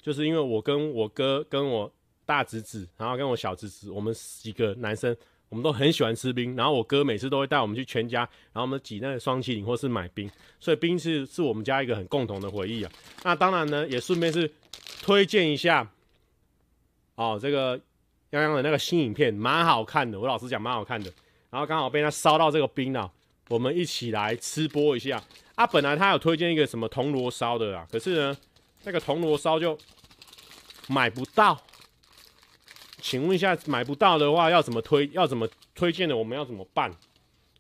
[0.02, 1.92] 就是因为我跟我哥、跟我
[2.26, 5.16] 大侄子，然后跟我小侄子，我们几个男生，
[5.50, 6.56] 我们都很喜欢吃冰。
[6.56, 8.22] 然后我哥每次都会带我们去全家，
[8.52, 10.30] 然后我们挤那个双淇淋或是买冰，
[10.60, 12.92] 所以冰是是我们家一个很共同的回忆啊。
[13.24, 14.52] 那当然呢，也顺便是
[15.02, 15.90] 推荐一下
[17.16, 17.80] 哦，这个。
[18.34, 21.12] 泱泱的那个新影片蛮好看的，我老实讲蛮好看的。
[21.52, 23.12] 然后刚好被他烧到这个冰了，
[23.50, 25.22] 我们一起来吃播一下。
[25.54, 28.38] 啊，本来他有推荐一个什么铜锣烧的啦，可是呢，
[28.84, 29.78] 那个铜锣烧就
[30.88, 31.62] 买不到。
[33.00, 35.08] 请问一下，买不到的话要怎么推？
[35.14, 36.18] 要怎么推荐的？
[36.18, 36.92] 我们要怎么办？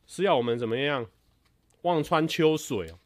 [0.07, 1.05] 是要我们怎么样？
[1.83, 2.97] 望穿秋水哦。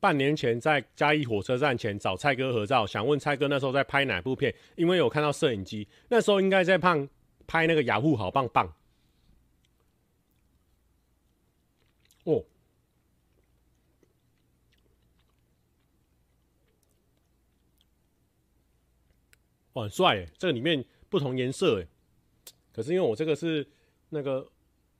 [0.00, 4.52] 半年前在嘉义火车站前找蔡哥合照，想问蔡哥那时候在拍哪部片？
[4.74, 7.08] 因为有看到摄影机，那时候应该在拍
[7.46, 8.72] 拍那个雅虎好棒棒。
[12.24, 12.44] 哦，
[19.74, 20.26] 哇，很帅耶！
[20.38, 21.86] 这个里面不同颜色哎，
[22.72, 23.66] 可是因为我这个是
[24.08, 24.46] 那个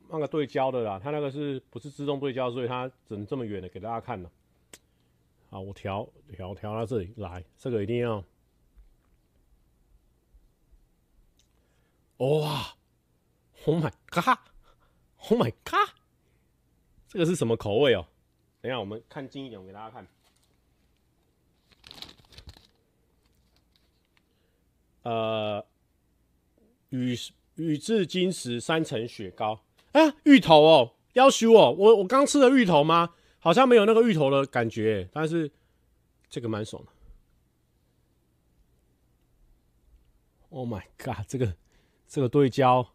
[0.09, 4.31] 那个对焦的啦，它那个是不是自动对焦，所以它只能这么远的给大家看了。
[5.51, 8.25] 好，我调调调到这里来，这个一定要。
[12.19, 12.77] 哇
[13.65, 15.91] ！Oh my god！Oh my god！
[17.09, 18.07] 这个是什么口味哦？
[18.61, 20.07] 等一下，我们看近一点，我给大家看。
[25.03, 25.67] 呃，
[26.91, 27.17] 宇
[27.57, 33.15] 宇治金石三层雪糕啊，芋头哦，要求哦，我我刚吃了芋头吗？
[33.41, 35.51] 好像没有那个芋头的感觉，但是
[36.29, 36.93] 这个蛮爽的。
[40.51, 41.57] Oh my god，这个
[42.07, 42.87] 这个对焦，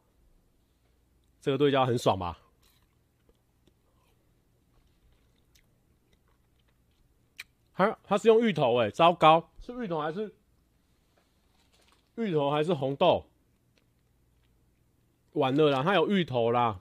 [1.41, 2.39] 这个对焦很爽吧？
[7.73, 10.33] 它它是用芋头哎，糟糕，是芋头还是
[12.15, 13.25] 芋头还是红豆？
[15.33, 16.79] 完了啦，它有芋头啦，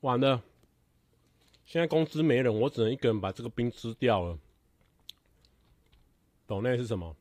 [0.00, 0.42] 完了，
[1.66, 4.38] 现在公司没人，我只能一个人把这个冰吃掉了。
[6.46, 7.14] 懂那是什么？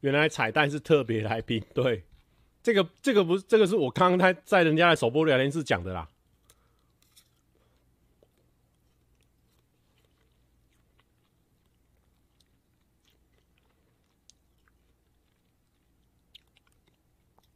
[0.00, 2.02] 原来彩蛋是特别来宾， 对，
[2.62, 6.10] 这个这个不是，这个是我刚刚在在人家的首播聊天室讲的啦。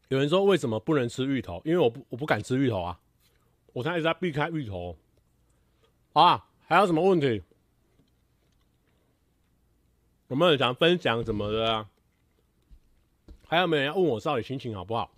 [0.08, 1.60] 有人说为什么不能吃芋头？
[1.64, 2.98] 因为我不我不敢吃芋头啊！
[3.74, 4.96] 我现在一直在避开芋头。
[6.12, 7.42] 啊，还有什么问题？
[10.28, 11.88] 有没有想分享什么的啊？
[13.46, 15.10] 还有没有人要问我到底心情好不好？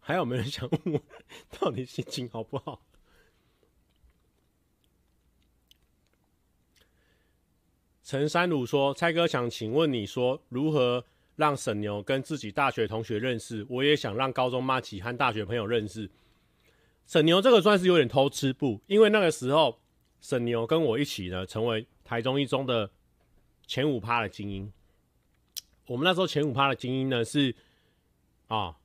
[0.00, 1.00] 还有没有人想问我
[1.50, 2.80] 到底心情好不好？
[8.02, 11.04] 陈山鲁说：“蔡哥想请问你说如何？”
[11.36, 16.10] 让沈牛跟自己大学同学认识，我也想让高中麻吉和大学朋友认识。
[17.06, 19.80] 沈牛这个算是有点偷吃步，因为那个时候
[20.20, 22.90] 沈牛跟我一起呢，成为台中一中的
[23.66, 24.72] 前五趴的精英。
[25.86, 27.54] 我们那时候前五趴的精英呢是
[28.48, 28.76] 啊，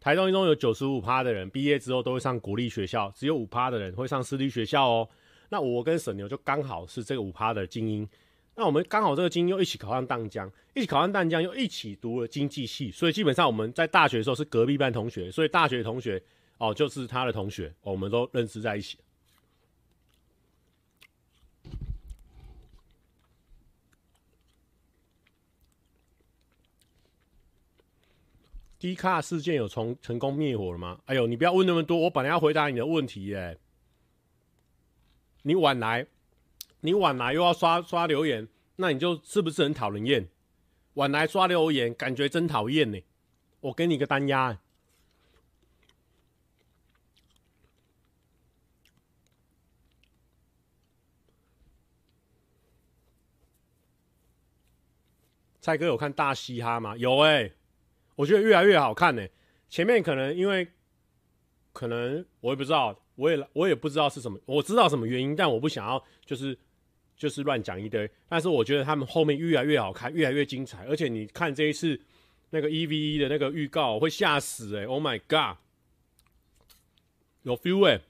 [0.00, 5.08] 台中一中有九十五趴的人毕业之后都会上国立学校，只有五趴的人会上私立学校哦。
[5.50, 8.08] 那我跟沈牛就刚好是这个五趴的精英。
[8.56, 16.20] 那我们刚好这个精英又一起考上淡江，一起考上淡江又一起读了经济系，所以基本上我们在大学的时候是隔壁班同学，所以大学同学
[16.58, 18.98] 哦就是他的同学，我们都认识在一起。
[28.78, 31.00] 低卡事件有从成功灭火了吗？
[31.06, 33.58] 哎呦，你不要问那么多，我本来要回答你的问题耶，
[35.42, 36.06] 你晚来。
[36.80, 38.46] 你晚来又要刷刷留言，
[38.76, 40.28] 那你就是不是很讨人厌？
[40.94, 43.00] 晚来刷留言，感觉真讨厌呢。
[43.60, 44.60] 我给你个单压。
[55.66, 56.96] 蔡哥有看大嘻哈吗？
[56.96, 57.50] 有哎、
[58.14, 59.26] 我觉得越来越好看呢。
[59.68, 60.68] 前面可能因为，
[61.72, 66.56] 可能我也不知道，我也我也不知道是什么，我知道什么原因，但我不想要就是。
[67.16, 70.84] 就是乱讲一堆，但是我觉得他们后面越来越好看，越来越精彩。
[70.84, 71.98] 而且你看这一次
[72.50, 75.56] 那个 EVE 的那个预告，会吓死哎、！Oh my god，
[77.40, 78.02] 有 feel 哎、欸！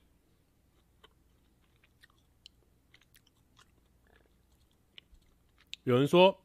[5.84, 6.36] 有人说，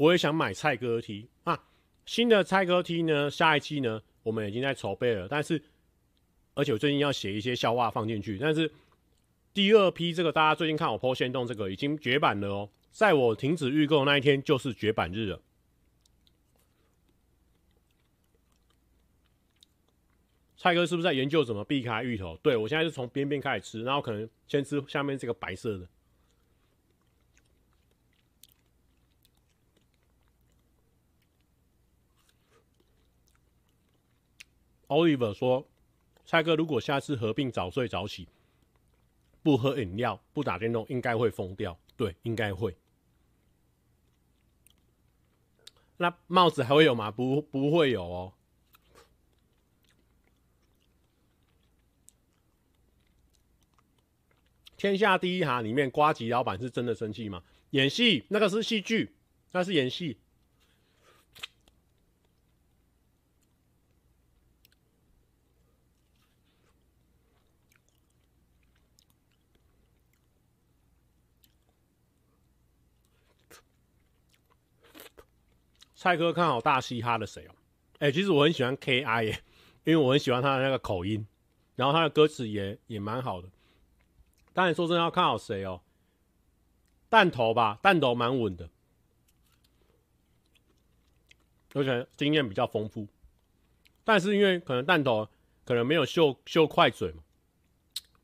[0.00, 1.62] 我也想买蔡哥 T 啊，
[2.06, 5.28] 新的蔡哥 T 呢，下一期呢，我们已经在筹备了。
[5.28, 5.62] 但是，
[6.54, 8.72] 而且我最近要写一些笑话放进去，但是。
[9.52, 15.42] 第二批这个大家最近看我 PO 限动这个已经绝版了哦，在我停止预购那一天就是绝版日了。
[20.56, 22.36] 蔡哥是不是在研究怎么避开芋头？
[22.44, 25.88] 对，我现在是从边边开始吃，然后可能先吃下面这个白色的。
[34.90, 35.68] Oliver 说
[36.26, 38.28] ：“蔡哥，如果下次合并早睡早起。”
[39.42, 41.78] 不喝饮料，不打电动，应该会疯掉。
[41.96, 42.76] 对，应该会。
[45.96, 47.10] 那帽子还会有吗？
[47.10, 48.32] 不，不会有哦。
[54.76, 57.42] 天下第一哈里面，瓜吉老板是真的生气吗？
[57.70, 59.14] 演戏，那个是戏剧，
[59.52, 60.18] 那是演戏。
[76.00, 77.54] 蔡哥看好大嘻哈的谁哦？
[77.98, 79.42] 哎、其实我很喜欢 K.I 耶，
[79.84, 81.26] 因为我很喜欢他的那个口音，
[81.76, 83.50] 然后他的歌词也也蛮好的。
[84.54, 85.82] 当然说真的要看好谁哦？
[87.10, 88.70] 弹头吧，弹头蛮稳的，
[91.74, 93.06] 而且经验比较丰富。
[94.02, 95.28] 但是因为可能弹头
[95.66, 97.22] 可能没有秀秀快嘴嘛，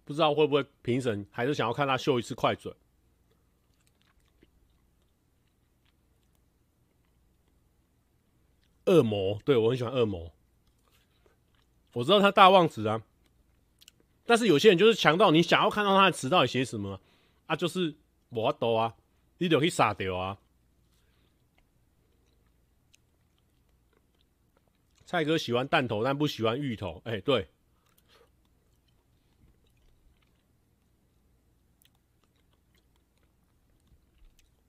[0.06, 2.72] 不知道会不会评审还是想要看他秀一次快嘴。
[8.86, 10.32] 恶魔，对，我很喜欢恶魔。
[11.92, 13.02] 我知道他大望子啊，
[14.24, 17.00] 但是有些人就是强到你想要看到他的词到底写什么
[17.46, 17.94] 啊，就是
[18.28, 18.94] 我都啊，
[19.38, 20.38] 你就可以杀掉啊。
[25.04, 27.00] 蔡哥喜欢弹头，但不喜欢芋头。
[27.04, 27.48] 哎、欸，对。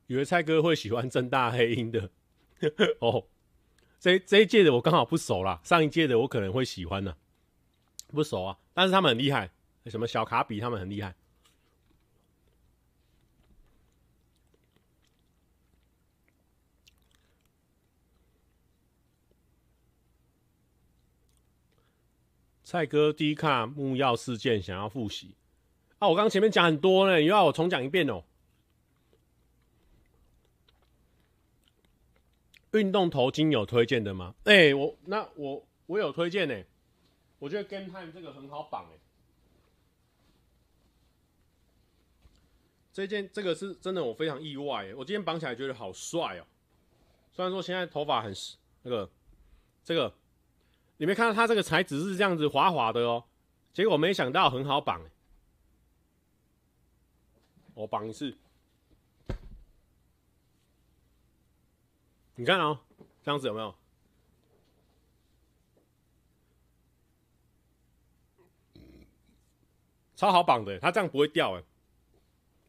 [0.06, 2.10] 以为蔡哥会喜欢正大黑鹰的
[3.00, 3.26] 哦，
[4.00, 7.16] 这这一届的我刚好不熟啦，上一届的我可能会喜欢呢，
[8.08, 9.50] 不熟啊，但是他们很厉害，
[9.88, 11.16] 什么小卡比他们很厉害。
[22.64, 25.36] 蔡哥低卡木曜事件想要复习
[26.00, 26.10] 啊！
[26.10, 28.26] 我刚前面讲很多呢，你要我重讲一遍哦。
[32.78, 34.36] 运动头巾有推荐的吗？
[34.46, 36.64] 哎、我那我我有推荐呢。
[37.40, 39.00] 我觉得 Game Time 这个很好绑哎。
[42.94, 44.96] 这件这个是真的，我非常意外哎。
[44.96, 46.46] 我今天绑起来觉得好帅哦。
[47.32, 48.34] 虽然说现在头发很
[48.84, 49.10] 那个
[49.84, 50.14] 这个。
[51.00, 53.24] 你没看到它这个材质是这样子滑滑的哦，
[53.72, 55.00] 结果没想到很好绑，
[57.76, 58.36] 我绑一次，
[62.40, 62.80] 你看哦，
[63.24, 63.74] 这样子有没有？
[70.16, 71.64] 超好绑的，它这样不会掉哎。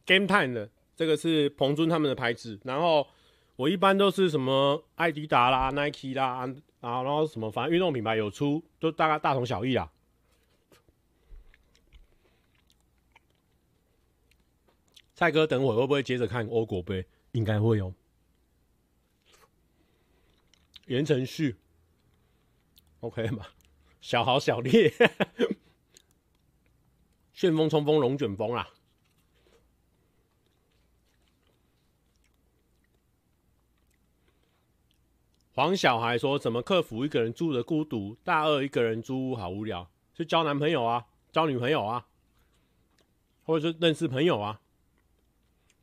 [0.05, 3.07] Game Time 的这个是彭尊他们的牌子，然后
[3.55, 6.47] 我一般都是什么艾迪达啦、Nike 啦。
[6.81, 9.91] 啊，然后什么，反正运动品牌有出，都大概大同小异啦。
[15.13, 17.05] 蔡哥，等会会不会接着看欧国杯？
[17.33, 17.93] 应该会哦。
[20.89, 21.55] 言承旭
[23.01, 23.45] ，OK 吗？
[24.01, 24.91] 小豪小烈，
[27.31, 28.67] 旋风冲锋龙卷风啦。
[35.53, 38.15] 黄小孩说：“怎么克服一个人住的孤独？
[38.23, 42.07] 大二一个人租屋好无聊，去交男朋友啊，交女朋友啊，
[43.43, 44.61] 或者是认识朋友啊。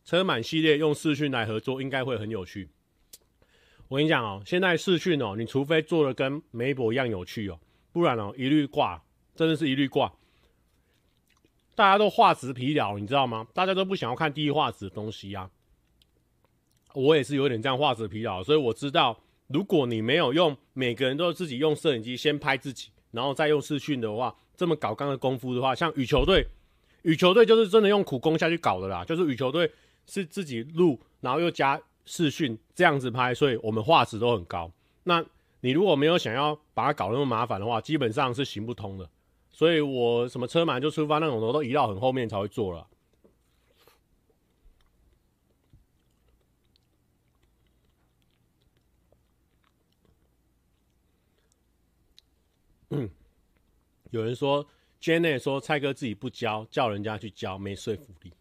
[0.04, 2.70] 车满系列用视讯来合作，应该会很有趣。
[3.88, 7.58] 我跟你讲哦，现在视讯哦，你除非做的跟媒婆一样有趣哦，
[7.92, 9.02] 不然哦一律挂，
[9.34, 10.12] 真的是一律挂。
[11.74, 13.46] 大家都画质疲劳，你知道吗？
[13.52, 15.50] 大家都不想要看低画质的东西啊。
[16.94, 26.44] 我也是有点这样画质疲劳，所以我知道。”如果你没有用，每个人都自己用摄影机先拍自己，然后再用视讯的话，这么搞刚的功夫的话，像羽球队，
[27.02, 29.04] 羽球队就是真的用苦功下去搞的啦。
[29.04, 29.70] 就是羽球队
[30.04, 34.72] 是自己录，然后又加视讯这样子拍，所以我们画质都很高。
[35.04, 35.24] 那
[35.60, 39.10] 你如果没有想要把它搞那么麻烦的话，基本上是行不通的。
[39.50, 42.86] 所以我什么车满就出发那种，我都移到很后面才会做了。
[52.90, 53.10] 嗯，
[54.10, 54.64] 有人说
[55.00, 58.32] ，Jenny 说蔡哥自己不教，叫人家去教，没说服力。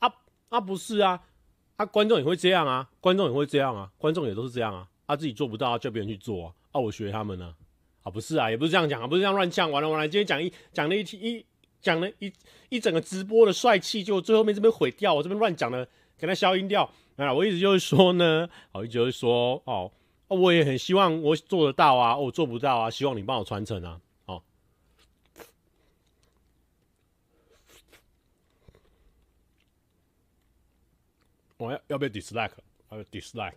[0.00, 0.12] 啊
[0.50, 1.22] 啊，不是啊，
[1.80, 7.54] 啊，观众也会这样啊，观众也会这样啊，观众也都是这样啊，他、自己做不到，叫别人去做啊，啊，我学他们呢，
[8.02, 11.46] 啊，不是啊，也不是这样讲啊，不是这样乱讲，完了完了，今天讲一讲了一一
[11.80, 12.30] 讲了一
[12.68, 15.88] 一整个直播的帅气，就最后面这边毁掉，我这边乱讲的，
[16.18, 16.84] 给他消音掉。
[17.16, 19.90] 啊，我一直就是说呢，我一直就是说，哦。
[20.28, 24.42] 我也很希望我做得到啊，我做不到啊，希望你帮我传承啊，哦。
[31.60, 32.52] 我要要不要 dislike？
[32.88, 33.52] 要不要 dislike？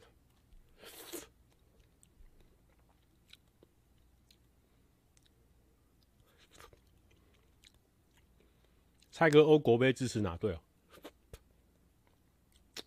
[9.09, 10.59] 蔡哥欧国杯支持哪队哦？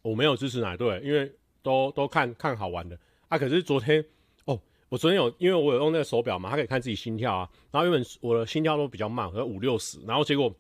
[0.02, 2.98] 我没有支持哪队，因为都都看看好玩的。
[3.28, 3.38] 啊！
[3.38, 4.04] 可是昨天
[4.44, 4.60] 哦，
[4.90, 7.50] 我昨天有，因为我有用那个手表嘛，它可以看自己心跳啊。
[7.70, 10.54] 然后原本我的心跳都比较慢，可能五六十，然后结果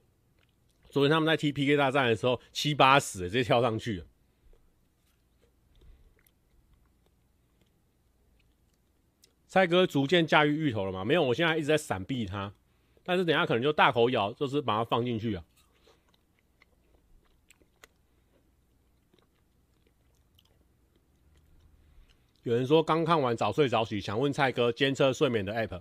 [0.88, 4.06] 昨天他们在踢 PK 大战的时候七八十，直接跳上去了。
[9.56, 11.02] 蔡哥逐渐驾驭芋头了吗？
[11.02, 12.52] 没有，我现在一直在闪避它，
[13.02, 15.42] 但是等下可能就大口咬，就是把它放进去啊。
[22.42, 25.80] 有人说刚看完早睡早起，想问蔡哥监测睡眠的 App。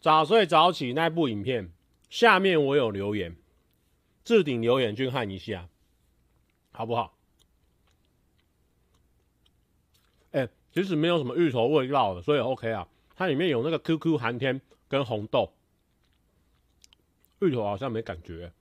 [0.00, 1.70] 早睡早起那部影片
[2.08, 3.36] 下面我有留言，
[4.24, 5.68] 置顶留言去看一下，
[6.72, 7.18] 好不好？
[10.30, 10.48] 哎、欸，
[10.80, 12.86] 其实没有什么芋头味道的，所以 OK 啊。
[13.16, 15.52] 它里面有那个 QQ 寒天跟红豆，
[17.40, 18.52] 芋头好像没感觉。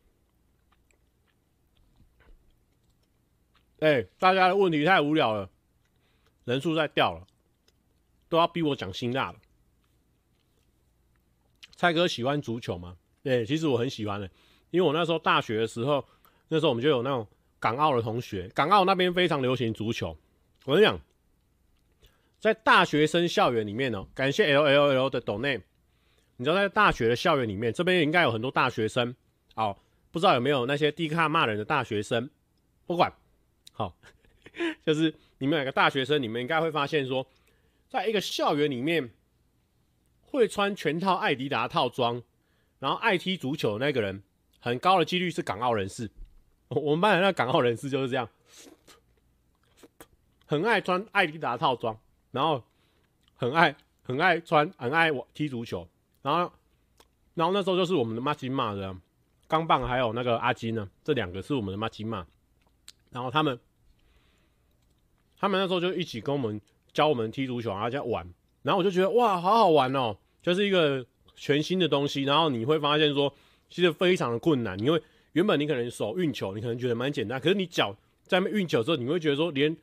[3.82, 5.48] 哎、大家的问题太无聊了，
[6.44, 7.28] 人数在掉了，
[8.30, 9.38] 都要逼我讲辛辣了。
[11.76, 12.98] 蔡哥喜欢足球吗？
[13.22, 14.28] 对，其实我很喜欢的、
[14.72, 16.04] 因为我那时候大学的时候，
[16.48, 17.28] 那时候我们就有那种
[17.60, 20.18] 港澳的同学，港澳那边非常流行足球。
[20.66, 21.00] 我跟你讲，
[22.40, 25.64] 在大学生校园里面呢、感谢 L L L 的 donate。
[26.36, 29.16] 你知道在大学的校园里面，这边应该有很多大学生
[29.56, 29.76] 哦，
[30.12, 32.30] 不知道有没有那些低卡骂人的大学生？
[32.86, 33.12] 不管。
[33.74, 33.98] 好，
[34.86, 37.28] 就是你们两个大学生，你们应该会发现说，
[37.90, 39.10] 在一个校园里面，
[40.22, 42.22] 会穿全套艾迪达套装，
[42.78, 44.22] 然后爱踢足球的那个人，
[44.60, 46.10] 很高的几率是港澳人士。
[46.70, 48.30] 我们班的那港澳人士就是这样，
[50.46, 52.00] 很爱穿艾迪达套装，
[52.38, 52.64] 然后
[53.36, 55.88] 很爱很爱穿很爱我踢足球，
[56.22, 56.52] 然后
[57.34, 58.96] 然后那时候就是我们的马吉马的
[59.48, 62.26] 钢棒，还有那个阿金呢，这两个是我们的马吉马，
[63.10, 63.60] 然后他们。
[65.40, 66.60] 他们那时候就一起跟我们
[66.92, 68.28] 教我们踢足球，然后在玩，
[68.64, 71.06] 然后我就觉得哇，好好玩哦，就是一个
[71.36, 72.24] 全新的东西。
[72.24, 73.32] 然后你会发现说，
[73.70, 75.00] 其实非常的困难，因为
[75.34, 79.78] 原本你可能手运球，你可能觉得蛮简单，可是你脚在那运球之后，你会觉得说连，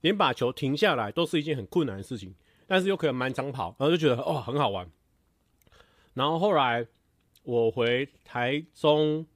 [0.00, 2.34] 连把球停下来都是一件很困难的事情。
[2.66, 4.90] 但是又可以满场跑，然后就觉得哦，很好玩。
[6.14, 6.86] 然后后来
[7.42, 9.26] 我回台中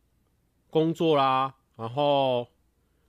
[0.70, 2.48] 工作啦，然后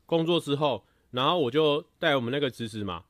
[0.05, 0.85] 工作之后。
[1.11, 3.05] 然后我就带我们那个侄子嘛，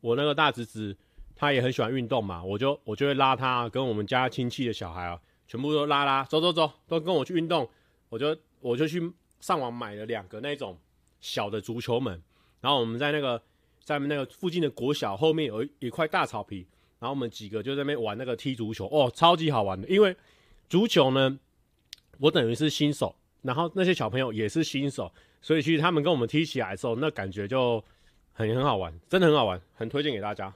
[0.00, 0.96] 我那个大侄子
[1.34, 7.68] 他也很喜欢运动嘛，我就我就会拉他跟我们家亲戚的小孩啊，全部都拉拉走走走，都跟我去运动。
[8.10, 10.78] 我就我就去上网买了两个那种
[11.20, 12.22] 小的足球门，
[12.60, 13.42] 然后我们在那个
[13.88, 16.66] 在那个附近的国小后面有一一块大草皮，
[16.98, 19.88] 然后我们几个就在那边玩那个踢足球，哦，超级好玩的。
[19.88, 20.14] 因为
[20.68, 21.38] 足球呢，
[22.18, 25.10] 我等于是新手，然后那些小朋友也是新手。
[25.40, 27.82] 所以其实他们跟我们踢起来的时候，那感觉就
[28.34, 30.52] 很很好玩，真的很好玩，很推荐给大家。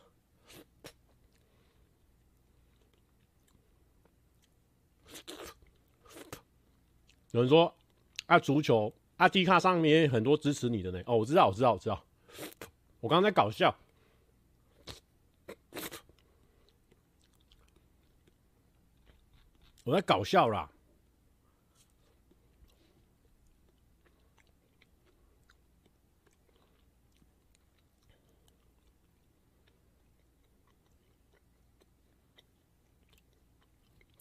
[7.30, 7.74] 有人说
[8.26, 11.00] 啊，足球啊，D 卡上面很多支持你的呢。
[11.06, 12.04] 哦，我知道，我知道，我知道。
[13.02, 13.76] 我刚刚在搞笑，
[19.82, 20.70] 我在搞笑啦。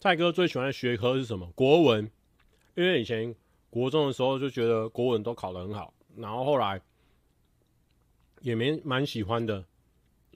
[0.00, 1.48] 蔡哥最喜欢的学科是什么？
[1.52, 2.10] 国文，
[2.74, 3.32] 因为以前
[3.70, 6.82] 国中的时候就觉得国文都考得很好，然后后来
[8.42, 9.64] 也没蛮喜欢的，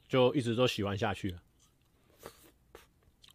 [0.09, 1.43] 就一直都喜欢下去了。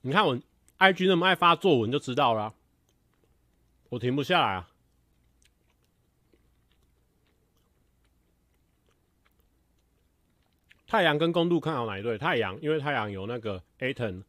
[0.01, 0.35] 你看我
[0.79, 2.53] IG 那么爱发作文，就知道了，
[3.89, 4.67] 我停不下来啊。
[10.87, 12.17] 太阳跟公路看好哪一队？
[12.17, 14.23] 太阳，因为太阳有那个 Ayton。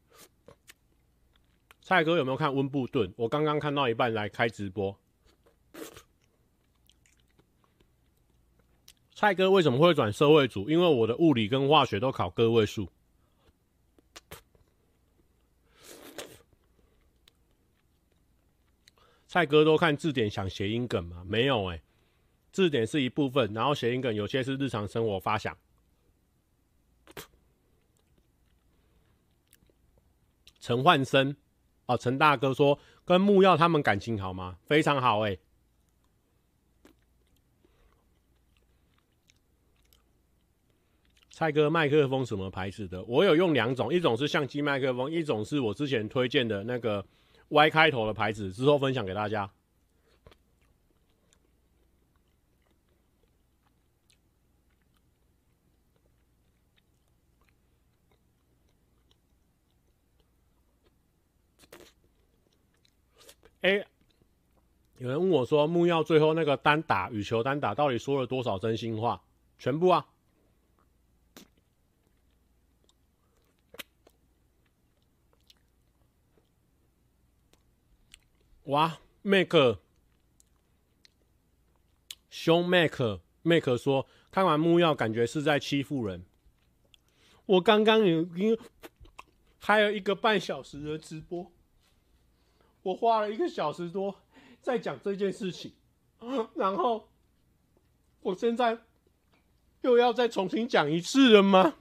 [1.81, 3.13] 蔡哥有没有看温布顿？
[3.17, 4.97] 我刚刚看到一半来开直播。
[9.23, 10.69] 蔡哥为什么会转社会组？
[10.69, 12.91] 因为我的物理跟化学都考个位数。
[19.29, 21.23] 蔡哥都看字典想谐音梗吗？
[21.25, 21.81] 没有哎、
[22.51, 25.57] 字典是一部分，然后谐音梗有些是日常生活发想。
[30.59, 31.37] 陈焕生。
[31.87, 34.59] 哦，陈大哥说跟木曜他们感情好吗？
[34.67, 35.39] 非常好哎、
[41.33, 43.03] 蔡哥麦克风什么牌子的？
[43.05, 47.05] 我有用两种，一种是相机麦克风，一种是我之前推荐的那个
[47.49, 49.51] Y 开头的牌子，之后分享给大家。
[63.63, 63.83] 哎、
[64.99, 69.23] 有人问我说，木曜最后那个单打羽球单打到底说了多少真心话？
[69.59, 70.07] 全部啊！
[78.65, 79.79] 哇，Make
[82.31, 86.25] 兄 Make Make 说，看完木曜感觉是在欺负人。
[87.47, 88.57] 我刚刚已经
[89.61, 91.51] 开了一个半小时的直播。
[92.83, 94.15] 我花了一个小时多
[94.61, 95.73] 在讲这件事情，
[96.55, 97.09] 然后
[98.21, 98.79] 我现在
[99.83, 101.77] 又要再重新讲一次了吗？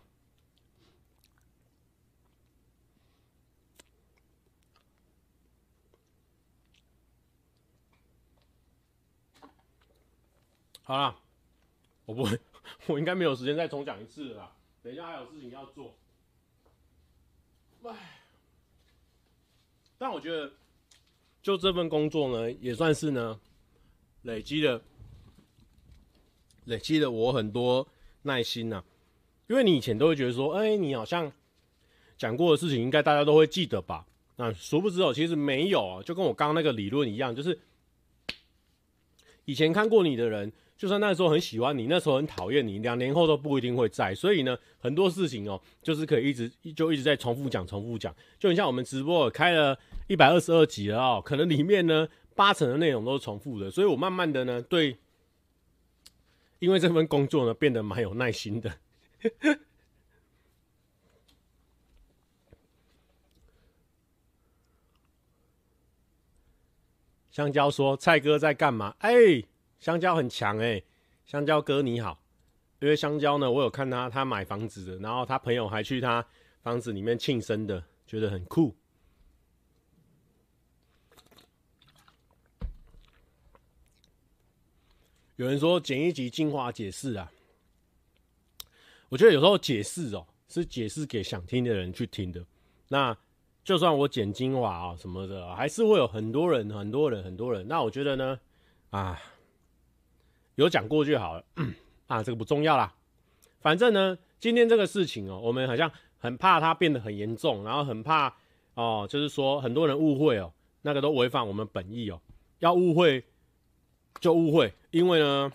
[10.91, 11.17] 好了，
[12.03, 12.37] 我不会，
[12.87, 14.51] 我应该没有时间再重讲一次了啦。
[14.83, 15.95] 等一下还有事情要做。
[17.83, 18.19] 唉，
[19.97, 20.51] 但我觉得，
[21.41, 23.39] 就这份工作呢，也算是呢，
[24.23, 24.81] 累积了，
[26.65, 27.87] 累积了我很多
[28.23, 28.83] 耐心呐、
[29.47, 31.31] 因为你以前都会觉得说，哎、你好像
[32.17, 34.05] 讲过的事情，应该大家都会记得吧？
[34.35, 37.57] 那殊不知哦，其实没有啊，就跟我刚刚那个理论一样，就是
[39.45, 40.51] 以前看过你的人。
[40.81, 44.15] 就算那时候很喜欢你，那时候很讨厌你，两年后都不一定会在。
[44.15, 48.11] 所以呢，很多事情哦，就是可以一直就一直在重复讲、重复讲。
[48.39, 49.77] 就很像我们直播开了
[50.07, 53.69] 一百二十二集了哦，可能里面呢八成的内容都是重复的。
[53.69, 54.97] 所以我慢慢的呢，对，
[56.57, 58.73] 因为这份工作呢，变得蛮有耐心的。
[67.29, 69.43] 香蕉说：“蔡哥在干嘛？”哎。
[69.81, 70.81] 香蕉很强哎、
[71.25, 72.23] 香蕉哥你好，
[72.79, 76.23] 因为香蕉呢，我有看他他买房子的，然后他朋友还去他
[76.61, 78.75] 房子里面庆生的，觉得很酷。
[85.35, 87.31] 有人说剪一集精华解释啊，
[89.09, 92.45] 我觉得有时候解释哦，是解释给想听的人去听的。
[92.89, 93.17] 那
[93.63, 97.67] 就算我剪精华啊什么的，还是会有很多人、很多人、很多人。
[97.67, 98.39] 那我觉得呢，
[98.91, 99.19] 啊。
[100.61, 101.43] 有讲过就好了，
[102.05, 102.93] 啊，这个不重要啦。
[103.59, 108.31] 反正呢，今天这个事情哦，我们好像很怕它变得很严重，然后很怕
[108.75, 112.21] 哦，就是说很多人误会哦，那个都违反我们本意哦。
[112.59, 113.23] 要误会
[114.19, 115.51] 就误会，因为呢，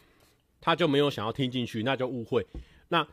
[0.60, 2.44] 他就没有想要听进去，那就误会。
[2.88, 3.06] 那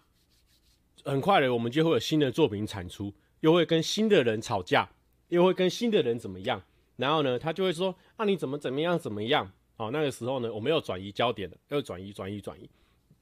[1.05, 4.89] 很快的，我们就会有新的作品产出，又会跟新的人吵架，
[5.29, 6.63] 又会跟新的人怎么样？
[6.95, 9.51] 然后呢，他就会说，啊，你怎么怎么样怎么样？
[9.77, 12.69] 哦，那个时候呢，我们要转移焦点的，要转移、转移、转移。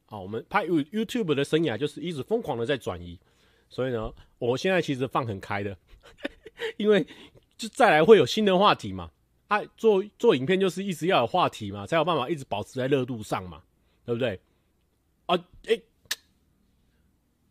[0.05, 3.17] 好，我们拍 YouTube 的生涯就是一直疯狂的在转移，
[3.69, 5.77] 所以呢，我现在其实放很开的，
[6.77, 7.07] 因为
[7.57, 9.11] 就再来会有新的话题嘛。
[9.47, 13.63] 啊，做做影片就是一直要有话题嘛，才有办法一直保持在热度上嘛，
[14.05, 14.39] 对不对？
[15.25, 15.83] 啊，哎、欸，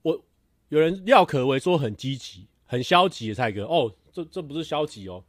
[0.02, 0.24] 我
[0.70, 5.22] 有人廖可为说很积极、很消极的蔡哥，哦，这这不是消极哦，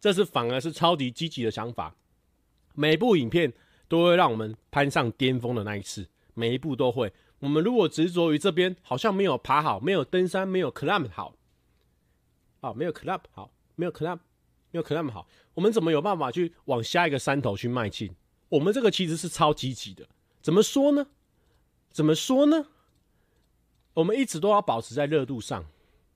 [0.00, 1.94] 这是反而是超级积极的想法。
[2.76, 3.52] 每部影片
[3.88, 7.12] 都会让我们攀上巅峰的那一次，每一部都会。
[7.40, 11.34] 我们如果执着于这边，好像没有爬好，没有登山，没有 climb 好，
[12.60, 14.18] 啊，没有 climb 好，没有 climb，
[14.70, 18.14] 没有 climb 好，我们怎么有办法去往下一个山头去迈进？
[18.48, 20.06] 我们这个其实是超积极的，
[20.40, 21.06] 怎么说呢？
[21.90, 22.66] 怎么说呢？
[23.94, 25.64] 我们一直都要保持在热度上，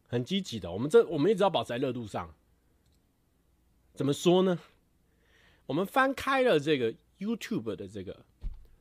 [0.07, 0.71] 很积极的。
[0.71, 2.35] 我们这我们一直要保持在热度上，
[3.95, 4.59] 怎么说呢？
[5.71, 8.27] 我们翻开了这个 YouTube 的这个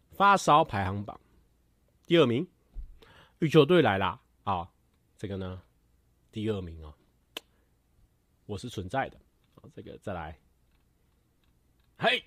[0.10, 1.22] 发烧排行榜，
[2.08, 2.48] 第二名，
[3.38, 4.68] 羽球队来啦啊！
[5.16, 5.62] 这个呢，
[6.32, 6.92] 第二名哦，
[8.48, 9.20] 我是存在的
[9.54, 9.70] 啊。
[9.72, 10.40] 这个再来，
[12.00, 12.24] 嘿，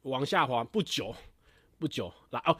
[0.00, 1.14] 往下滑不久，
[1.78, 2.56] 不久来哦，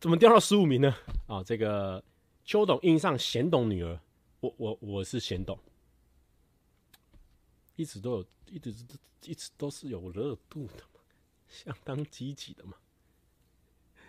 [0.00, 0.92] 怎么掉到十五名呢？
[1.28, 2.02] 啊，这个
[2.44, 4.00] 邱董印上贤董女儿，
[4.40, 5.56] 我我我是贤董，
[7.76, 8.84] 一直都有，一直是。
[9.26, 11.00] 一直都是有热度的嘛，
[11.46, 12.72] 相当积极的嘛。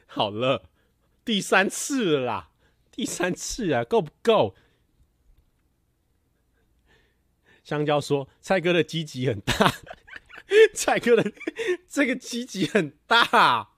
[0.06, 0.70] 好了，
[1.26, 2.52] 第三次了啦，
[2.90, 4.56] 第三次啊，够不够？
[7.62, 9.54] 香蕉说：“蔡哥的积极很大，
[10.74, 11.30] 蔡哥的
[11.90, 13.74] 这个积极很大。”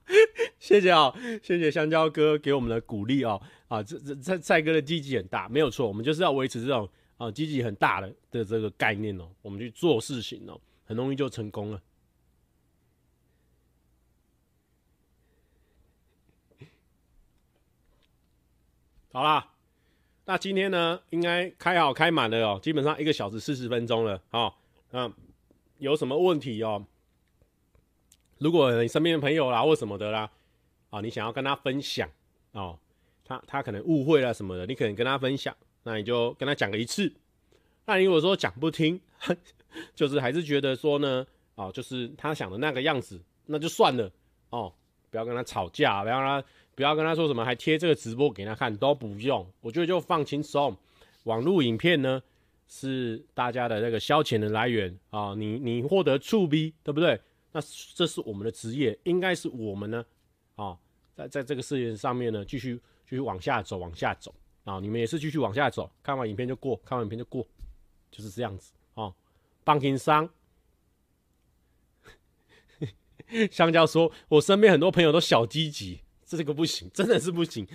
[0.59, 3.41] 谢谢哦，谢谢香蕉哥给我们的鼓励哦。
[3.69, 6.87] 啊，这这蔡蔡哥的积极很大，没有错，我们就是要维持这种
[7.23, 10.59] 啊积极很大的的这个概念哦，我们去做事情哦。
[10.85, 11.81] 很容易就成功了。
[19.13, 19.53] 好啦，
[20.25, 24.21] 那今天呢，应该开好开满了哦，基本上一个小时四十分钟了。
[24.29, 24.59] 好，
[24.91, 25.09] 那，
[25.77, 26.85] 有什么问题哦？
[28.39, 30.29] 如果你身边的朋友啦或什么的啦，
[30.89, 32.09] 啊，你想要跟他分享
[32.51, 32.77] 哦，
[33.23, 37.11] 他他可能误会了什么的，你可能跟他分享，那你就跟他讲个一次。
[37.85, 38.99] 那如果说讲不听，
[39.93, 44.11] 就是还是觉得说呢，哦，就是他想的那个样子，那就算了
[44.49, 44.73] 哦，
[45.09, 49.45] 不要跟他吵架，不要让他，不要跟他说什么，还贴这个直播给他看，都不用。
[49.61, 50.75] 我觉得就放轻松。
[51.25, 52.21] 网络影片呢，
[52.67, 57.19] 是大家的那个消遣的来源啊、你你获得触逼，对不对？
[57.51, 57.61] 那
[57.93, 60.05] 这是我们的职业，应该是我们呢，
[60.55, 60.77] 啊、
[61.13, 64.33] 在在这个事业上面呢，继续继续往下走，往下走
[64.63, 67.45] 啊、你们也是继续往下走，看完影片就过，看完影片就过，
[68.09, 68.71] 就是这样子。
[69.65, 70.29] 棒情商，
[73.49, 77.65] 香蕉说：“我身边很多朋友都小积极，这个不行，真的是不行。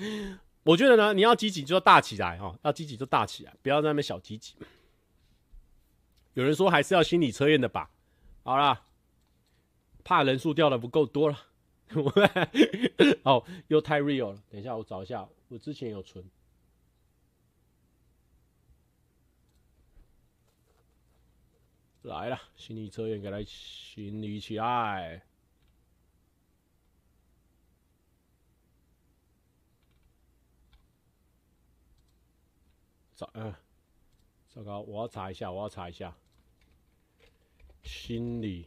[0.65, 4.55] 我觉得呢，你要积极就要大起来哦，要积极就大起来，不要在那边小积极。
[6.35, 7.91] 有人说还是要心理测验的吧？
[8.43, 8.83] 好啦，
[10.05, 11.39] 怕人数掉的不够多了。
[13.25, 14.43] 哦， 又太 real 了。
[14.51, 16.23] 等一下，我找一下，我之前有存。
[22.09, 25.23] 来了，心理测验，给它心理起来。
[33.15, 33.55] 找，嗯，
[34.49, 36.17] 糟糕，我要查一下，我要查一下。
[37.83, 38.67] 心理，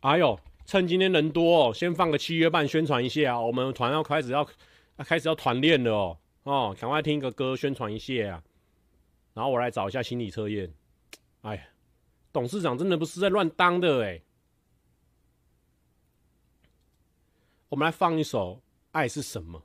[0.00, 4.46] 哎呦，趁今天人多哦，先放个七月半宣传一下啊，我们团要开始要，
[4.96, 8.42] 要开始要团练了哦，哦，赶快听个歌宣传一下啊，
[9.34, 10.74] 然后我来找一下心理测验，
[11.42, 11.68] 哎呀。
[12.32, 14.22] 董事长真的不是在乱当的哎！
[17.68, 18.56] 我们来放一首
[18.92, 19.60] 《爱是什么》。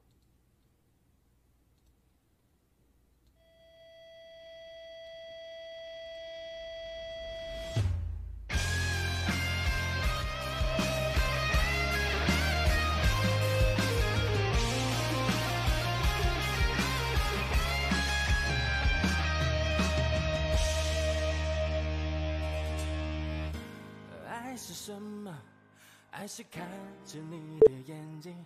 [26.18, 26.68] 还是看
[27.06, 28.44] 着你的眼睛，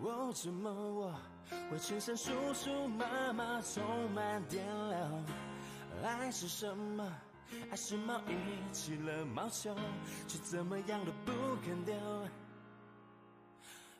[0.00, 1.12] 哦，怎么我
[1.68, 5.24] 会全身叔叔妈妈充满电流？
[6.04, 7.12] 爱是什么？
[7.72, 8.34] 爱是毛衣
[8.70, 9.74] 起了毛球，
[10.28, 11.32] 却怎么样都不
[11.66, 11.92] 肯丢，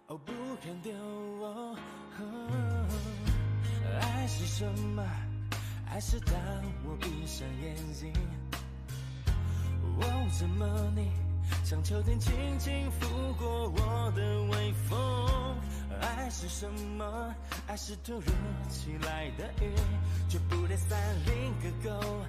[0.07, 0.95] 哦，不肯丢。
[0.95, 1.77] 哦，
[4.01, 4.65] 爱是什
[4.95, 5.05] 么？
[5.89, 6.37] 爱是当
[6.85, 8.13] 我闭上眼睛，
[9.99, 11.11] 哦，怎么你？
[11.65, 14.99] 像秋天轻轻拂过我的微风，
[16.01, 17.35] 爱是什么？
[17.67, 18.33] 爱是突如
[18.69, 19.73] 其来的雨，
[20.29, 22.25] 却不带伞淋个够，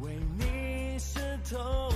[0.00, 1.92] 为你湿透。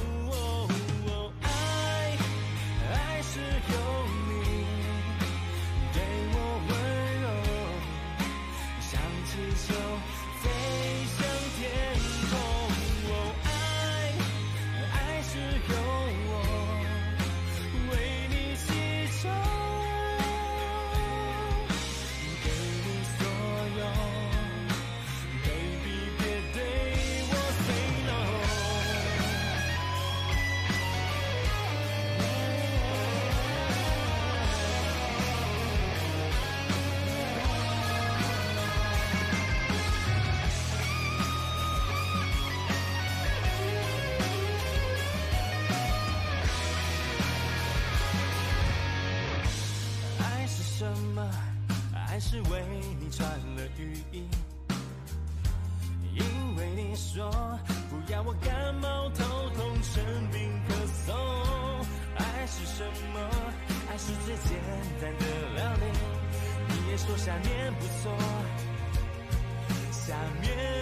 [51.15, 51.31] 么
[52.09, 52.65] 爱是为
[53.01, 54.29] 你穿了雨衣，
[56.15, 57.31] 因为你说
[57.91, 60.73] 不要我感冒、头痛、生病、咳
[61.07, 61.15] 嗽。
[62.17, 63.21] 爱是什么？
[63.91, 64.59] 爱是最简
[65.01, 65.85] 单的料理。
[66.69, 68.13] 你也说下面不错，
[69.93, 70.78] 下面。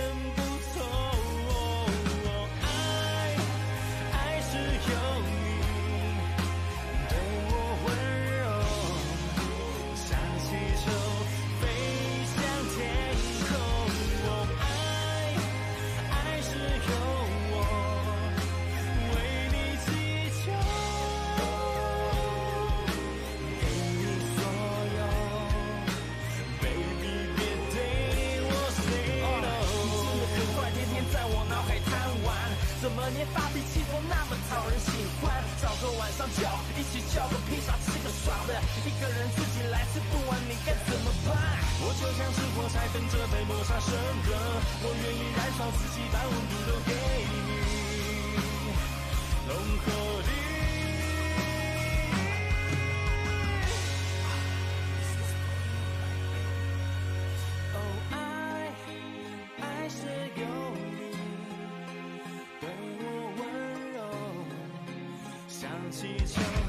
[65.96, 66.65] 气球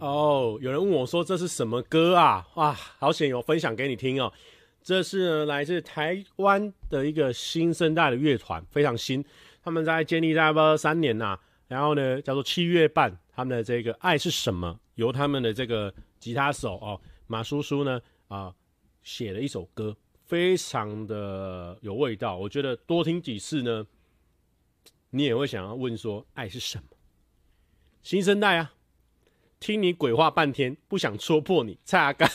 [0.00, 2.48] 哦，有人问我说这是什么歌啊？
[2.54, 4.32] 哇，好险有分享给你听哦。
[4.82, 9.22] 这是来自台湾的一个新生代的乐团，非常新，
[9.62, 18.54] 他们在建立在不三年呐、然后呢，叫做七月半，他们的这个爱是什么，由他们的这个吉他手哦马叔叔呢啊
[19.02, 19.94] 写了一首歌，
[20.24, 22.38] 非常的有味道。
[22.38, 23.86] 我觉得多听几次呢，
[25.10, 26.84] 你也会想要问说爱是什么？
[28.02, 28.72] 新生代啊，
[29.60, 31.78] 听你鬼话半天，不想戳破你。
[31.84, 32.28] 蔡阿刚，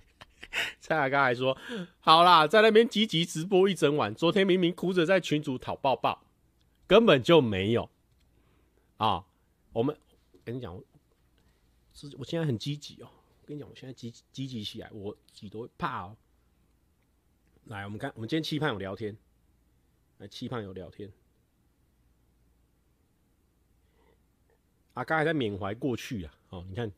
[0.80, 1.56] 蔡阿刚还说
[2.00, 6.24] 好啦，在那边积极直播一整晚，昨天明明哭着在群主讨抱抱，
[6.86, 7.90] 根本就没有。
[8.96, 9.26] 啊，
[9.74, 9.94] 我们
[10.42, 10.82] 跟你讲，我
[11.92, 13.08] 是我现在很积极哦。
[13.44, 16.16] 跟你讲，我现在积积极起来，我自己都会怕哦。
[17.64, 19.14] 来，我们看，我们今天期盼有聊天，
[20.16, 21.12] 来期盼有聊天。
[24.94, 26.32] 阿刚还在缅怀过去啊！
[26.54, 26.88] 哦，你看，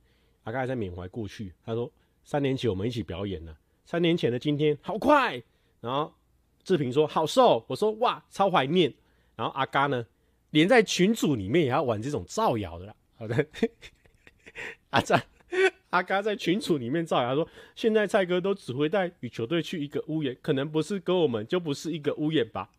[0.45, 1.55] 阿嘎在缅怀过去。
[1.65, 1.91] 他说，
[2.25, 3.57] 三年前我们一起表演了，
[3.87, 5.43] 三年前的今天好快。
[5.81, 6.13] 然后
[6.63, 8.93] 志平说好瘦，我说哇，超怀念。
[9.35, 10.07] 然后阿嘎呢？
[10.51, 12.95] 连在群组里面也要玩这种造谣的啦。
[13.17, 13.47] 好的，
[14.91, 15.23] 阿赞
[15.91, 22.71] 阿嘎在群组里面造谣，说现在蔡哥都只会带羽球队去一个屋檐，可能不是跟我们就不是一个屋檐吧。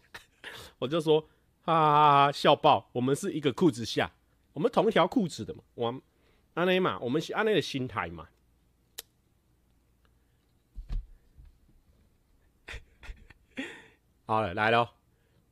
[0.78, 1.20] 我就说
[1.62, 4.10] 哈哈哈哈笑爆，我们是一个裤子下，
[4.52, 6.02] 我们同一条裤子的嘛，我
[6.54, 8.28] 阿内嘛，我们是安内的心态嘛。
[14.26, 14.92] 好了，来了。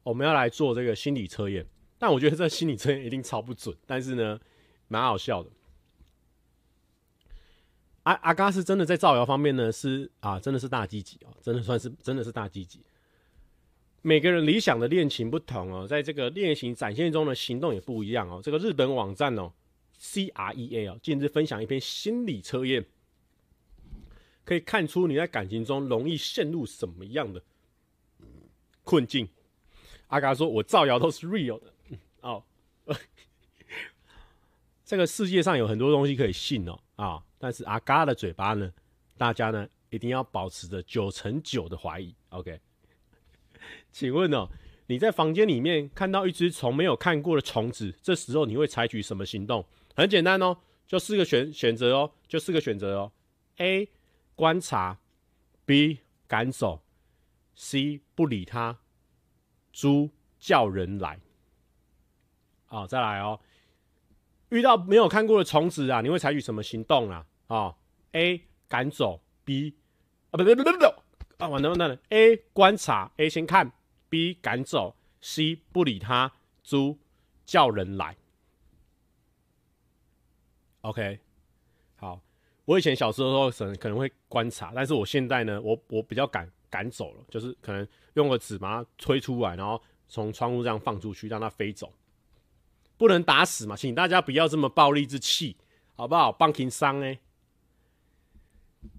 [0.05, 1.66] 我们要来做这个心理测验，
[1.99, 4.41] 但我觉得这个心理测验一定超不准，但是呢，
[4.87, 5.51] 蛮好笑的。
[8.05, 12.83] 阿阿嘎是真的在造谣方面呢，是啊，真的是大积极哦，真的算是真的是大积极。
[14.01, 18.41] 每个人理想的恋情不同哦，在这个恋情展现中的行动也不一样哦。
[18.43, 19.53] 这个日本网站哦
[20.01, 22.87] ，CREA 哦，近日分享一篇心理测验，
[24.45, 27.43] 可以看出你在感情中容易陷入什么样的
[28.85, 29.29] 困境。
[30.09, 31.75] 阿嘎说：“我造谣都是 real 的
[32.23, 32.43] 哦，
[34.83, 38.73] 这个世界上有很多东西可以信哦啊，但是阿嘎的嘴巴呢，
[39.19, 42.15] 大家呢一定要保持着九成九的怀疑。
[42.31, 42.59] OK，
[43.93, 44.49] 请问哦，
[44.87, 49.62] 你在房间里面看到一只从没有看过的虫子，这时候你会采取什么行动？
[49.99, 53.11] 很简单哦，就四个选选择哦，就四个选择哦
[53.57, 53.91] ：A
[54.37, 55.01] 观察
[55.66, 55.99] ，B
[56.29, 56.85] 赶走
[57.57, 58.79] ，C 不理他。”
[59.75, 61.19] 猪叫人来，
[62.66, 63.41] 好，再来哦。
[64.51, 67.27] 遇到没有看过的虫子啊，你会采取什么行动啊？
[67.49, 67.77] 啊
[68.12, 69.75] ，A 赶走，B
[70.31, 70.89] 啊，不对不对不对，
[71.39, 73.73] 啊，完了完了，A 观察，A 先看
[74.09, 77.01] ，B 赶走，C 不理他，猪
[77.45, 78.16] 叫人来。
[80.89, 81.19] OK，
[81.97, 82.20] 好，
[82.65, 86.48] 我以前小时候可能可能会观察，但是我现在呢，我我比较赶。
[86.70, 91.90] 赶走了，就是可能用个纸把它推出来，然后从窗户这样放出去，让它飞走。
[92.98, 95.56] 不能打死嘛，请大家不要这么暴力之气，
[95.97, 96.31] 好不好？
[96.31, 97.19] 棒情商哎，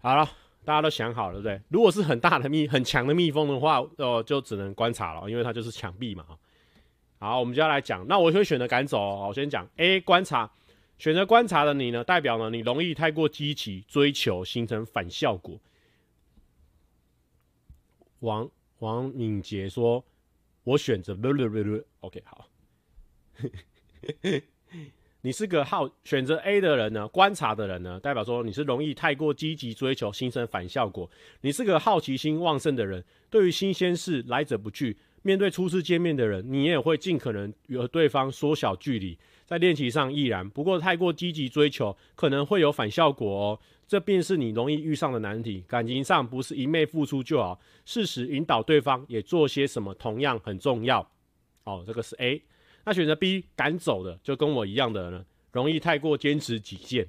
[0.01, 0.27] 好了，
[0.65, 1.61] 大家都想好了，对不对？
[1.69, 6.25] 如果是很大的蜜、很强的蜜蜂的话，哦，就只能观察了，因为它就是墙壁嘛。
[7.19, 8.99] 好，我们就要来讲，那我会选择赶走。
[9.27, 10.51] 我先讲 A 观察，
[10.99, 15.57] 选择观察的你呢，代表呢你容易太过积极追求，形成反效果。
[18.19, 20.03] 王王敏杰说
[20.65, 21.13] ：“我选择
[22.01, 22.49] OK 好，
[25.21, 31.09] 你是个好选择 A 的人呢，观察的人呢，代表说你是容易太过积极追求，形成反效果。
[31.41, 34.97] 你是个好奇心旺盛的人，对于新鲜事来者不拒。
[35.21, 39.17] 面对初次见面的人，你也会尽可能与对方缩小距离。
[39.45, 43.59] 在恋情上亦然，不过太过积极追求可能会有反效果哦。”
[43.89, 45.63] 这便是你容易遇上的难题。
[45.67, 51.11] 感情上不是一昧付出就好，适时引导对方也做些什么，同样很重要。
[51.63, 52.39] 哦，这个是 A。
[52.85, 57.07] 那选择 B 赶走的，就跟我一样的人呢，容易太过坚持己见。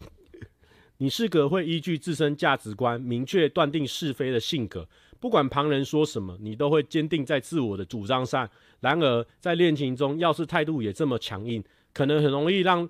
[0.96, 4.88] 你是个会依据自身价值观明确断定是非的性格，
[5.20, 8.48] 不管旁人说什么，你都会坚定在自我的主张上。
[8.80, 11.62] 然而在恋情中，要是态度也这么强硬，
[11.92, 12.88] 可能很容易让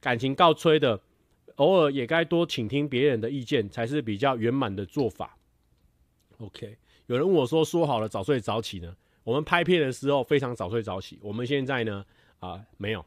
[0.00, 1.00] 感情告吹的。
[1.56, 5.36] 偶尔也该多倾听别人的意见，才是比较圆满的做法。
[6.38, 12.04] OK，有人问我说：“说好了早睡早起呢？”我们拍片的时候非常早睡早起，我们现在呢
[12.40, 13.04] 啊、没有，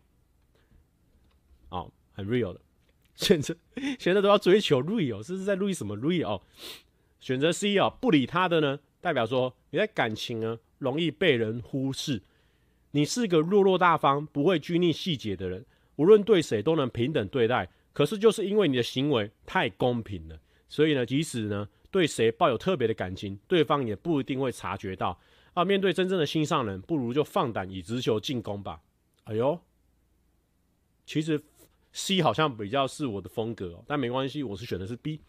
[1.70, 2.62] 哦，很 real 的
[3.18, 3.56] 现在，
[4.00, 6.36] 现在都要追求 real，这是在录什么 real？
[6.36, 6.42] 哦，
[7.20, 12.22] 选择 C 哦，不理他的呢，代表说你在感情呢容易被人忽视，
[12.92, 15.66] 你是个落落大方、不会拘泥细节的人。
[15.96, 17.70] 无论对谁都能平等对待。
[17.94, 20.38] 可是就是因为你的行为太公平了，
[20.68, 25.18] 所以呢，即使呢对谁抱有特别的感情，对方也不一定会察觉到。
[25.54, 28.82] 啊，面对真正的心上人，不如就放胆以直球进攻吧。
[29.24, 29.58] 哎呦，
[31.06, 31.42] 其实
[31.94, 35.22] C 好像比较是我的风格哦，但没关系，我是选的是 B。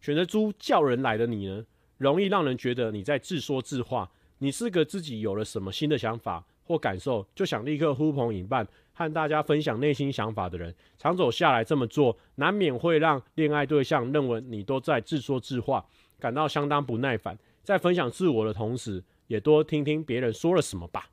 [0.00, 1.64] 选择猪叫人来的你呢，
[1.96, 4.10] 容易让人觉得你在自说自话。
[4.38, 10.72] 你是个自己有了什么新的想法或感受，就想立刻呼朋引伴，和大家分享内心想法的人。
[10.96, 15.84] 长走下来这么做，难免会让恋爱对象认为你都在自说自话，
[16.20, 17.36] 感到相当不耐烦。
[17.64, 21.10] 在分享自我的同时，也多听听别人说了什么吧。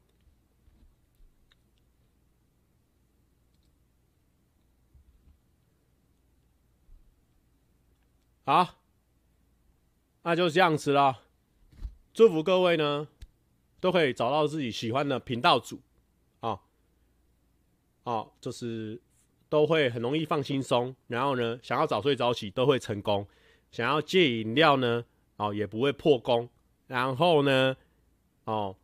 [8.47, 8.75] 好，
[10.21, 11.19] 那就这样子了。
[12.13, 13.07] 祝福各位呢，
[13.79, 15.81] 都可以找到自己喜欢的频道主，
[16.41, 16.61] 啊、
[18.03, 19.01] 哦，就是
[19.49, 23.27] 都会很容易放轻松，然后呢，想要早睡早起都会成功，
[23.71, 25.03] 想要戒饮料呢，
[25.37, 26.47] 哦，也不会破功，
[26.85, 27.75] 然后呢，
[28.43, 28.75] 哦，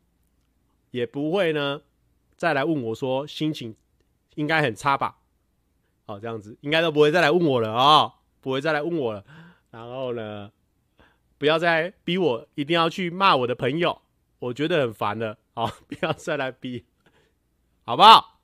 [0.89, 1.83] 也不会呢，
[2.35, 3.75] 再来问我说心情
[4.33, 5.19] 应该很差吧，
[6.07, 9.23] 哦，这样子应该都不会再来问我了啊、不会再来问我了。
[9.71, 10.51] 然后呢，
[11.37, 14.01] 不要再逼我一定要去骂我的朋友，
[14.39, 15.37] 我觉得很烦了。
[15.53, 16.85] 好， 不要再来逼，
[17.83, 18.41] 好不好？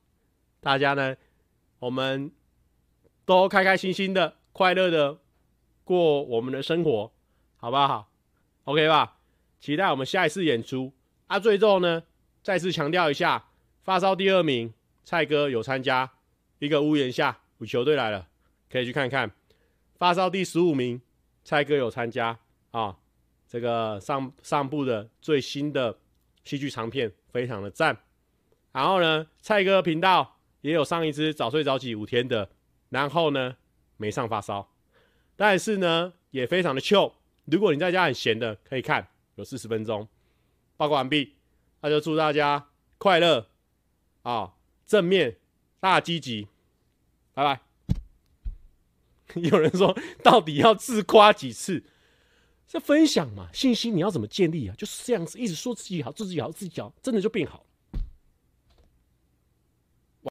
[0.61, 1.15] 大家呢，
[1.79, 2.31] 我们
[3.25, 5.19] 都开开心心的、快乐的
[5.83, 7.11] 过我们的生活，
[7.57, 8.09] 好不好
[8.63, 9.17] ？OK 吧？
[9.59, 10.93] 期待我们下一次演出
[11.27, 11.37] 啊！
[11.37, 12.03] 最后呢，
[12.41, 13.49] 再次强调一下，
[13.83, 14.73] 发烧第二名
[15.03, 16.09] 蔡哥有参加
[16.59, 18.27] 一个屋檐下，五球队来了，
[18.71, 19.31] 可以去看看。
[19.97, 21.01] 发烧第十五名。
[21.47, 22.37] 蔡哥有参加
[22.71, 22.97] 啊，
[23.47, 25.97] 这个上上部的最新的
[26.43, 27.97] 戏剧长片，非常的赞。
[28.73, 32.49] 然后呢，蔡哥频道也有上一支早睡早起五天的，
[32.89, 33.55] 然后呢
[33.95, 34.69] 没上发烧，
[35.37, 37.13] 但是呢也非常的 chill。
[37.45, 40.05] 如果你在家很闲的，可以看，有四十分钟。
[40.75, 41.37] 报告完毕，
[41.79, 42.67] 那就祝大家
[42.97, 43.47] 快乐
[44.23, 44.53] 啊，
[44.85, 45.37] 正面
[45.79, 46.49] 大积极，
[47.33, 47.66] 拜拜。
[49.35, 51.83] 有人说，到底要自夸几次？
[52.67, 54.75] 这分享嘛，信心你要怎么建立啊？
[54.77, 57.65] 就是这样子，一直说自己好，自己好，自己好，真的就变好。